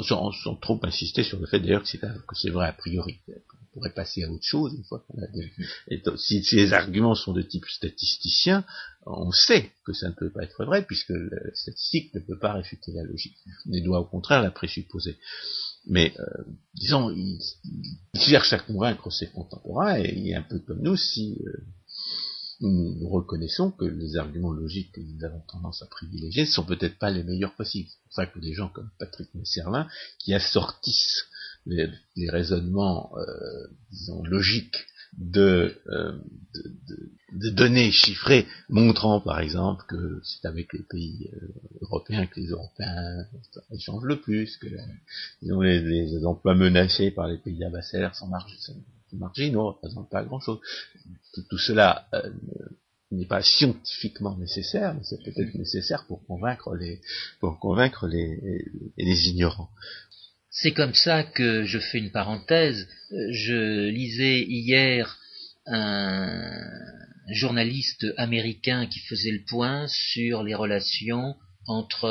Sans, 0.02 0.32
trop 0.60 0.80
insister 0.82 1.22
sur 1.22 1.38
le 1.38 1.46
fait 1.46 1.60
d'ailleurs 1.60 1.82
que 1.82 2.34
c'est, 2.34 2.50
vrai 2.50 2.66
a 2.66 2.72
priori. 2.72 3.20
On 3.28 3.74
pourrait 3.74 3.92
passer 3.92 4.24
à 4.24 4.30
autre 4.30 4.42
chose 4.42 4.72
une 4.74 4.84
fois 4.84 5.04
qu'on 5.06 5.22
a 5.22 5.26
des... 5.26 5.52
Si, 6.16 6.42
si, 6.42 6.56
les 6.56 6.72
arguments 6.72 7.14
sont 7.14 7.34
de 7.34 7.42
type 7.42 7.66
statisticien, 7.66 8.64
on 9.04 9.30
sait 9.30 9.70
que 9.84 9.92
ça 9.92 10.08
ne 10.08 10.14
peut 10.14 10.30
pas 10.30 10.44
être 10.44 10.64
vrai 10.64 10.82
puisque 10.82 11.10
la 11.10 11.54
statistique 11.54 12.14
ne 12.14 12.20
peut 12.20 12.38
pas 12.38 12.54
réfuter 12.54 12.92
la 12.92 13.04
logique, 13.04 13.36
mais 13.66 13.82
doit 13.82 14.00
au 14.00 14.06
contraire 14.06 14.42
la 14.42 14.50
présupposer. 14.50 15.18
Mais 15.86 16.14
euh, 16.18 16.44
disons, 16.74 17.10
il, 17.10 17.40
cherche 18.14 18.52
à 18.52 18.58
convaincre 18.58 19.10
ses 19.10 19.28
contemporains 19.28 19.98
et 19.98 20.14
il 20.16 20.28
est 20.28 20.34
un 20.34 20.42
peu 20.42 20.58
comme 20.58 20.82
nous 20.82 20.96
si 20.96 21.38
euh, 21.46 21.52
nous 22.60 23.08
reconnaissons 23.08 23.70
que 23.70 23.84
les 23.84 24.16
arguments 24.16 24.52
logiques 24.52 24.92
que 24.92 25.00
nous 25.00 25.24
avons 25.24 25.40
tendance 25.48 25.82
à 25.82 25.86
privilégier 25.86 26.42
ne 26.42 26.48
sont 26.48 26.64
peut-être 26.64 26.98
pas 26.98 27.10
les 27.10 27.22
meilleurs 27.22 27.54
possibles. 27.54 27.88
C'est 27.88 28.02
pour 28.02 28.12
ça 28.12 28.26
que 28.26 28.38
des 28.40 28.54
gens 28.54 28.68
comme 28.68 28.90
Patrick 28.98 29.32
Messerlin, 29.34 29.86
qui 30.18 30.34
assortissent 30.34 31.26
les, 31.66 31.88
les 32.16 32.30
raisonnements, 32.30 33.12
euh, 33.16 33.68
disons, 33.90 34.22
logiques 34.24 34.86
de, 35.18 35.80
euh, 35.88 36.12
de, 36.54 36.62
de, 36.88 37.10
de, 37.32 37.50
données 37.50 37.90
chiffrées 37.90 38.46
montrant 38.68 39.20
par 39.20 39.40
exemple 39.40 39.84
que 39.88 40.20
c'est 40.22 40.46
avec 40.46 40.72
les 40.72 40.82
pays 40.82 41.30
euh, 41.34 41.48
européens 41.82 42.26
que 42.26 42.40
les 42.40 42.48
Européens 42.48 43.26
échangent 43.70 44.04
le 44.04 44.20
plus, 44.20 44.56
que 44.58 44.66
les, 45.42 45.80
les, 45.80 46.26
emplois 46.26 46.54
menacés 46.54 47.10
par 47.10 47.28
les 47.28 47.38
pays 47.38 47.64
abassaires 47.64 48.14
sont, 48.14 48.26
marg 48.26 48.48
sont 48.58 48.76
marginaux, 49.12 49.68
ne 49.68 49.68
représentent 49.68 50.10
pas 50.10 50.24
grand-chose. 50.24 50.58
Tout, 51.32 51.42
tout, 51.48 51.58
cela 51.58 52.08
euh, 52.12 52.30
n'est 53.10 53.26
pas 53.26 53.42
scientifiquement 53.42 54.36
nécessaire, 54.36 54.94
mais 54.94 55.02
c'est 55.04 55.22
peut-être 55.22 55.54
nécessaire 55.54 56.04
pour 56.06 56.26
convaincre 56.26 56.74
les 56.74 57.00
pour 57.40 57.58
convaincre 57.58 58.06
les, 58.06 58.66
les 58.98 59.28
ignorants. 59.28 59.70
C'est 60.58 60.72
comme 60.72 60.94
ça 60.94 61.22
que 61.22 61.64
je 61.64 61.78
fais 61.78 61.98
une 61.98 62.10
parenthèse. 62.10 62.88
Je 63.10 63.90
lisais 63.90 64.40
hier 64.40 65.18
un 65.66 66.50
journaliste 67.30 68.06
américain 68.16 68.86
qui 68.86 69.00
faisait 69.00 69.32
le 69.32 69.44
point 69.46 69.86
sur 69.88 70.42
les 70.42 70.54
relations 70.54 71.34
entre 71.66 72.06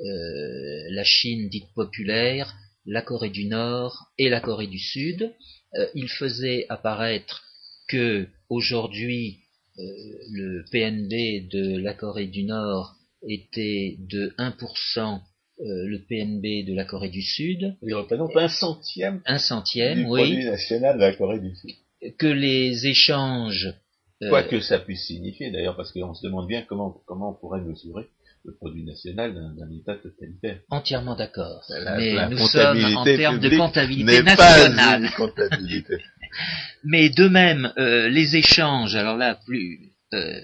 euh, 0.00 0.86
la 0.90 1.04
Chine 1.04 1.48
dite 1.48 1.72
populaire, 1.74 2.54
la 2.84 3.00
Corée 3.00 3.30
du 3.30 3.46
Nord 3.46 4.10
et 4.18 4.28
la 4.28 4.42
Corée 4.42 4.66
du 4.66 4.78
Sud. 4.78 5.32
Euh, 5.74 5.86
il 5.94 6.10
faisait 6.10 6.66
apparaître 6.68 7.42
que 7.88 8.28
aujourd'hui 8.50 9.38
euh, 9.78 9.82
le 10.30 10.64
PNB 10.70 11.48
de 11.48 11.78
la 11.78 11.94
Corée 11.94 12.26
du 12.26 12.42
Nord 12.42 12.96
était 13.26 13.96
de 13.98 14.34
1% 14.36 14.98
euh, 14.98 15.18
le 15.60 15.98
PNB 15.98 16.66
de 16.66 16.74
la 16.74 16.84
Corée 16.84 17.08
du 17.08 17.22
Sud. 17.22 17.76
Il 17.82 17.94
représente 17.94 18.36
un 18.36 18.48
centième, 18.48 19.20
un 19.26 19.38
centième 19.38 19.98
du 19.98 20.06
oui, 20.06 20.20
produit 20.22 20.44
national 20.44 20.96
de 20.96 21.00
la 21.00 21.12
Corée 21.14 21.40
du 21.40 21.54
Sud. 21.54 21.70
Que 22.18 22.26
les 22.26 22.86
échanges. 22.86 23.74
Euh, 24.22 24.28
Quoi 24.30 24.42
que 24.42 24.60
ça 24.60 24.78
puisse 24.78 25.06
signifier 25.06 25.50
d'ailleurs, 25.50 25.76
parce 25.76 25.92
qu'on 25.92 26.14
se 26.14 26.26
demande 26.26 26.48
bien 26.48 26.62
comment, 26.62 27.02
comment 27.06 27.30
on 27.30 27.34
pourrait 27.34 27.60
mesurer 27.60 28.08
le 28.44 28.54
produit 28.54 28.84
national 28.84 29.34
d'un 29.34 29.70
État 29.70 29.96
totalitaire. 29.96 30.60
Entièrement 30.70 31.16
d'accord. 31.16 31.64
Mais 31.96 32.14
la 32.14 32.28
nous 32.28 32.38
sommes 32.38 32.96
en 32.96 33.04
termes 33.04 33.40
de 33.40 33.56
comptabilité 33.56 34.22
nationale. 34.22 35.10
Comptabilité. 35.16 35.98
Mais 36.84 37.10
de 37.10 37.28
même, 37.28 37.72
euh, 37.78 38.08
les 38.08 38.36
échanges, 38.36 38.94
alors 38.94 39.16
là, 39.16 39.38
plus 39.46 39.92
euh, 40.14 40.40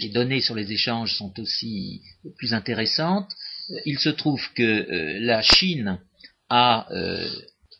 les 0.00 0.10
données 0.10 0.40
sur 0.40 0.54
les 0.54 0.70
échanges 0.72 1.14
sont 1.14 1.32
aussi 1.40 2.02
plus 2.38 2.54
intéressantes 2.54 3.30
il 3.84 3.98
se 3.98 4.08
trouve 4.08 4.42
que 4.54 4.62
euh, 4.62 5.18
la 5.20 5.42
Chine 5.42 5.98
a 6.48 6.86
euh, 6.92 7.26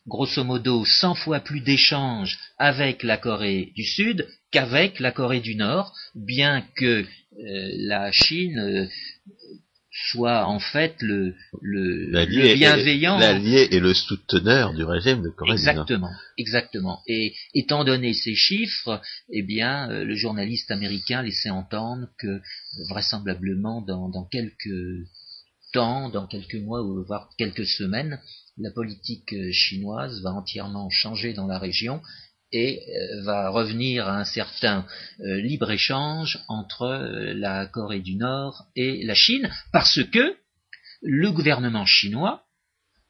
grosso 0.07 0.43
modo 0.45 0.85
100 0.85 1.15
fois 1.15 1.41
plus 1.41 1.61
d'échanges 1.61 2.39
avec 2.59 3.03
la 3.03 3.17
Corée 3.17 3.73
du 3.75 3.85
Sud 3.85 4.27
qu'avec 4.51 5.01
la 5.01 5.13
Corée 5.13 5.41
du 5.41 5.55
Nord, 5.55 5.95
bien 6.15 6.65
que 6.77 7.05
euh, 7.05 7.05
la 7.79 8.11
Chine 8.13 8.89
soit 10.11 10.47
en 10.47 10.59
fait 10.59 10.95
le, 11.01 11.35
le, 11.63 12.11
le 12.11 12.55
bienveillant. 12.55 13.19
L'allié 13.19 13.69
et 13.71 13.81
le 13.81 13.95
souteneur 13.95 14.75
du 14.75 14.85
régime 14.85 15.23
de 15.23 15.31
Corée 15.31 15.53
exactement, 15.53 15.85
du 15.87 16.03
Nord. 16.03 16.21
Exactement. 16.37 17.01
Et 17.07 17.35
étant 17.55 17.83
donné 17.83 18.13
ces 18.13 18.35
chiffres, 18.35 19.01
eh 19.33 19.43
bien, 19.43 19.89
le 19.89 20.15
journaliste 20.15 20.71
américain 20.71 21.23
laissait 21.23 21.51
entendre 21.51 22.09
que 22.19 22.43
vraisemblablement 22.91 23.81
dans, 23.81 24.11
dans 24.11 24.25
quelques 24.27 25.07
dans 25.77 26.27
quelques 26.27 26.55
mois 26.55 26.83
ou 26.83 27.05
voire 27.05 27.29
quelques 27.37 27.67
semaines, 27.67 28.19
la 28.59 28.71
politique 28.71 29.35
chinoise 29.53 30.23
va 30.23 30.33
entièrement 30.33 30.89
changer 30.91 31.35
dans 31.35 31.47
la 31.47 31.59
région 31.59 32.01
et 32.53 32.81
euh, 32.89 33.23
va 33.25 33.51
revenir 33.51 34.09
à 34.09 34.19
un 34.19 34.25
certain 34.25 34.87
euh, 35.21 35.41
libre-échange 35.41 36.39
entre 36.49 36.83
euh, 36.83 37.35
la 37.35 37.67
Corée 37.67 38.01
du 38.01 38.15
Nord 38.15 38.65
et 38.75 39.05
la 39.05 39.15
Chine, 39.15 39.51
parce 39.73 40.03
que 40.05 40.37
le 41.03 41.31
gouvernement 41.33 41.85
chinois 41.85 42.45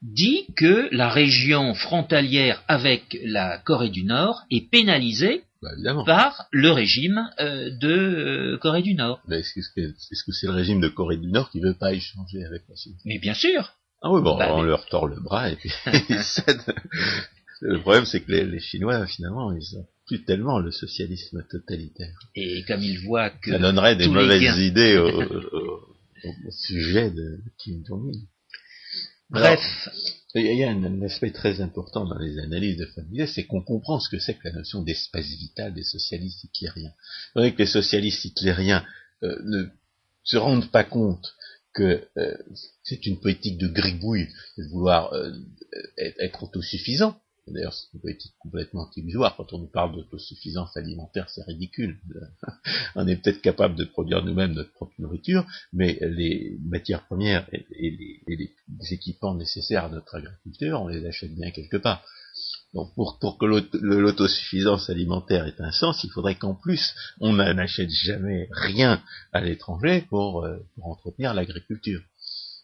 dit 0.02 0.46
que 0.56 0.88
la 0.90 1.08
région 1.08 1.74
frontalière 1.74 2.64
avec 2.66 3.16
la 3.22 3.58
Corée 3.58 3.90
du 3.90 4.04
Nord 4.04 4.42
est 4.50 4.68
pénalisée 4.68 5.44
bah, 5.62 5.70
par 6.04 6.46
le 6.50 6.70
régime 6.70 7.28
de 7.38 8.58
Corée 8.60 8.82
du 8.82 8.94
Nord. 8.94 9.20
Est-ce 9.30 9.54
que 10.24 10.32
c'est 10.32 10.46
le 10.46 10.52
régime 10.52 10.80
de 10.80 10.88
Corée 10.88 11.16
du 11.16 11.28
Nord 11.28 11.50
qui 11.50 11.60
veut 11.60 11.74
pas 11.74 11.92
échanger 11.92 12.44
avec 12.44 12.62
la 12.68 12.76
Chine? 12.76 12.96
Mais 13.04 13.18
bien 13.18 13.34
sûr. 13.34 13.72
Ah 14.02 14.10
oui, 14.10 14.22
bon, 14.22 14.36
bah, 14.36 14.54
on 14.54 14.62
leur 14.62 14.86
tord 14.86 15.06
le 15.06 15.18
bras 15.18 15.50
et 15.50 15.56
puis 15.56 15.72
ils 16.10 16.22
cèdent. 16.22 16.74
Le 17.60 17.80
problème, 17.80 18.04
c'est 18.04 18.20
que 18.20 18.32
les, 18.32 18.60
Chinois, 18.60 19.06
finalement, 19.06 19.52
ils 19.52 19.76
ont 19.76 19.86
plus 20.06 20.24
tellement 20.24 20.58
le 20.58 20.70
socialisme 20.70 21.42
totalitaire. 21.50 22.18
Et 22.34 22.62
comme 22.68 22.82
ils 22.82 23.00
voient 23.00 23.30
que... 23.30 23.50
Ça 23.50 23.58
donnerait 23.58 23.96
des 23.96 24.08
mauvaises 24.08 24.58
idées 24.58 24.98
au, 24.98 26.50
sujet 26.50 27.10
de 27.10 27.38
Kim 27.58 27.84
Jong-un. 27.86 28.12
Bref. 29.30 29.60
il 30.34 30.56
y 30.56 30.62
a 30.62 30.70
un, 30.70 31.02
aspect 31.02 31.32
très 31.32 31.60
important 31.60 32.04
dans 32.06 32.18
les 32.18 32.38
analyses 32.38 32.76
de 32.76 32.86
Fabius, 32.86 33.32
c'est 33.34 33.44
qu'on 33.44 33.62
comprend 33.62 33.98
ce 33.98 34.08
que 34.08 34.18
c'est 34.18 34.34
que 34.34 34.48
la 34.48 34.52
notion 34.52 34.82
d'espace 34.82 35.26
vital 35.26 35.74
des 35.74 35.82
socialistes 35.82 36.44
hitlériens. 36.44 36.92
C'est 37.34 37.52
que 37.52 37.58
les 37.58 37.66
socialistes 37.66 38.24
hitlériens 38.24 38.84
euh, 39.22 39.36
ne 39.44 39.64
se 40.22 40.36
rendent 40.36 40.70
pas 40.70 40.84
compte 40.84 41.34
que 41.72 42.06
euh, 42.16 42.36
c'est 42.84 43.06
une 43.06 43.20
politique 43.20 43.58
de 43.58 43.68
gribouille 43.68 44.28
de 44.56 44.64
vouloir 44.68 45.12
euh, 45.12 45.32
être 45.96 46.44
autosuffisant, 46.44 47.20
D'ailleurs, 47.48 47.74
c'est 47.74 47.88
complètement 48.40 48.90
illusoire. 48.96 49.36
Quand 49.36 49.52
on 49.52 49.58
nous 49.58 49.68
parle 49.68 49.94
d'autosuffisance 49.94 50.76
alimentaire, 50.76 51.30
c'est 51.30 51.44
ridicule. 51.44 52.00
on 52.96 53.06
est 53.06 53.16
peut-être 53.16 53.40
capable 53.40 53.76
de 53.76 53.84
produire 53.84 54.24
nous-mêmes 54.24 54.52
notre 54.52 54.72
propre 54.72 54.94
nourriture, 54.98 55.46
mais 55.72 55.98
les 56.00 56.58
matières 56.64 57.06
premières 57.06 57.46
et, 57.52 57.64
les, 58.26 58.52
équipements 58.90 59.34
nécessaires 59.34 59.84
à 59.84 59.88
notre 59.88 60.16
agriculture, 60.16 60.82
on 60.82 60.88
les 60.88 61.06
achète 61.06 61.34
bien 61.34 61.50
quelque 61.50 61.76
part. 61.76 62.04
Donc 62.74 62.92
pour, 62.94 63.38
que 63.38 63.46
l'autosuffisance 63.46 64.90
alimentaire 64.90 65.46
ait 65.46 65.60
un 65.60 65.70
sens, 65.70 66.04
il 66.04 66.10
faudrait 66.10 66.34
qu'en 66.34 66.54
plus, 66.54 66.94
on 67.20 67.32
n'achète 67.32 67.90
jamais 67.90 68.48
rien 68.50 69.02
à 69.32 69.40
l'étranger 69.40 70.04
pour 70.10 70.44
euh, 70.44 70.58
entretenir 70.82 71.32
l'agriculture. 71.32 72.02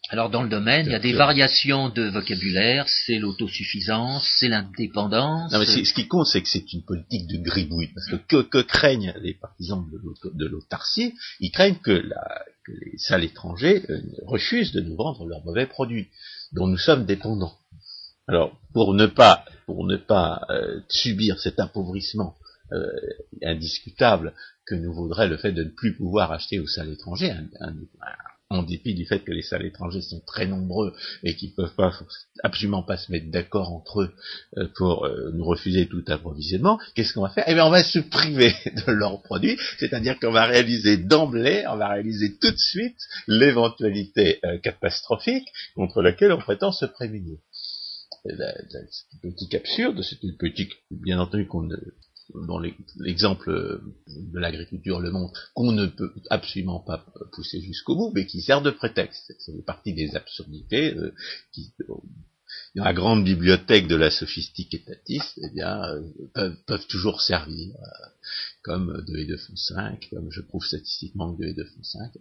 Alors 0.09 0.29
dans 0.29 0.43
le 0.43 0.49
domaine, 0.49 0.85
il 0.85 0.91
y 0.91 0.95
a 0.95 0.99
des 0.99 1.13
variations 1.13 1.89
de 1.89 2.03
vocabulaire, 2.09 2.85
c'est 2.87 3.19
l'autosuffisance, 3.19 4.29
c'est 4.37 4.49
l'indépendance. 4.49 5.51
Non 5.51 5.59
mais 5.59 5.65
ce 5.65 5.93
qui 5.93 6.07
compte, 6.07 6.27
c'est 6.27 6.41
que 6.41 6.49
c'est 6.49 6.73
une 6.73 6.83
politique 6.83 7.25
de 7.27 7.37
gribouille, 7.37 7.89
parce 7.93 8.07
que 8.27 8.41
que, 8.41 8.61
craignent 8.61 9.13
les 9.21 9.33
partisans 9.33 9.85
de 9.89 10.45
l'autarcie 10.45 11.13
Ils 11.39 11.51
craignent 11.51 11.79
que, 11.81 12.03
les 12.67 12.97
salles 12.97 13.23
étrangers 13.23 13.83
euh, 13.89 14.01
refusent 14.25 14.71
de 14.71 14.81
nous 14.81 14.95
vendre 14.95 15.25
leurs 15.25 15.43
mauvais 15.43 15.65
produits, 15.65 16.07
dont 16.53 16.67
nous 16.67 16.77
sommes 16.77 17.05
dépendants. 17.05 17.57
Alors 18.27 18.57
pour 18.73 18.93
ne 18.93 19.05
pas 19.05 19.43
pour 19.65 19.85
ne 19.85 19.97
pas 19.97 20.45
euh, 20.49 20.79
subir 20.89 21.39
cet 21.39 21.59
appauvrissement 21.59 22.35
euh, 22.71 22.87
indiscutable 23.43 24.33
que 24.65 24.75
nous 24.75 24.93
vaudrait 24.93 25.27
le 25.27 25.37
fait 25.37 25.51
de 25.51 25.63
ne 25.63 25.69
plus 25.69 25.95
pouvoir 25.95 26.31
acheter 26.31 26.59
aux 26.59 26.67
salles 26.67 26.91
étrangères, 26.91 27.41
en 28.53 28.63
dépit 28.63 28.93
du 28.93 29.05
fait 29.05 29.19
que 29.19 29.31
les 29.31 29.41
salles 29.41 29.65
étrangers 29.65 30.01
sont 30.01 30.21
très 30.25 30.45
nombreux 30.45 30.93
et 31.23 31.35
qu'ils 31.35 31.53
peuvent 31.53 31.75
pas 31.75 31.91
absolument 32.43 32.83
pas 32.83 32.97
se 32.97 33.11
mettre 33.11 33.31
d'accord 33.31 33.71
entre 33.71 34.01
eux 34.01 34.13
euh, 34.57 34.67
pour 34.75 35.05
euh, 35.05 35.31
nous 35.33 35.45
refuser 35.45 35.87
tout 35.87 36.03
approvisionnement, 36.07 36.79
qu'est-ce 36.95 37.13
qu'on 37.13 37.21
va 37.21 37.29
faire? 37.29 37.45
Eh 37.47 37.53
bien, 37.53 37.65
on 37.65 37.71
va 37.71 37.83
se 37.83 37.99
priver 37.99 38.53
de 38.87 38.91
leurs 38.91 39.21
produits, 39.21 39.57
c'est-à-dire 39.79 40.19
qu'on 40.19 40.31
va 40.31 40.45
réaliser 40.45 40.97
d'emblée, 40.97 41.63
on 41.67 41.77
va 41.77 41.89
réaliser 41.89 42.37
tout 42.37 42.51
de 42.51 42.57
suite 42.57 42.97
l'éventualité 43.27 44.39
euh, 44.45 44.57
catastrophique 44.59 45.47
contre 45.75 46.01
laquelle 46.01 46.31
on 46.31 46.39
prétend 46.39 46.71
se 46.71 46.85
prémunir. 46.85 47.37
C'est 48.25 48.31
une 48.31 49.19
politique 49.21 49.55
absurde, 49.55 50.01
c'est 50.01 50.23
une 50.23 50.37
politique, 50.37 50.71
bien 50.91 51.19
entendu, 51.19 51.45
qu'on 51.45 51.63
ne 51.63 51.75
dont 52.33 52.59
l'exemple 52.97 53.81
de 54.07 54.39
l'agriculture 54.39 54.99
le 54.99 55.11
montre, 55.11 55.51
qu'on 55.53 55.71
ne 55.71 55.85
peut 55.85 56.13
absolument 56.29 56.79
pas 56.79 57.05
pousser 57.33 57.61
jusqu'au 57.61 57.95
bout, 57.95 58.11
mais 58.13 58.25
qui 58.25 58.41
sert 58.41 58.61
de 58.61 58.71
prétexte. 58.71 59.33
C'est 59.39 59.51
une 59.51 59.63
partie 59.63 59.93
des 59.93 60.15
absurdités 60.15 60.95
euh, 60.95 61.13
qui, 61.51 61.73
dans 62.75 62.83
la 62.83 62.93
grande 62.93 63.23
bibliothèque 63.23 63.87
de 63.87 63.95
la 63.95 64.09
sophistique 64.09 64.73
étatiste, 64.73 65.39
eh 65.43 65.49
bien, 65.53 65.83
euh, 66.37 66.51
peuvent, 66.65 66.87
toujours 66.87 67.21
servir, 67.21 67.75
euh, 67.75 68.07
comme 68.63 69.03
2 69.07 69.17
et 69.17 69.25
2 69.25 69.37
font 69.37 69.55
5, 69.55 70.07
comme 70.09 70.31
je 70.31 70.41
prouve 70.41 70.65
statistiquement 70.65 71.35
que 71.35 71.43
2 71.43 71.47
et 71.49 71.53
2 71.53 71.65
font 71.65 71.83
5, 71.83 72.11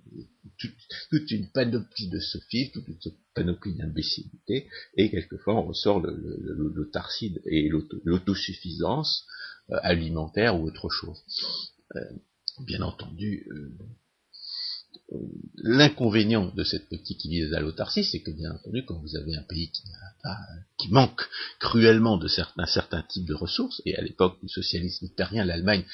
toute, 1.11 1.31
une 1.31 1.49
panoplie 1.49 2.09
de 2.09 2.19
sophistes, 2.19 2.75
toute 2.75 2.87
une 2.87 2.99
panoplie 3.35 3.75
d'imbécilité, 3.75 4.69
et 4.97 5.11
quelquefois 5.11 5.55
on 5.55 5.63
ressort 5.69 6.01
l'autarcie 6.01 7.35
et 7.47 7.71
l'autosuffisance 8.05 9.27
euh, 9.27 9.42
alimentaire 9.71 10.59
ou 10.59 10.67
autre 10.67 10.89
chose. 10.89 11.23
Euh, 11.97 12.01
bien 12.67 12.83
entendu, 12.83 13.47
euh, 13.51 15.17
l'inconvénient 15.57 16.53
de 16.55 16.65
cette 16.65 16.89
politique 16.89 17.19
qui 17.19 17.29
vise 17.29 17.55
à 17.55 17.61
l'autarcie, 17.61 18.05
c'est 18.05 18.21
que 18.21 18.31
bien 18.31 18.53
entendu, 18.53 18.85
quand 18.85 18.99
vous 18.99 19.17
avez 19.17 19.35
un 19.35 19.43
pays 19.43 19.71
qui, 19.71 19.83
qui 20.79 20.91
manque 20.91 21.23
cruellement 21.59 22.19
de 22.19 22.29
certains, 22.29 23.03
types 23.09 23.27
de 23.27 23.35
ressources, 23.35 23.83
et 23.87 23.97
à 23.97 24.03
l'époque 24.03 24.39
du 24.43 24.49
socialisme 24.49 25.07
italien, 25.07 25.45
l'Allemagne, 25.45 25.85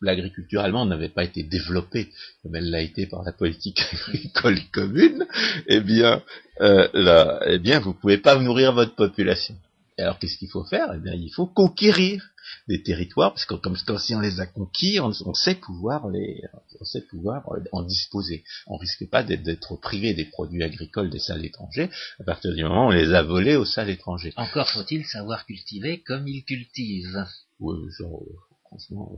l'agriculture 0.00 0.62
allemande 0.62 0.88
n'avait 0.88 1.10
pas 1.10 1.24
été 1.24 1.42
développée 1.42 2.10
comme 2.42 2.56
elle 2.56 2.70
l'a 2.70 2.80
été 2.80 3.06
par 3.06 3.22
la 3.22 3.32
politique 3.32 3.80
agricole 4.08 4.58
commune, 4.72 5.26
eh 5.66 5.80
bien, 5.80 6.22
là, 6.58 7.40
eh 7.46 7.58
bien, 7.58 7.80
vous 7.80 7.94
pouvez 7.94 8.18
pas 8.18 8.38
nourrir 8.38 8.72
votre 8.72 8.94
population. 8.94 9.56
Alors, 10.00 10.18
qu'est-ce 10.18 10.38
qu'il 10.38 10.48
faut 10.48 10.64
faire? 10.64 10.92
Eh 10.94 10.98
bien, 10.98 11.14
il 11.14 11.30
faut 11.30 11.46
conquérir 11.46 12.22
des 12.68 12.82
territoires, 12.82 13.32
parce 13.32 13.44
que 13.44 13.54
comme, 13.54 13.76
si 13.98 14.14
on 14.14 14.20
les 14.20 14.40
a 14.40 14.46
conquis, 14.46 14.98
on, 15.00 15.34
sait 15.34 15.54
pouvoir 15.54 16.08
les, 16.08 16.42
on 16.80 16.84
sait 16.84 17.02
pouvoir 17.02 17.48
en 17.72 17.82
disposer. 17.82 18.44
On 18.66 18.76
risque 18.76 19.08
pas 19.08 19.22
d'être 19.22 19.76
privé 19.76 20.14
des 20.14 20.24
produits 20.24 20.62
agricoles 20.62 21.10
des 21.10 21.18
salles 21.18 21.44
étrangers 21.44 21.90
à 22.18 22.24
partir 22.24 22.52
du 22.54 22.62
moment 22.62 22.86
où 22.86 22.88
on 22.88 22.90
les 22.90 23.12
a 23.12 23.22
volés 23.22 23.56
aux 23.56 23.64
salles 23.64 23.90
étrangères. 23.90 24.32
Encore 24.36 24.68
faut-il 24.68 25.04
savoir 25.06 25.46
cultiver 25.46 26.02
comme 26.02 26.26
ils 26.26 26.44
cultivent. 26.44 27.24
Oui, 27.60 27.90
genre, 27.98 28.22
franchement. 28.66 29.16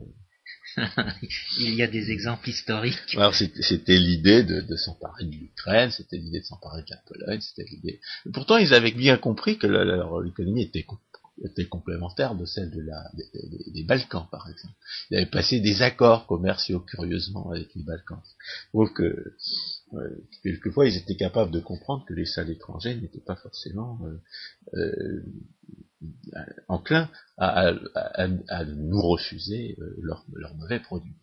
Il 1.59 1.75
y 1.75 1.83
a 1.83 1.87
des 1.87 2.11
exemples 2.11 2.49
historiques. 2.49 3.15
Alors 3.15 3.35
c'était 3.35 3.97
l'idée 3.97 4.43
de, 4.43 4.75
s'emparer 4.75 5.25
de 5.25 5.31
l'Ukraine, 5.31 5.91
c'était 5.91 6.17
l'idée 6.17 6.39
de 6.39 6.45
s'emparer 6.45 6.81
de 6.81 6.87
la 6.89 6.97
Pologne, 7.05 7.41
c'était 7.41 7.69
l'idée. 7.69 7.99
Pourtant 8.33 8.57
ils 8.57 8.73
avaient 8.73 8.91
bien 8.91 9.17
compris 9.17 9.57
que 9.57 9.67
leur 9.67 10.25
économie 10.25 10.63
était 10.63 11.65
complémentaire 11.65 12.35
de 12.35 12.45
celle 12.45 12.71
des, 12.71 13.83
Balkans, 13.83 14.27
par 14.31 14.49
exemple. 14.49 14.73
Il 15.09 15.17
avait 15.17 15.29
passé 15.29 15.59
des 15.59 15.81
accords 15.81 16.27
commerciaux, 16.27 16.79
curieusement, 16.79 17.51
avec 17.51 17.73
les 17.75 17.83
Balkans. 17.83 18.21
Je 18.73 18.93
que, 18.93 19.35
quelquefois, 20.43 20.87
ils 20.87 20.97
étaient 20.97 21.15
capables 21.15 21.51
de 21.51 21.59
comprendre 21.59 22.05
que 22.05 22.13
les 22.13 22.25
salles 22.25 22.49
étrangères 22.49 22.99
n'étaient 22.99 23.19
pas 23.19 23.35
forcément 23.35 23.99
euh, 24.05 24.79
euh, 24.79 25.23
enclins 26.67 27.09
à, 27.37 27.73
nous 28.65 29.01
refuser 29.01 29.75
euh, 29.79 29.95
leurs 30.01 30.55
mauvais 30.55 30.79
produits. 30.79 31.15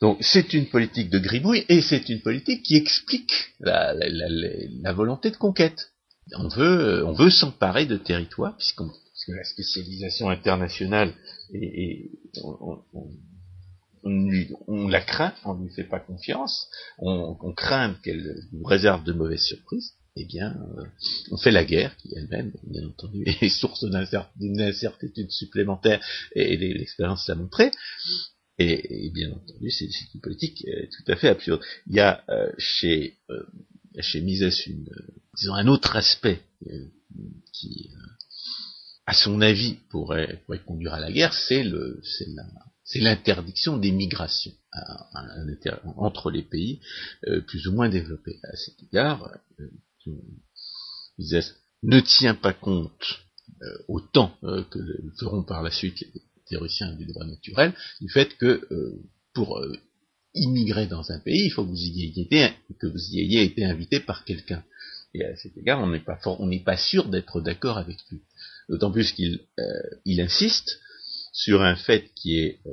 Donc 0.00 0.18
c'est 0.20 0.54
une 0.54 0.66
politique 0.66 1.10
de 1.10 1.18
gribouille 1.18 1.64
et 1.68 1.82
c'est 1.82 2.08
une 2.08 2.20
politique 2.20 2.62
qui 2.62 2.76
explique 2.76 3.32
la, 3.60 3.94
volonté 4.92 5.30
de 5.30 5.36
conquête. 5.36 5.92
On 6.36 6.48
veut, 6.48 7.04
on 7.04 7.30
s'emparer 7.30 7.86
de 7.86 7.96
territoires 7.96 8.56
puisqu'on 8.56 8.90
que 9.28 9.32
la 9.32 9.44
spécialisation 9.44 10.30
internationale, 10.30 11.12
et, 11.52 12.10
on, 12.42 12.80
la 14.88 15.02
craint, 15.02 15.34
on 15.44 15.54
ne 15.54 15.66
lui 15.66 15.74
fait 15.74 15.84
pas 15.84 16.00
confiance, 16.00 16.70
on, 16.98 17.52
craint 17.52 17.94
qu'elle 18.02 18.40
nous 18.52 18.64
réserve 18.64 19.04
de 19.04 19.12
mauvaises 19.12 19.44
surprises, 19.44 19.92
eh 20.20 20.24
bien, 20.24 20.56
euh, 20.78 20.84
on 21.30 21.36
fait 21.36 21.50
la 21.50 21.64
guerre, 21.64 21.96
qui 21.96 22.12
elle-même, 22.14 22.52
bien 22.64 22.86
entendu, 22.86 23.24
est 23.40 23.48
source 23.48 23.84
d'une 24.36 24.60
incertitude 24.60 25.30
supplémentaire, 25.30 26.04
et, 26.34 26.56
l'expérience 26.56 27.28
l'a 27.28 27.36
montré. 27.36 27.70
Et, 28.58 29.10
bien 29.14 29.30
entendu, 29.30 29.70
c'est 29.70 29.88
une 30.14 30.20
politique 30.20 30.64
euh, 30.66 30.86
tout 30.86 31.12
à 31.12 31.16
fait 31.16 31.28
absurde. 31.28 31.62
Il 31.86 31.94
y 31.94 32.00
a 32.00 32.24
euh, 32.28 32.50
chez, 32.58 33.16
chez 34.00 34.20
Mises 34.20 34.66
une, 34.66 34.88
disons, 35.36 35.54
un 35.54 35.68
autre 35.68 35.94
aspect 35.94 36.40
qui 37.52 37.90
à 39.06 39.14
son 39.14 39.40
avis, 39.40 39.78
pourrait, 39.88 40.42
conduire 40.66 40.92
à 40.92 41.00
la 41.00 41.10
guerre, 41.10 41.32
c'est 41.32 41.64
l'interdiction 42.96 43.78
des 43.78 43.90
migrations 43.90 44.52
entre 45.96 46.30
les 46.30 46.42
pays 46.42 46.80
plus 47.46 47.66
ou 47.68 47.72
moins 47.72 47.88
développés. 47.88 48.38
À 48.42 48.54
cet 48.54 48.82
égard, 48.82 49.30
ne 51.82 52.00
tient 52.00 52.34
pas 52.34 52.52
compte 52.52 53.20
euh, 53.62 53.78
autant 53.88 54.36
euh, 54.44 54.62
que 54.70 54.78
le 54.78 55.12
feront 55.18 55.42
par 55.42 55.62
la 55.62 55.70
suite 55.70 56.00
les 56.00 56.22
théoriciens 56.48 56.92
du 56.92 57.06
droit 57.06 57.24
naturel, 57.24 57.74
du 58.00 58.08
fait 58.08 58.36
que 58.36 58.66
euh, 58.70 59.02
pour 59.34 59.60
immigrer 60.34 60.86
dans 60.86 61.10
un 61.10 61.18
pays, 61.18 61.46
il 61.46 61.50
faut 61.50 61.64
que 61.64 61.70
vous 61.70 61.84
y 61.84 63.20
ayez 63.20 63.44
été, 63.44 63.64
invité 63.64 64.00
par 64.00 64.24
quelqu'un. 64.24 64.62
Et 65.14 65.24
à 65.24 65.36
cet 65.36 65.56
égard, 65.56 65.80
on 65.80 65.88
n'est 66.46 66.60
pas, 66.60 66.76
sûr 66.76 67.08
d'être 67.08 67.40
d'accord 67.40 67.78
avec 67.78 67.96
lui. 68.10 68.20
D'autant 68.68 68.90
plus 68.90 69.12
qu'il 69.12 69.40
il 70.04 70.20
insiste 70.20 70.80
sur 71.32 71.62
un 71.62 71.76
fait 71.76 72.10
qui 72.14 72.38
est, 72.38 72.60
euh, 72.66 72.70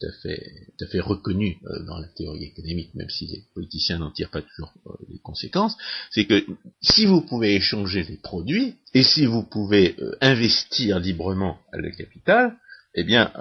tout, 0.00 0.06
à 0.06 0.12
fait, 0.22 0.42
tout 0.78 0.84
à 0.84 0.88
fait 0.88 1.00
reconnu 1.00 1.58
euh, 1.64 1.84
dans 1.84 1.98
la 1.98 2.08
théorie 2.08 2.44
économique, 2.44 2.94
même 2.94 3.10
si 3.10 3.26
les 3.26 3.44
politiciens 3.54 3.98
n'en 3.98 4.10
tirent 4.10 4.30
pas 4.30 4.42
toujours 4.42 4.72
euh, 4.86 4.90
les 5.08 5.18
conséquences, 5.18 5.76
c'est 6.10 6.26
que 6.26 6.44
si 6.80 7.06
vous 7.06 7.22
pouvez 7.22 7.54
échanger 7.54 8.02
les 8.04 8.16
produits 8.16 8.74
et 8.94 9.02
si 9.02 9.26
vous 9.26 9.42
pouvez 9.42 9.96
investir 10.20 10.98
librement 10.98 11.58
le 11.72 11.90
capital, 11.90 12.56
eh 12.94 13.04
bien, 13.04 13.32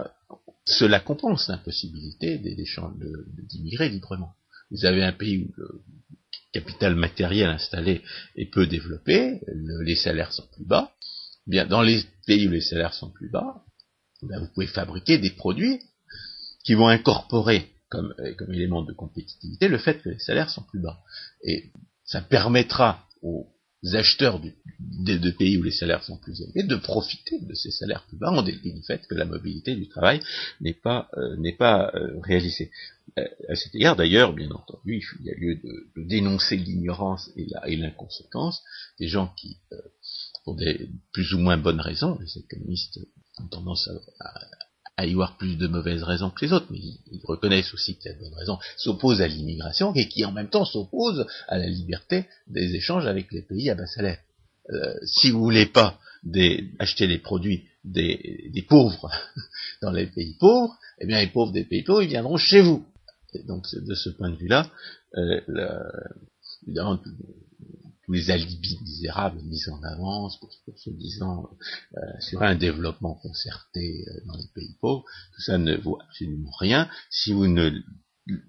cela 0.66 0.99
compense 0.99 1.49
l'impossibilité 1.49 2.39
d'immigrer 2.39 3.89
librement. 3.89 4.34
Vous 4.70 4.86
avez 4.86 5.03
un 5.03 5.12
pays 5.12 5.39
où 5.39 5.53
le 5.57 5.82
capital 6.53 6.95
matériel 6.95 7.49
installé 7.49 8.01
est 8.36 8.45
peu 8.45 8.68
développé, 8.68 9.41
les 9.84 9.95
salaires 9.95 10.32
sont 10.32 10.47
plus 10.53 10.66
bas. 10.66 10.93
Eh 11.47 11.51
bien, 11.51 11.66
dans 11.66 11.82
les 11.82 12.03
pays 12.28 12.47
où 12.47 12.51
les 12.51 12.62
salaires 12.62 12.93
sont 12.93 13.09
plus 13.09 13.30
bas, 13.30 13.64
ben, 14.24 14.39
vous 14.39 14.47
pouvez 14.53 14.67
fabriquer 14.67 15.17
des 15.17 15.32
produits 15.32 15.80
qui 16.63 16.74
vont 16.76 16.88
incorporer 16.88 17.72
comme, 17.89 18.13
euh, 18.19 18.34
comme 18.36 18.53
élément 18.53 18.84
de 18.84 18.93
compétitivité 18.93 19.67
le 19.67 19.78
fait 19.78 20.01
que 20.01 20.09
les 20.09 20.19
salaires 20.19 20.49
sont 20.49 20.63
plus 20.63 20.80
bas. 20.80 20.99
Et 21.43 21.72
ça 22.05 22.22
permettra 22.22 23.07
aux 23.22 23.47
acheteurs 23.93 24.39
de, 24.39 25.32
pays 25.32 25.57
où 25.57 25.63
les 25.63 25.72
salaires 25.72 26.03
sont 26.03 26.17
plus 26.17 26.39
élevés 26.41 26.63
de 26.63 26.76
profiter 26.76 27.39
de 27.39 27.53
ces 27.55 27.72
salaires 27.72 28.05
plus 28.07 28.17
bas 28.17 28.32
en 28.32 28.43
dépit 28.43 28.74
du 28.74 28.84
fait 28.84 29.05
que 29.07 29.15
la 29.15 29.26
mobilité 29.26 29.76
du 29.76 29.88
travail 29.89 30.22
n'est 30.59 30.74
pas, 30.76 31.09
euh, 31.17 31.36
n'est 31.38 31.55
pas 31.55 31.91
euh, 31.95 32.19
réalisée. 32.22 32.69
à 33.17 33.55
cet 33.55 33.74
égard, 33.74 33.95
d'ailleurs, 33.95 34.34
bien 34.34 34.51
entendu, 34.51 35.03
il 35.19 35.26
y 35.26 35.32
a 35.32 35.36
lieu 35.36 35.55
de, 35.55 36.03
dénoncer 36.03 36.57
l'ignorance 36.57 37.32
et 37.36 37.76
l'inconséquence 37.76 38.61
des 38.99 39.07
gens 39.07 39.34
qui, 39.36 39.57
pour 40.43 40.55
des 40.55 40.89
plus 41.11 41.34
ou 41.34 41.39
moins 41.39 41.57
bonnes 41.57 41.82
raisons, 41.82 42.17
les 42.19 42.38
économistes 42.38 42.99
ont 43.42 43.48
tendance 43.48 43.89
à, 44.98 45.06
y 45.06 45.14
voir 45.14 45.38
plus 45.38 45.58
de 45.58 45.68
mauvaises 45.68 46.04
raisons 46.04 46.30
que 46.30 46.46
les 46.46 46.54
autres, 46.54 46.68
mais 46.70 46.78
ils, 46.78 47.22
reconnaissent 47.24 47.74
aussi 47.74 47.96
qu'il 47.96 48.12
y 48.12 48.14
a 48.14 48.18
de 48.18 48.20
bonnes 48.20 48.36
raisons, 48.36 48.60
s'opposent 48.78 49.22
à 49.22 49.28
l'immigration 49.28 49.94
et 49.96 50.08
qui 50.08 50.24
en 50.26 50.32
même 50.32 50.50
temps 50.50 50.66
s'opposent 50.66 51.26
à 51.48 51.58
la 51.58 51.66
liberté 51.68 52.28
des 52.48 52.76
échanges 52.76 53.08
avec 53.08 53.32
les 53.32 53.42
pays 53.42 53.70
à 53.70 53.76
bas 53.76 53.88
salaire. 53.88 54.20
Euh, 54.70 54.94
si 55.04 55.32
vous 55.32 55.42
voulez 55.42 55.66
pas 55.66 56.00
acheter 56.78 57.08
les 57.08 57.18
produits 57.18 57.66
des, 57.84 58.66
pauvres 58.70 59.12
dans 59.82 59.92
les 59.92 60.06
pays 60.06 60.36
pauvres, 60.39 60.78
eh 61.00 61.08
bien 61.08 61.20
les 61.20 61.28
pauvres 61.28 61.52
des 61.52 61.64
pays 61.64 61.84
pauvres, 61.84 62.04
ils 62.04 62.10
viendront 62.10 62.38
chez 62.38 62.62
vous. 62.62 62.86
donc 63.48 63.66
de 63.74 63.96
ce 63.96 64.10
point 64.10 64.30
de 64.30 64.36
vue-là, 64.36 64.70
euh, 65.18 65.42
évidemment, 66.68 67.00
les 68.12 68.30
alibis 68.30 68.80
misérables 68.82 69.41
mis 69.43 69.62
en 69.70 69.82
avance 69.84 70.39
pour, 70.39 70.51
se 70.76 70.89
disant 70.89 71.49
euh, 71.97 71.99
sur 72.20 72.41
un 72.41 72.55
développement 72.55 73.16
concerté 73.16 74.05
euh, 74.07 74.26
dans 74.26 74.38
les 74.38 74.47
pays 74.53 74.76
pauvres, 74.80 75.03
tout 75.36 75.41
ça 75.41 75.57
ne 75.57 75.76
vaut 75.78 75.99
absolument 76.01 76.51
rien 76.59 76.89
si 77.09 77.34
vous 77.34 77.47
ne 77.47 77.72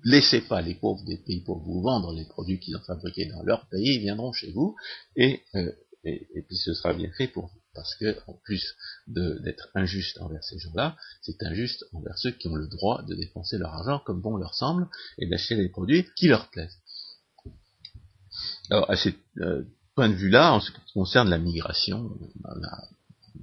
laissez 0.05 0.43
pas 0.43 0.63
les 0.63 0.75
pauvres 0.75 1.05
des 1.05 1.19
pays 1.19 1.43
pauvres 1.43 1.65
vous 1.65 1.83
vendre 1.83 2.13
les 2.13 2.27
produits 2.27 2.61
qu'ils 2.61 2.77
ont 2.77 2.85
fabriqués 2.87 3.27
dans 3.27 3.43
leur 3.43 3.69
pays, 3.69 3.97
ils 3.97 4.01
viendront 4.01 4.33
chez 4.33 4.53
vous 4.53 4.77
et, 5.17 5.43
euh, 5.55 5.73
et, 6.05 6.29
et, 6.35 6.43
puis 6.43 6.57
ce 6.57 6.75
sera 6.75 6.93
bien 6.93 7.11
fait 7.17 7.29
pour 7.29 7.47
vous. 7.47 7.63
Parce 7.75 7.95
que, 7.95 8.19
en 8.27 8.35
plus 8.45 8.77
d'être 9.07 9.71
injuste 9.75 10.21
envers 10.21 10.45
ces 10.45 10.59
gens-là, 10.59 10.97
c'est 11.23 11.43
injuste 11.43 11.85
envers 11.93 12.19
ceux 12.19 12.33
qui 12.33 12.49
ont 12.49 12.55
le 12.55 12.69
droit 12.69 13.03
de 13.03 13.15
dépenser 13.15 13.57
leur 13.57 13.73
argent 13.73 13.99
comme 14.05 14.21
bon 14.21 14.37
leur 14.37 14.55
semble 14.55 14.89
et 15.19 15.27
d'acheter 15.27 15.55
les 15.55 15.71
produits 15.71 16.07
qui 16.17 16.29
leur 16.29 16.51
plaisent. 16.51 16.82
Alors, 18.73 18.91
à 18.91 18.97
ce 18.97 19.11
euh, 19.41 19.65
point 19.95 20.09
de 20.09 20.15
vue-là, 20.15 20.55
en 20.55 20.61
ce 20.61 20.71
qui 20.71 20.81
concerne 20.95 21.29
la 21.29 21.37
migration, 21.37 22.11
on 22.43 22.65
a 22.65 22.89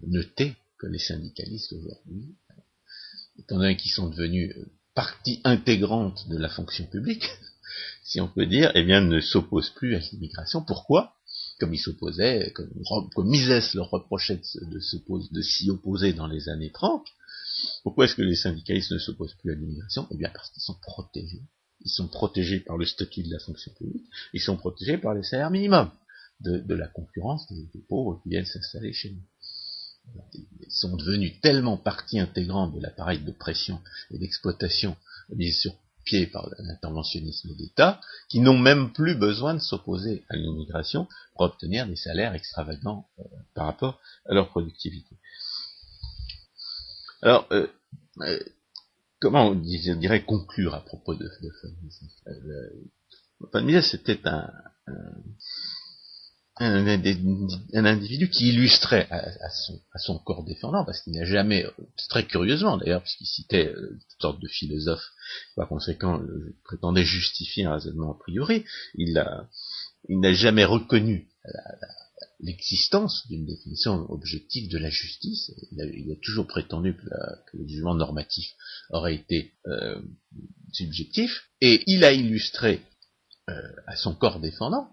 noté 0.07 0.55
que 0.80 0.88
les 0.88 0.97
syndicalistes 0.97 1.71
aujourd'hui, 1.71 2.36
étant 3.38 3.57
donné 3.57 3.77
qu'ils 3.77 3.91
sont 3.91 4.09
devenus 4.09 4.55
euh, 4.57 4.65
partie 4.95 5.39
intégrante 5.43 6.27
de 6.30 6.38
la 6.39 6.49
fonction 6.49 6.88
publique, 6.88 7.30
si 8.03 8.19
on 8.19 8.27
peut 8.27 8.47
dire, 8.47 8.71
eh 8.73 8.82
bien, 8.82 9.01
ne 9.01 9.19
s'opposent 9.19 9.69
plus 9.69 9.95
à 9.95 9.99
l'immigration. 9.99 10.63
Pourquoi? 10.63 11.13
Comme 11.59 11.75
ils 11.75 11.80
s'opposaient, 11.80 12.51
comme, 12.55 12.71
comme 13.13 13.30
Mises 13.30 13.75
leur 13.75 13.91
reprochait 13.91 14.41
de, 14.63 15.32
de 15.32 15.41
s'y 15.43 15.69
opposer 15.69 16.13
dans 16.13 16.25
les 16.25 16.49
années 16.49 16.71
30. 16.71 17.05
Pourquoi 17.84 18.05
est-ce 18.05 18.15
que 18.15 18.23
les 18.23 18.36
syndicalistes 18.36 18.93
ne 18.93 18.97
s'opposent 18.97 19.36
plus 19.36 19.51
à 19.51 19.55
l'immigration? 19.55 20.07
Eh 20.09 20.17
bien, 20.17 20.32
parce 20.34 20.49
qu'ils 20.49 20.63
sont 20.63 20.80
protégés 20.82 21.43
ils 21.82 21.89
sont 21.89 22.07
protégés 22.07 22.59
par 22.59 22.77
le 22.77 22.86
statut 22.86 23.23
de 23.23 23.32
la 23.32 23.39
fonction 23.39 23.71
publique, 23.73 24.05
ils 24.34 24.41
sont 24.41 24.57
protégés 24.57 24.97
par 24.97 25.13
les 25.13 25.23
salaires 25.23 25.51
minimums 25.51 25.91
de, 26.41 26.73
la 26.73 26.88
concurrence 26.88 27.51
des, 27.51 27.82
pauvres 27.88 28.19
qui 28.23 28.30
viennent 28.30 28.45
s'installer 28.45 28.93
chez 28.93 29.11
nous. 29.11 30.23
Ils 30.34 30.71
sont 30.71 30.95
devenus 30.95 31.39
tellement 31.41 31.77
partie 31.77 32.19
intégrante 32.19 32.73
de 32.73 32.80
l'appareil 32.80 33.19
de 33.19 33.32
pression 33.32 33.82
et 34.11 34.17
d'exploitation 34.17 34.95
mis 35.30 35.51
sur 35.51 35.75
pied 36.05 36.27
par 36.27 36.49
l'interventionnisme 36.57 37.55
d'État, 37.55 38.01
qu'ils 38.30 38.41
n'ont 38.41 38.57
même 38.57 38.91
plus 38.93 39.15
besoin 39.15 39.53
de 39.53 39.59
s'opposer 39.59 40.23
à 40.30 40.36
l'immigration 40.36 41.07
pour 41.34 41.41
obtenir 41.41 41.86
des 41.88 41.95
salaires 41.95 42.34
extravagants 42.34 43.07
euh, 43.19 43.23
par 43.53 43.65
rapport 43.65 43.99
à 44.27 44.34
leur 44.34 44.49
productivité. 44.49 45.15
Alors, 47.21 47.45
euh, 47.51 47.67
euh, 48.21 48.39
comment 49.20 49.49
on 49.49 49.55
dirait 49.55 50.24
conclure 50.24 50.74
à 50.74 50.84
propos 50.84 51.15
de, 51.15 51.24
de 51.24 51.51
Von 53.51 53.61
Mises 53.63 53.86
c'était 53.86 54.20
un, 54.26 54.49
un, 56.59 57.86
individu 57.86 58.30
qui 58.30 58.49
illustrait 58.49 59.07
à, 59.09 59.49
son, 59.97 60.20
corps 60.20 60.43
défendant, 60.43 60.84
parce 60.84 61.01
qu'il 61.01 61.13
n'a 61.13 61.26
jamais, 61.26 61.65
très 62.09 62.26
curieusement 62.26 62.78
d'ailleurs, 62.78 63.01
puisqu'il 63.01 63.26
citait 63.26 63.67
euh, 63.67 63.97
toutes 64.09 64.22
sortes 64.22 64.41
de 64.41 64.47
philosophes, 64.47 65.09
par 65.55 65.70
conséquent, 65.70 66.20
euh, 66.20 66.55
prétendait 66.65 67.05
justifier 67.05 67.65
un 67.65 67.74
raisonnement 67.74 68.11
a 68.11 68.20
priori, 68.20 68.65
il 68.95 69.13
n'a 70.09 70.34
jamais 70.34 70.65
reconnu 70.65 71.30
l'existence 72.39 73.27
d'une 73.27 73.45
définition 73.45 74.09
objective 74.09 74.69
de 74.69 74.77
la 74.77 74.89
justice. 74.89 75.51
Il 75.71 76.11
a, 76.11 76.15
toujours 76.21 76.47
prétendu 76.47 76.95
que, 76.95 77.57
le 77.57 77.67
jugement 77.67 77.95
normatif 77.95 78.47
aurait 78.91 79.15
été 79.15 79.53
euh, 79.67 80.01
subjectif, 80.71 81.49
et 81.61 81.83
il 81.87 82.03
a 82.03 82.13
illustré 82.13 82.81
euh, 83.49 83.53
à 83.87 83.95
son 83.95 84.15
corps 84.15 84.39
défendant 84.39 84.89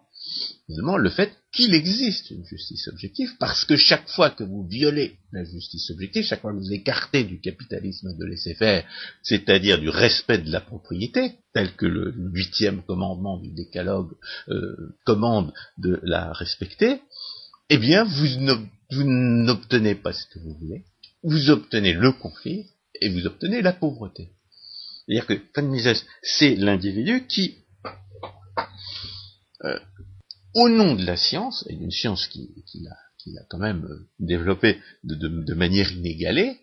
finalement 0.67 0.97
le 0.97 1.11
fait 1.11 1.33
qu'il 1.53 1.75
existe 1.75 2.31
une 2.31 2.45
justice 2.45 2.89
objective, 2.89 3.31
parce 3.39 3.65
que 3.65 3.77
chaque 3.77 4.09
fois 4.09 4.31
que 4.31 4.45
vous 4.45 4.67
violez 4.67 5.19
la 5.33 5.45
justice 5.45 5.91
objective, 5.91 6.25
chaque 6.25 6.41
fois 6.41 6.53
que 6.53 6.59
vous 6.59 6.73
écartez 6.73 7.25
du 7.25 7.41
capitalisme 7.41 8.17
de 8.17 8.25
laisser 8.25 8.55
faire, 8.55 8.85
c'est-à-dire 9.23 9.79
du 9.79 9.89
respect 9.89 10.39
de 10.39 10.51
la 10.51 10.61
propriété, 10.61 11.37
tel 11.55 11.75
que 11.77 11.87
le 11.87 12.13
huitième 12.33 12.83
commandement 12.83 13.39
du 13.39 13.53
décalogue 13.53 14.13
euh, 14.49 14.97
commande 15.05 15.53
de 15.79 16.01
la 16.03 16.33
respecter, 16.33 17.01
eh 17.69 17.79
bien, 17.79 18.05
vous 18.05 19.05
n'obtenez 19.05 19.95
pas 19.95 20.13
ce 20.13 20.27
que 20.27 20.39
vous 20.39 20.55
voulez, 20.55 20.85
vous 21.23 21.51
obtenez 21.51 21.93
le 21.93 22.13
conflit 22.13 22.67
et 23.01 23.09
vous 23.09 23.27
obtenez 23.27 23.63
la 23.63 23.73
pauvreté. 23.73 24.31
C'est-à-dire 25.07 25.27
que 25.27 25.41
Van 25.55 25.69
Mises, 25.69 26.05
c'est 26.23 26.55
l'individu 26.57 27.27
qui, 27.27 27.57
euh, 29.65 29.79
au 30.55 30.69
nom 30.69 30.95
de 30.95 31.05
la 31.05 31.17
science, 31.17 31.65
et 31.69 31.77
d'une 31.77 31.91
science 31.91 32.27
qu'il 32.29 32.89
a, 32.89 33.43
quand 33.49 33.59
même 33.59 33.85
euh, 33.85 34.09
développée 34.19 34.81
de, 35.05 35.55
manière 35.55 35.91
inégalée, 35.93 36.59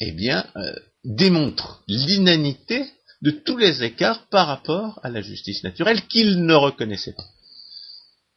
eh 0.00 0.12
bien, 0.12 0.46
euh, 0.56 0.74
démontre 1.04 1.82
l'inanité 1.88 2.84
de 3.22 3.30
tous 3.30 3.56
les 3.56 3.82
écarts 3.82 4.28
par 4.28 4.46
rapport 4.46 5.00
à 5.02 5.10
la 5.10 5.20
justice 5.20 5.62
naturelle 5.62 6.06
qu'il 6.06 6.44
ne 6.44 6.54
reconnaissait 6.54 7.12
pas. 7.12 7.26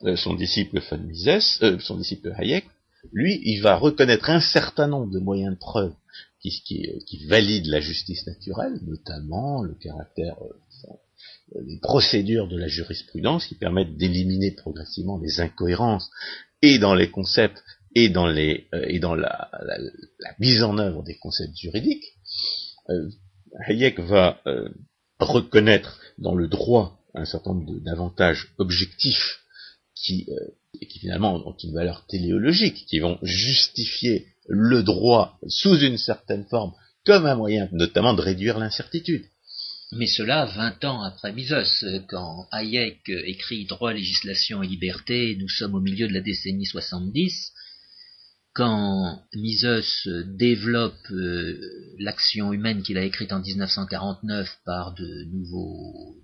Euh, 0.06 0.18
son 0.18 0.34
disciple 0.34 0.82
Von 0.90 0.98
Mises, 0.98 1.60
euh, 1.62 1.80
son 1.80 1.98
disciple 1.98 2.34
Hayek, 2.38 2.66
lui, 3.14 3.42
il 3.46 3.62
va 3.62 3.78
reconnaître 3.78 4.30
un 4.30 4.42
certain 4.42 4.88
nombre 4.88 5.12
de 5.12 5.20
moyens 5.20 5.54
de 5.54 5.60
preuve 5.60 5.94
qui, 6.42 6.50
qui, 6.66 6.90
euh, 6.90 7.00
qui 7.08 7.26
valident 7.28 7.68
la 7.68 7.80
justice 7.80 8.28
naturelle, 8.28 8.80
notamment 8.86 9.62
le 9.64 9.76
caractère 9.76 10.36
des 11.56 11.80
procédures 11.80 12.50
de 12.50 12.58
la 12.58 12.68
jurisprudence 12.68 13.46
qui 13.46 13.56
permettent 13.56 13.96
d'éliminer 13.96 14.52
progressivement 14.52 15.20
les 15.20 15.40
incohérences 15.40 16.10
et 16.62 16.80
dans 16.80 16.96
les 16.96 17.10
concepts 17.10 17.64
et 17.96 18.10
dans, 18.10 18.28
les, 18.28 18.68
et 18.88 19.00
dans 19.00 19.16
la, 19.16 19.50
mise 20.40 20.64
en 20.64 20.78
œuvre 20.80 21.04
des 21.04 21.16
concepts 21.16 21.56
juridiques. 21.56 22.18
Hayek 23.68 24.00
va 24.00 24.42
reconnaître 25.20 26.00
dans 26.18 26.36
le 26.36 26.48
droit 26.48 27.00
un 27.14 27.26
certain 27.26 27.54
nombre 27.54 27.80
d'avantages 27.82 28.54
objectifs 28.58 29.43
qui, 29.96 30.28
euh, 30.30 30.86
qui 30.86 31.00
finalement 31.00 31.36
ont 31.48 31.56
une 31.64 31.74
valeur 31.74 32.06
téléologique, 32.08 32.86
qui 32.88 33.00
vont 33.00 33.20
justifier 33.22 34.28
le 34.48 34.84
droit 34.84 35.40
sous 35.48 35.78
une 35.80 35.98
certaine 35.98 36.46
forme 36.46 36.74
comme 37.06 37.26
un 37.26 37.36
moyen 37.36 37.70
notamment 37.72 38.14
de 38.14 38.22
réduire 38.22 38.60
l'incertitude. 38.60 39.26
Mais 39.96 40.08
cela 40.08 40.46
vingt 40.46 40.84
ans 40.86 41.04
après 41.04 41.34
Mises, 41.34 41.86
quand 42.08 42.48
Hayek 42.52 43.10
écrit 43.10 43.66
Droit, 43.66 43.94
législation 43.94 44.64
et 44.64 44.68
liberté, 44.68 45.38
nous 45.40 45.50
sommes 45.50 45.76
au 45.76 45.80
milieu 45.80 46.08
de 46.08 46.14
la 46.14 46.22
décennie 46.22 46.66
70, 46.66 47.52
quand 48.54 49.22
Mises 49.36 50.08
développe 50.26 51.12
euh, 51.12 51.60
l'action 52.00 52.54
humaine 52.54 52.82
qu'il 52.82 52.98
a 52.98 53.04
écrite 53.04 53.34
en 53.34 53.40
1949 53.40 54.60
par 54.66 54.94
de 54.96 55.26
nouveaux 55.26 56.16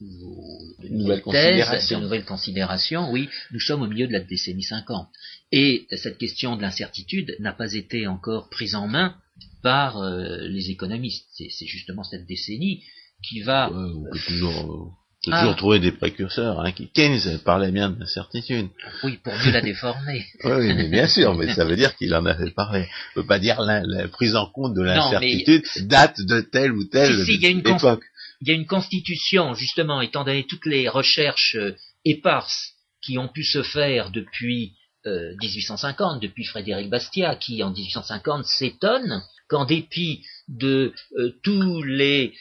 de 0.00 0.88
nouvelles, 0.88 1.22
thèses, 1.22 1.88
de 1.88 1.96
nouvelles 1.96 2.24
considérations, 2.24 3.10
oui, 3.10 3.28
nous 3.50 3.60
sommes 3.60 3.82
au 3.82 3.88
milieu 3.88 4.06
de 4.06 4.12
la 4.12 4.20
décennie 4.20 4.62
50. 4.62 5.08
Et 5.50 5.86
cette 5.96 6.18
question 6.18 6.56
de 6.56 6.62
l'incertitude 6.62 7.34
n'a 7.40 7.52
pas 7.52 7.72
été 7.72 8.06
encore 8.06 8.48
prise 8.48 8.74
en 8.74 8.86
main 8.86 9.16
par 9.62 9.98
euh, 9.98 10.46
les 10.48 10.70
économistes. 10.70 11.26
C'est 11.36 11.66
justement 11.66 12.04
cette 12.04 12.26
décennie 12.26 12.84
qui 13.28 13.40
va... 13.40 13.70
on 13.72 14.04
peut 14.04 14.20
toujours, 14.20 14.96
ah. 15.26 15.40
toujours 15.40 15.56
trouver 15.56 15.80
des 15.80 15.90
précurseurs. 15.90 16.60
Hein, 16.60 16.72
Keynes 16.94 17.40
parlait 17.44 17.72
bien 17.72 17.90
de 17.90 17.98
l'incertitude. 17.98 18.68
Oui, 19.02 19.18
pour 19.24 19.34
mieux 19.34 19.50
la 19.50 19.62
déformer. 19.62 20.24
oui, 20.44 20.74
mais 20.74 20.88
bien 20.88 21.08
sûr, 21.08 21.34
mais 21.34 21.52
ça 21.54 21.64
veut 21.64 21.76
dire 21.76 21.96
qu'il 21.96 22.14
en 22.14 22.24
avait 22.24 22.52
parlé. 22.52 22.86
On 23.16 23.22
peut 23.22 23.26
pas 23.26 23.40
dire 23.40 23.60
la, 23.62 23.82
la 23.82 24.06
prise 24.06 24.36
en 24.36 24.46
compte 24.46 24.74
de 24.74 24.82
l'incertitude 24.82 25.64
date 25.88 26.20
de 26.20 26.40
telle 26.40 26.72
ou 26.72 26.84
telle 26.84 27.18
époque 27.28 28.04
il 28.40 28.48
y 28.48 28.50
a 28.52 28.54
une 28.54 28.66
constitution, 28.66 29.54
justement, 29.54 30.00
étant 30.00 30.24
donné 30.24 30.44
toutes 30.46 30.66
les 30.66 30.88
recherches 30.88 31.56
euh, 31.56 31.76
éparses 32.04 32.74
qui 33.02 33.18
ont 33.18 33.28
pu 33.28 33.44
se 33.44 33.62
faire 33.62 34.10
depuis 34.10 34.74
1850, 35.06 36.16
euh, 36.16 36.20
depuis 36.20 36.44
Frédéric 36.44 36.90
Bastiat, 36.90 37.36
qui 37.36 37.62
en 37.62 37.70
1850 37.70 38.44
s'étonne 38.44 39.22
qu'en 39.48 39.64
dépit 39.64 40.24
de 40.48 40.92
euh, 41.16 41.32
tous 41.42 41.82
les 41.82 42.34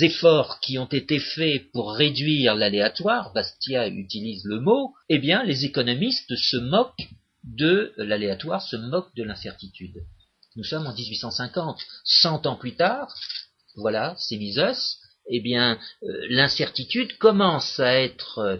efforts 0.00 0.60
qui 0.60 0.78
ont 0.78 0.86
été 0.86 1.18
faits 1.18 1.70
pour 1.72 1.94
réduire 1.94 2.54
l'aléatoire, 2.54 3.32
Bastiat 3.32 3.88
utilise 3.88 4.44
le 4.44 4.60
mot, 4.60 4.92
eh 5.08 5.18
bien 5.18 5.42
les 5.44 5.64
économistes 5.64 6.36
se 6.36 6.56
moquent 6.56 7.08
de 7.44 7.92
l'aléatoire, 7.96 8.60
se 8.60 8.76
moquent 8.76 9.14
de 9.14 9.22
l'incertitude. 9.22 10.02
Nous 10.56 10.64
sommes 10.64 10.86
en 10.86 10.94
1850, 10.94 11.80
cent 12.04 12.46
ans 12.46 12.56
plus 12.56 12.74
tard, 12.74 13.14
voilà, 13.76 14.14
c'est 14.18 14.36
Mises, 14.36 14.98
eh 15.30 15.40
bien, 15.40 15.78
euh, 16.02 16.06
l'incertitude 16.28 17.16
commence 17.18 17.80
à 17.80 18.00
être 18.00 18.38
euh, 18.38 18.56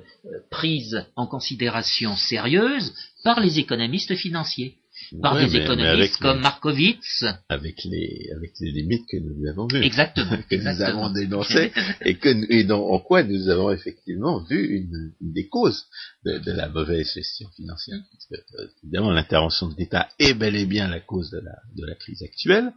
prise 0.50 1.04
en 1.16 1.26
considération 1.26 2.16
sérieuse 2.16 2.94
par 3.22 3.40
les 3.40 3.58
économistes 3.58 4.14
financiers, 4.14 4.78
par 5.20 5.36
des 5.38 5.56
économistes 5.56 6.18
comme 6.18 6.40
Markowitz. 6.40 7.24
Avec 7.48 7.84
les, 7.84 8.30
avec 8.34 8.52
les 8.60 8.70
limites 8.70 9.06
que 9.10 9.18
nous 9.18 9.46
avons 9.48 9.66
vues. 9.66 9.82
Exactement. 9.82 10.38
que 10.50 10.56
nous 10.56 10.82
avons 10.82 11.10
dénoncées 11.10 11.70
et, 12.02 12.16
que, 12.16 12.28
et 12.50 12.70
en 12.70 12.98
quoi 12.98 13.22
nous 13.22 13.48
avons 13.50 13.70
effectivement 13.70 14.42
vu 14.44 14.78
une, 14.78 15.12
des 15.20 15.48
causes 15.48 15.86
de, 16.24 16.52
la 16.52 16.68
mauvaise 16.68 17.12
gestion 17.12 17.48
financière. 17.56 17.98
Parce 18.10 18.26
que, 18.26 18.62
euh, 18.62 18.68
évidemment, 18.84 19.10
l'intervention 19.10 19.68
de 19.68 19.74
l'État 19.76 20.08
est 20.18 20.34
bel 20.34 20.56
et 20.56 20.66
bien 20.66 20.88
la 20.88 21.00
cause 21.00 21.30
de 21.30 21.40
la, 21.40 21.56
de 21.76 21.86
la 21.86 21.94
crise 21.94 22.22
actuelle. 22.22 22.72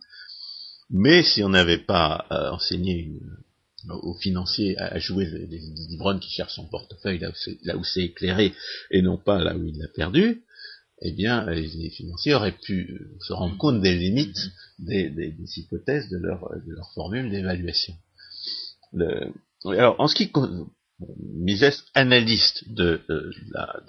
Mais 0.89 1.23
si 1.23 1.43
on 1.43 1.49
n'avait 1.49 1.83
pas 1.83 2.25
enseigné 2.29 2.93
une, 2.93 3.19
aux 3.89 4.15
financiers 4.15 4.77
à, 4.77 4.97
jouer 4.99 5.25
des, 5.25 5.93
ivrognes 5.93 6.19
qui 6.19 6.31
cherchent 6.31 6.55
son 6.55 6.67
portefeuille 6.67 7.19
là 7.19 7.77
où 7.77 7.83
c'est 7.83 8.03
éclairé 8.03 8.53
et 8.91 9.01
non 9.01 9.17
pas 9.17 9.39
là 9.43 9.55
où 9.55 9.63
il 9.63 9.77
l'a 9.77 9.87
perdu, 9.87 10.43
eh 11.01 11.11
bien, 11.11 11.45
les 11.49 11.89
financiers 11.91 12.33
auraient 12.33 12.57
pu 12.57 12.89
euh, 12.91 13.17
se 13.21 13.33
rendre 13.33 13.57
compte 13.57 13.81
des 13.81 13.95
limites 13.95 14.51
des, 14.79 15.31
hypothèses 15.57 16.09
de 16.09 16.17
leur, 16.17 16.49
de 16.65 16.73
leur 16.73 16.91
formule 16.93 17.29
d'évaluation. 17.29 17.93
Alors, 19.65 19.99
en 19.99 20.07
ce 20.07 20.15
qui 20.15 20.31
concerne 20.31 20.67
Mises, 20.99 21.83
analyste 21.93 22.67
de, 22.73 23.01
euh, 23.11 23.31
la, 23.51 23.79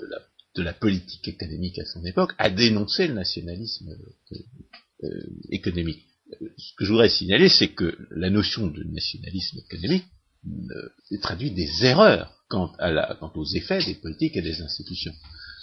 de, 0.55 0.62
la, 0.62 0.74
politique 0.74 1.26
économique 1.26 1.78
à 1.78 1.86
son 1.86 2.05
époque, 2.05 2.34
a 2.36 2.51
dénoncé 2.51 3.07
le 3.07 3.14
nationalisme 3.14 3.97
euh, 5.05 5.09
économique 5.51 6.07
ce 6.57 6.74
que 6.76 6.85
je 6.85 6.91
voudrais 6.91 7.09
signaler, 7.09 7.49
c'est 7.49 7.68
que 7.68 7.97
la 8.11 8.31
notion 8.31 8.66
de 8.66 8.83
nationalisme 8.85 9.59
économique 9.59 10.05
euh, 10.47 11.18
traduit 11.22 11.51
des 11.51 11.85
erreurs 11.85 12.35
quant, 12.49 12.72
aux 13.35 13.47
effets 13.55 13.85
des 13.85 13.95
politiques 13.95 14.37
et 14.37 14.43
des 14.43 14.61
institutions. 14.61 15.14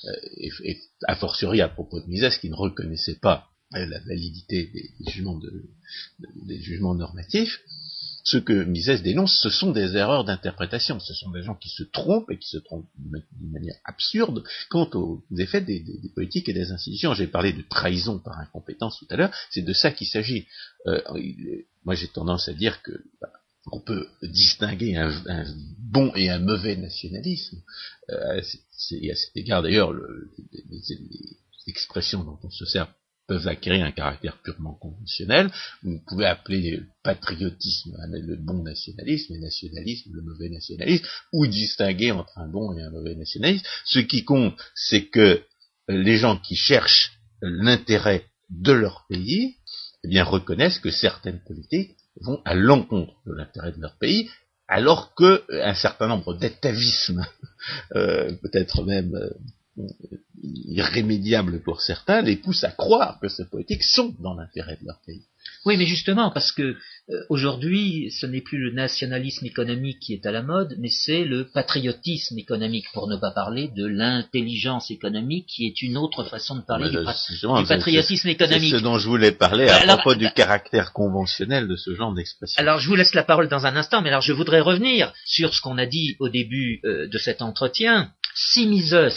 Euh, 0.05 0.11
et, 0.37 0.77
a 1.07 1.15
fortiori 1.15 1.61
à 1.61 1.69
propos 1.69 1.99
de 1.99 2.07
Mises, 2.07 2.37
qui 2.39 2.49
ne 2.49 2.55
reconnaissait 2.55 3.19
pas 3.21 3.49
la 3.71 3.99
validité 4.01 4.71
des 4.71 6.61
jugements 6.61 6.95
normatifs, 6.95 7.59
ce 8.25 8.37
que 8.37 8.63
Mises 8.63 9.03
dénonce, 9.03 9.39
ce 9.39 9.51
sont 9.51 9.71
des 9.71 9.95
erreurs 9.95 10.25
d'interprétation. 10.25 10.99
Ce 10.99 11.13
sont 11.13 11.29
des 11.29 11.43
gens 11.43 11.53
qui 11.53 11.69
se 11.69 11.83
trompent 11.83 12.31
et 12.31 12.39
qui 12.39 12.49
se 12.49 12.57
trompent 12.57 12.89
d'une 12.97 13.51
manière 13.51 13.75
absurde 13.85 14.43
quant 14.69 14.89
aux 14.95 15.23
effets 15.37 15.61
des, 15.61 15.85
politiques 16.15 16.49
et 16.49 16.53
des 16.53 16.71
institutions. 16.71 17.13
J'ai 17.13 17.27
parlé 17.27 17.53
de 17.53 17.61
trahison 17.61 18.17
par 18.17 18.39
incompétence 18.39 18.97
tout 18.97 19.05
à 19.11 19.15
l'heure. 19.15 19.31
C'est 19.51 19.61
de 19.61 19.73
ça 19.73 19.91
qu'il 19.91 20.07
s'agit. 20.07 20.47
Euh, 20.87 20.99
moi, 21.85 21.93
j'ai 21.93 22.07
tendance 22.07 22.49
à 22.49 22.53
dire 22.53 22.81
que 22.81 22.93
bah, 23.21 23.31
on 23.71 23.79
peut 23.79 24.07
distinguer 24.23 24.95
un, 24.95 25.11
bon 25.77 26.11
et 26.15 26.31
un 26.31 26.39
mauvais 26.39 26.75
nationalisme. 26.77 27.61
Euh, 28.09 28.41
c'est 28.71 29.11
à 29.11 29.15
cet 29.15 29.37
égard 29.37 29.61
d'ailleurs 29.61 29.93
l'expression 31.67 32.23
dont 32.23 32.39
on 32.41 32.49
se 32.49 32.65
sert 32.65 32.91
peuvent 33.27 33.47
acquérir 33.47 33.85
un 33.85 33.91
caractère 33.91 34.37
purement 34.41 34.73
conventionnel. 34.73 35.51
Vous 35.83 35.99
pouvez 36.07 36.25
appeler 36.25 36.81
patriotisme 37.03 37.97
le 38.11 38.35
bon 38.35 38.63
nationalisme 38.63 39.33
et 39.33 39.39
nationalisme 39.39 40.11
le 40.13 40.21
mauvais 40.21 40.49
nationalisme, 40.49 41.05
ou 41.33 41.47
distinguer 41.47 42.11
entre 42.11 42.37
un 42.37 42.47
bon 42.47 42.75
et 42.77 42.81
un 42.81 42.89
mauvais 42.91 43.15
nationalisme. 43.15 43.65
Ce 43.85 43.99
qui 43.99 44.23
compte, 44.23 44.55
c'est 44.75 45.05
que 45.05 45.43
les 45.87 46.17
gens 46.17 46.37
qui 46.37 46.55
cherchent 46.55 47.19
l'intérêt 47.41 48.25
de 48.49 48.71
leur 48.71 49.05
pays, 49.09 49.55
eh 50.03 50.07
bien, 50.07 50.23
reconnaissent 50.23 50.79
que 50.79 50.91
certaines 50.91 51.41
politiques 51.43 51.95
vont 52.21 52.41
à 52.45 52.53
l'encontre 52.53 53.13
de 53.25 53.33
l'intérêt 53.33 53.71
de 53.71 53.81
leur 53.81 53.97
pays, 53.97 54.29
alors 54.67 55.13
que 55.15 55.43
un 55.49 55.75
certain 55.75 56.07
nombre 56.07 56.33
d'étavismes, 56.33 57.25
euh, 57.95 58.31
peut-être 58.41 58.83
même 58.83 59.15
euh, 59.15 59.29
irrémédiables 60.43 61.61
pour 61.63 61.81
certains, 61.81 62.21
les 62.21 62.35
poussent 62.35 62.63
à 62.63 62.71
croire 62.71 63.19
que 63.21 63.27
ces 63.27 63.45
politiques 63.45 63.83
sont 63.83 64.15
dans 64.19 64.35
l'intérêt 64.35 64.77
de 64.81 64.85
leur 64.85 64.99
pays. 65.05 65.25
Oui, 65.65 65.77
mais 65.77 65.85
justement, 65.85 66.31
parce 66.31 66.51
que 66.51 66.75
euh, 67.09 67.23
aujourd'hui, 67.29 68.11
ce 68.11 68.25
n'est 68.25 68.41
plus 68.41 68.57
le 68.57 68.71
nationalisme 68.71 69.45
économique 69.45 69.99
qui 69.99 70.13
est 70.13 70.25
à 70.25 70.31
la 70.31 70.41
mode, 70.41 70.75
mais 70.79 70.89
c'est 70.89 71.23
le 71.23 71.45
patriotisme 71.45 72.37
économique, 72.37 72.85
pour 72.93 73.07
ne 73.07 73.15
pas 73.15 73.31
parler 73.31 73.69
de 73.75 73.85
l'intelligence 73.85 74.89
économique, 74.91 75.47
qui 75.47 75.67
est 75.67 75.81
une 75.81 75.97
autre 75.97 76.23
façon 76.23 76.55
de 76.55 76.61
parler 76.61 76.89
du, 76.89 76.97
patriotisme 77.67 78.27
économique. 78.29 78.71
C'est 78.71 78.77
ce 78.77 78.83
dont 78.83 78.97
je 78.97 79.07
voulais 79.07 79.31
parler 79.31 79.67
à 79.67 79.97
propos 79.97 80.15
du 80.15 80.29
caractère 80.31 80.93
conventionnel 80.93 81.67
de 81.67 81.75
ce 81.75 81.93
genre 81.95 82.13
d'expression. 82.13 82.59
Alors, 82.59 82.79
je 82.79 82.87
vous 82.87 82.95
laisse 82.95 83.13
la 83.13 83.23
parole 83.23 83.49
dans 83.49 83.65
un 83.65 83.75
instant, 83.75 84.01
mais 84.01 84.09
alors 84.09 84.21
je 84.21 84.33
voudrais 84.33 84.61
revenir 84.61 85.13
sur 85.25 85.53
ce 85.53 85.61
qu'on 85.61 85.77
a 85.77 85.85
dit 85.85 86.15
au 86.19 86.29
début 86.29 86.79
euh, 86.85 87.07
de 87.07 87.17
cet 87.17 87.41
entretien. 87.41 88.11
Si 88.35 88.67
Mises 88.67 88.93
euh, 88.93 89.09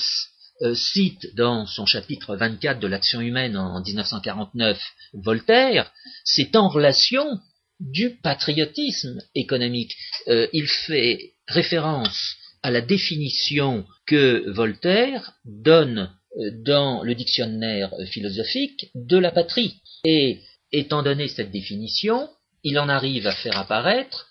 cite 0.74 1.34
dans 1.36 1.66
son 1.66 1.86
chapitre 1.86 2.34
24 2.36 2.80
de 2.80 2.88
l'action 2.88 3.20
humaine 3.20 3.56
en 3.56 3.80
1949 3.80 4.80
Voltaire, 5.14 5.92
c'est 6.24 6.56
en 6.56 6.68
relation 6.68 7.40
du 7.80 8.16
patriotisme 8.16 9.20
économique. 9.34 9.94
Euh, 10.28 10.48
il 10.52 10.66
fait 10.66 11.32
référence 11.46 12.36
à 12.62 12.70
la 12.70 12.80
définition 12.80 13.86
que 14.06 14.50
Voltaire 14.50 15.32
donne 15.44 16.10
euh, 16.38 16.50
dans 16.64 17.02
le 17.02 17.14
dictionnaire 17.14 17.92
philosophique 18.10 18.90
de 18.94 19.18
la 19.18 19.30
patrie. 19.30 19.76
Et 20.04 20.40
étant 20.72 21.02
donné 21.02 21.28
cette 21.28 21.52
définition, 21.52 22.28
il 22.64 22.78
en 22.78 22.88
arrive 22.88 23.26
à 23.26 23.32
faire 23.32 23.58
apparaître 23.58 24.26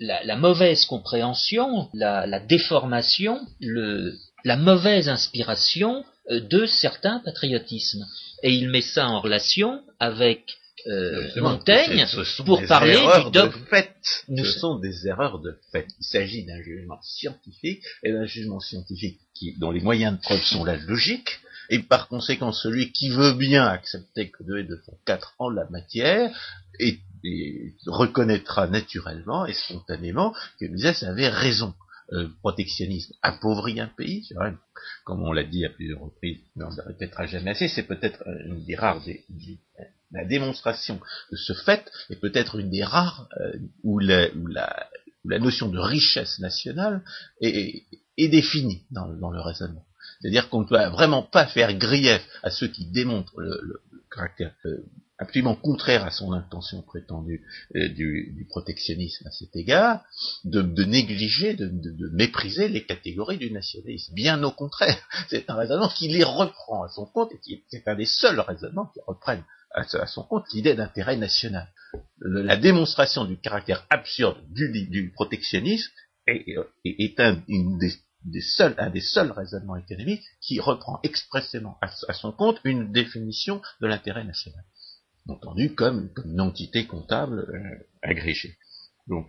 la, 0.00 0.36
mauvaise 0.36 0.84
compréhension, 0.84 1.88
la 1.94 2.40
déformation, 2.40 3.40
le, 3.60 4.14
la 4.46 4.56
mauvaise 4.56 5.08
inspiration 5.08 6.04
euh, 6.30 6.40
de 6.40 6.66
certains 6.66 7.18
patriotismes. 7.18 8.06
Et 8.44 8.52
il 8.52 8.70
met 8.70 8.80
ça 8.80 9.08
en 9.08 9.20
relation 9.20 9.82
avec 9.98 10.56
euh, 10.86 11.28
Montaigne 11.36 12.06
pour 12.44 12.64
parler 12.66 12.94
du 13.24 13.30
dogme. 13.32 13.60
De 14.28 14.44
Ce 14.44 14.58
sont 14.60 14.78
des 14.78 15.08
erreurs 15.08 15.40
de 15.40 15.58
fait. 15.72 15.88
Il 15.98 16.04
s'agit 16.04 16.44
d'un 16.44 16.62
jugement 16.62 17.00
scientifique 17.02 17.82
et 18.04 18.12
d'un 18.12 18.26
jugement 18.26 18.60
scientifique 18.60 19.18
qui, 19.34 19.56
dont 19.58 19.72
les 19.72 19.80
moyens 19.80 20.16
de 20.16 20.22
preuve 20.22 20.42
sont 20.42 20.64
la 20.64 20.76
logique. 20.76 21.40
Et 21.68 21.80
par 21.80 22.06
conséquent, 22.06 22.52
celui 22.52 22.92
qui 22.92 23.08
veut 23.08 23.32
bien 23.32 23.66
accepter 23.66 24.30
que 24.30 24.44
2 24.44 24.58
et 24.58 24.62
2 24.62 24.76
font 24.86 24.96
4 25.06 25.34
en 25.40 25.50
la 25.50 25.64
matière 25.70 26.30
et, 26.78 27.00
reconnaîtra 27.86 28.68
naturellement 28.68 29.46
et 29.46 29.52
spontanément 29.52 30.32
que 30.60 30.66
Mises 30.66 31.02
avait 31.02 31.28
raison. 31.28 31.74
Euh, 32.12 32.28
protectionnisme 32.40 33.12
appauvrit 33.22 33.80
un 33.80 33.88
pays. 33.88 34.28
Vrai, 34.34 34.54
comme 35.04 35.22
on 35.22 35.32
l'a 35.32 35.44
dit 35.44 35.64
à 35.64 35.70
plusieurs 35.70 36.00
reprises, 36.00 36.38
mais 36.54 36.64
on 36.64 36.70
ne 36.70 36.76
le 36.76 36.82
répétera 36.82 37.26
jamais 37.26 37.50
assez, 37.50 37.68
c'est 37.68 37.86
peut-être 37.86 38.22
une 38.46 38.64
des 38.64 38.76
rares 38.76 39.02
des, 39.04 39.24
la 40.12 40.24
démonstration 40.24 41.00
de 41.30 41.36
ce 41.36 41.52
fait 41.52 41.90
est 42.10 42.16
peut-être 42.16 42.56
une 42.56 42.70
des 42.70 42.84
rares 42.84 43.28
euh, 43.40 43.58
où, 43.82 43.98
la, 43.98 44.28
notion 45.24 45.68
de 45.68 45.78
richesse 45.78 46.38
nationale 46.38 47.02
est, 47.40 47.84
définie 48.16 48.84
dans, 48.90 49.06
le 49.06 49.40
raisonnement. 49.40 49.84
C'est-à-dire 50.20 50.48
qu'on 50.48 50.62
ne 50.62 50.66
peut 50.66 50.82
vraiment 50.88 51.22
pas 51.22 51.46
faire 51.46 51.74
grief 51.74 52.22
à 52.42 52.50
ceux 52.50 52.68
qui 52.68 52.86
démontrent 52.86 53.40
le, 53.40 53.82
caractère 54.10 54.54
euh, 54.64 54.84
absolument 55.18 55.54
contraire 55.54 56.04
à 56.04 56.10
son 56.10 56.32
intention 56.32 56.82
prétendue 56.82 57.44
euh, 57.74 57.88
du, 57.88 58.46
protectionnisme 58.48 59.26
à 59.26 59.30
cet 59.30 59.54
égard, 59.56 60.04
de, 60.44 60.62
négliger, 60.84 61.54
de, 61.54 61.70
mépriser 62.12 62.68
les 62.68 62.84
catégories 62.84 63.38
du 63.38 63.50
nationalisme. 63.50 64.14
Bien 64.14 64.42
au 64.42 64.50
contraire, 64.50 64.96
c'est 65.28 65.48
un 65.48 65.54
raisonnement 65.54 65.88
qui 65.88 66.08
les 66.08 66.24
reprend 66.24 66.84
à 66.84 66.88
son 66.88 67.06
compte 67.06 67.32
et 67.32 67.40
qui 67.40 67.64
est 67.72 67.88
un 67.88 67.94
des 67.94 68.06
seuls 68.06 68.40
raisonnements 68.40 68.86
qui 68.86 69.00
reprennent 69.06 69.44
à, 69.72 70.06
son 70.06 70.22
compte 70.22 70.46
l'idée 70.52 70.74
d'intérêt 70.74 71.16
national. 71.16 71.68
la 72.20 72.56
démonstration 72.56 73.24
du 73.24 73.38
caractère 73.38 73.86
absurde 73.90 74.38
du, 74.50 75.12
protectionnisme 75.14 75.92
est, 76.26 77.20
un, 77.20 77.42
des, 77.48 78.40
seuls, 78.40 78.74
des 78.92 79.00
seuls 79.00 79.32
raisonnements 79.32 79.76
économiques 79.76 80.24
qui 80.40 80.60
reprend 80.60 80.98
expressément 81.02 81.78
à 81.82 82.14
son 82.14 82.32
compte 82.32 82.58
une 82.64 82.90
définition 82.90 83.60
de 83.80 83.86
l'intérêt 83.86 84.24
national 84.24 84.64
entendu 85.28 85.74
comme, 85.74 86.10
une 86.24 86.40
entité 86.40 86.86
comptable 86.86 87.40
euh, 87.40 87.86
agrégée. 88.02 88.56
Donc, 89.06 89.28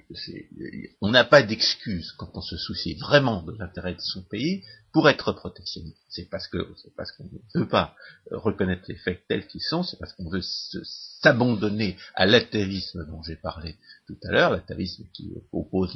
on 1.02 1.12
n'a 1.12 1.24
pas 1.24 1.44
d'excuse 1.44 2.12
quand 2.14 2.32
on 2.34 2.42
se 2.42 2.58
soucie 2.58 2.96
vraiment 2.96 3.44
de 3.44 3.56
l'intérêt 3.60 3.94
de 3.94 4.02
son 4.02 4.24
pays 4.24 4.64
pour 4.92 5.08
être 5.08 5.34
protectionniste. 5.34 6.02
C'est 6.10 6.28
parce 6.32 6.48
que 6.48 6.58
c'est 6.82 6.96
parce 6.96 7.12
qu'on 7.12 7.26
ne 7.26 7.60
veut 7.62 7.68
pas 7.68 7.96
reconnaître 8.32 8.86
les 8.88 8.96
faits 8.96 9.22
tels 9.28 9.46
qu'ils 9.46 9.62
sont, 9.62 9.84
c'est 9.84 10.00
parce 10.00 10.14
qu'on 10.14 10.32
veut 10.32 10.42
s'abandonner 10.42 11.96
à 12.16 12.26
l'atavisme 12.26 13.06
dont 13.06 13.22
j'ai 13.22 13.36
parlé 13.36 13.76
tout 14.08 14.18
à 14.24 14.32
l'heure, 14.32 14.52
l'atavisme 14.52 15.06
qui 15.14 15.32
oppose 15.52 15.96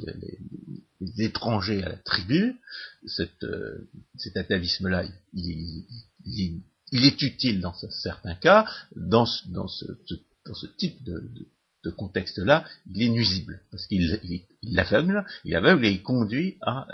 les, 0.99 1.25
étrangers 1.25 1.81
à 1.81 1.89
la 1.89 1.97
tribu. 1.97 2.61
Cette, 3.07 3.43
euh, 3.43 3.89
cet 4.15 4.37
atavisme-là, 4.37 5.05
il, 5.33 5.43
il, 5.43 5.85
il 6.25 6.61
est 6.91 7.21
utile 7.21 7.61
dans 7.61 7.73
certains 7.73 8.35
cas, 8.35 8.67
dans, 8.95 9.25
ce, 9.25 10.67
type 10.77 11.03
de, 11.03 11.89
contexte-là, 11.91 12.65
il 12.89 13.01
est 13.01 13.09
nuisible, 13.09 13.61
parce 13.71 13.87
qu'il 13.87 14.19
il, 14.23 14.45
il 14.61 14.79
aveugle, 14.79 15.25
il 15.45 15.55
et 15.55 15.91
il 15.91 16.03
conduit 16.03 16.57
à, 16.61 16.87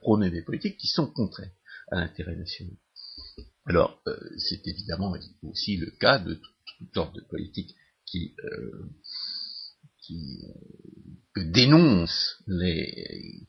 prôner 0.00 0.30
des 0.30 0.42
politiques 0.42 0.78
qui 0.78 0.86
sont 0.86 1.06
contraires 1.06 1.50
à 1.90 1.96
l'intérêt 1.96 2.36
national. 2.36 2.74
Alors, 3.66 4.00
euh, 4.06 4.16
c'est 4.38 4.66
évidemment 4.66 5.14
aussi 5.42 5.76
le 5.76 5.90
cas 5.90 6.18
de 6.18 6.34
toutes 6.78 6.94
sortes 6.94 7.14
de 7.14 7.20
politiques 7.22 7.74
qui, 8.06 8.34
euh, 8.44 8.88
qui 9.98 10.44
euh, 10.44 10.80
que 11.34 11.40
dénoncent 11.40 12.42
les, 12.46 13.46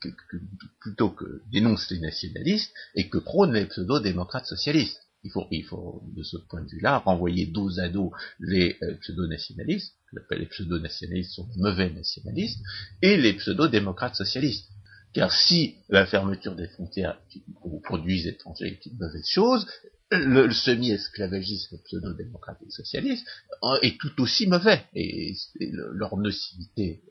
plutôt 0.80 1.10
que 1.10 1.42
dénoncent 1.50 1.90
les 1.90 1.98
nationalistes 1.98 2.72
et 2.94 3.08
que 3.08 3.18
prônent 3.18 3.52
les 3.52 3.66
pseudo-démocrates 3.66 4.46
socialistes 4.46 5.01
il 5.24 5.64
faut, 5.64 6.02
de 6.14 6.22
ce 6.22 6.36
point 6.36 6.62
de 6.62 6.68
vue-là, 6.68 6.98
renvoyer 6.98 7.46
dos 7.46 7.78
à 7.78 7.88
dos 7.88 8.12
les 8.40 8.76
euh, 8.82 8.96
pseudo-nationalistes, 9.00 9.94
les 10.30 10.46
pseudo-nationalistes 10.46 11.32
sont 11.32 11.48
mauvais 11.56 11.90
nationalistes, 11.90 12.60
et 13.00 13.16
les 13.16 13.34
pseudo-démocrates 13.34 14.16
socialistes. 14.16 14.68
Car 15.14 15.30
si 15.30 15.76
la 15.90 16.06
fermeture 16.06 16.56
des 16.56 16.68
frontières 16.68 17.20
aux 17.62 17.80
produits 17.80 18.26
étrangers 18.26 18.68
est 18.68 18.86
une 18.86 18.98
mauvaise 18.98 19.28
chose, 19.28 19.66
le, 20.10 20.50
semi-esclavagisme 20.50 21.78
pseudo-démocrate 21.84 22.58
et 22.66 22.70
socialiste 22.70 23.26
euh, 23.62 23.78
est 23.82 23.98
tout 23.98 24.20
aussi 24.20 24.46
mauvais, 24.46 24.84
et, 24.94 25.34
et 25.60 25.70
le, 25.70 25.92
leur 25.94 26.16
nocivité 26.16 27.02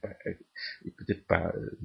pas, 0.00 0.14
peut-être 0.96 1.26
pas 1.26 1.52
euh, 1.54 1.78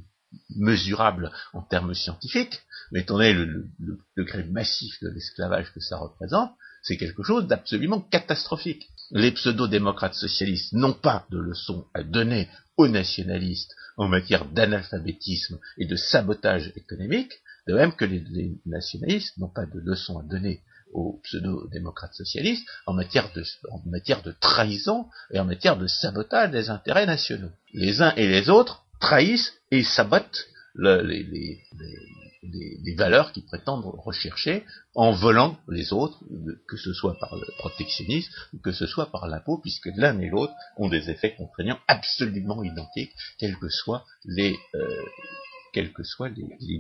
mesurable 0.56 1.32
en 1.54 1.62
termes 1.62 1.94
scientifiques, 1.94 2.62
mais 2.92 3.02
étant 3.02 3.16
donné 3.16 3.34
le, 3.34 3.70
degré 4.18 4.44
massif 4.44 5.02
de 5.02 5.10
l'esclavage 5.10 5.72
que 5.74 5.80
ça 5.80 5.98
représente, 5.98 6.52
c'est 6.84 6.98
quelque 6.98 7.24
chose 7.24 7.48
d'absolument 7.48 8.02
catastrophique. 8.02 8.90
Les 9.12 9.32
pseudo-démocrates 9.32 10.16
socialistes 10.16 10.74
n'ont 10.74 10.94
pas 10.94 11.26
de 11.32 11.38
leçons 11.38 11.88
à 11.94 12.04
donner 12.04 12.50
aux 12.78 12.88
nationalistes 12.88 13.74
en 13.98 14.08
matière 14.08 14.46
d'analphabétisme 14.46 15.60
et 15.78 15.86
de 15.86 15.96
sabotage 15.96 16.72
économique, 16.76 17.32
de 17.68 17.74
même 17.74 17.94
que 17.94 18.06
les, 18.06 18.60
nationalistes 18.66 19.38
n'ont 19.38 19.50
pas 19.50 19.66
de 19.66 19.80
leçons 19.80 20.20
à 20.20 20.24
donner 20.24 20.62
aux 20.92 21.20
pseudo-démocrates 21.24 22.14
socialistes 22.14 22.68
en 22.86 22.94
matière 22.94 23.32
de 23.34 24.32
trahison 24.40 25.08
et 25.32 25.40
en 25.40 25.46
matière 25.46 25.78
de 25.78 25.88
sabotage 25.88 26.52
des 26.52 26.70
intérêts 26.70 27.06
nationaux. 27.06 27.52
Les 27.74 28.02
uns 28.02 28.14
et 28.16 28.28
les 28.28 28.50
autres 28.50 28.83
trahissent 29.04 29.54
et 29.70 29.84
sabotent 29.84 30.48
le, 30.74 31.02
les, 31.02 32.96
valeurs 32.96 33.32
qu'ils 33.34 33.46
prétendent 33.46 33.86
rechercher 33.86 34.64
en 34.96 35.12
volant 35.12 35.58
les 35.68 35.92
autres, 35.92 36.20
que 36.68 36.78
ce 36.78 36.94
soit 36.94 37.18
par 37.20 37.36
le 37.36 37.46
protectionnisme 37.58 38.32
ou 38.54 38.60
que 38.60 38.72
ce 38.72 38.86
soit 38.86 39.12
par 39.12 39.28
l'impôt, 39.28 39.58
puisque 39.58 39.90
l'un 39.96 40.20
et 40.20 40.30
l'autre 40.30 40.54
ont 40.78 40.90
des 40.90 41.10
effets 41.10 41.36
contraignants 41.36 41.80
absolument 41.88 42.64
identiques, 42.64 43.14
quels 43.40 43.58
que 43.58 43.70
soient 43.70 44.06
les, 44.26 44.56
euh, 44.76 45.04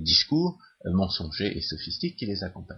discours 0.03 0.57
mensongers 0.85 1.57
et 1.57 1.61
sophistiques 1.61 2.17
qui 2.17 2.25
les 2.25 2.43
accompagnent. 2.43 2.77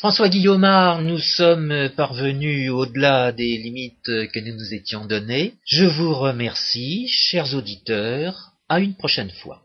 François 0.00 0.30
Guillaumard, 0.30 1.02
nous 1.02 1.18
sommes 1.18 1.90
parvenus 1.94 2.70
au-delà 2.70 3.32
des 3.32 3.58
limites 3.58 4.06
que 4.32 4.40
nous 4.40 4.54
nous 4.56 4.72
étions 4.72 5.04
données. 5.04 5.56
Je 5.66 5.84
vous 5.84 6.14
remercie, 6.14 7.06
chers 7.06 7.54
auditeurs. 7.54 8.52
À 8.70 8.80
une 8.80 8.94
prochaine 8.94 9.28
fois. 9.28 9.60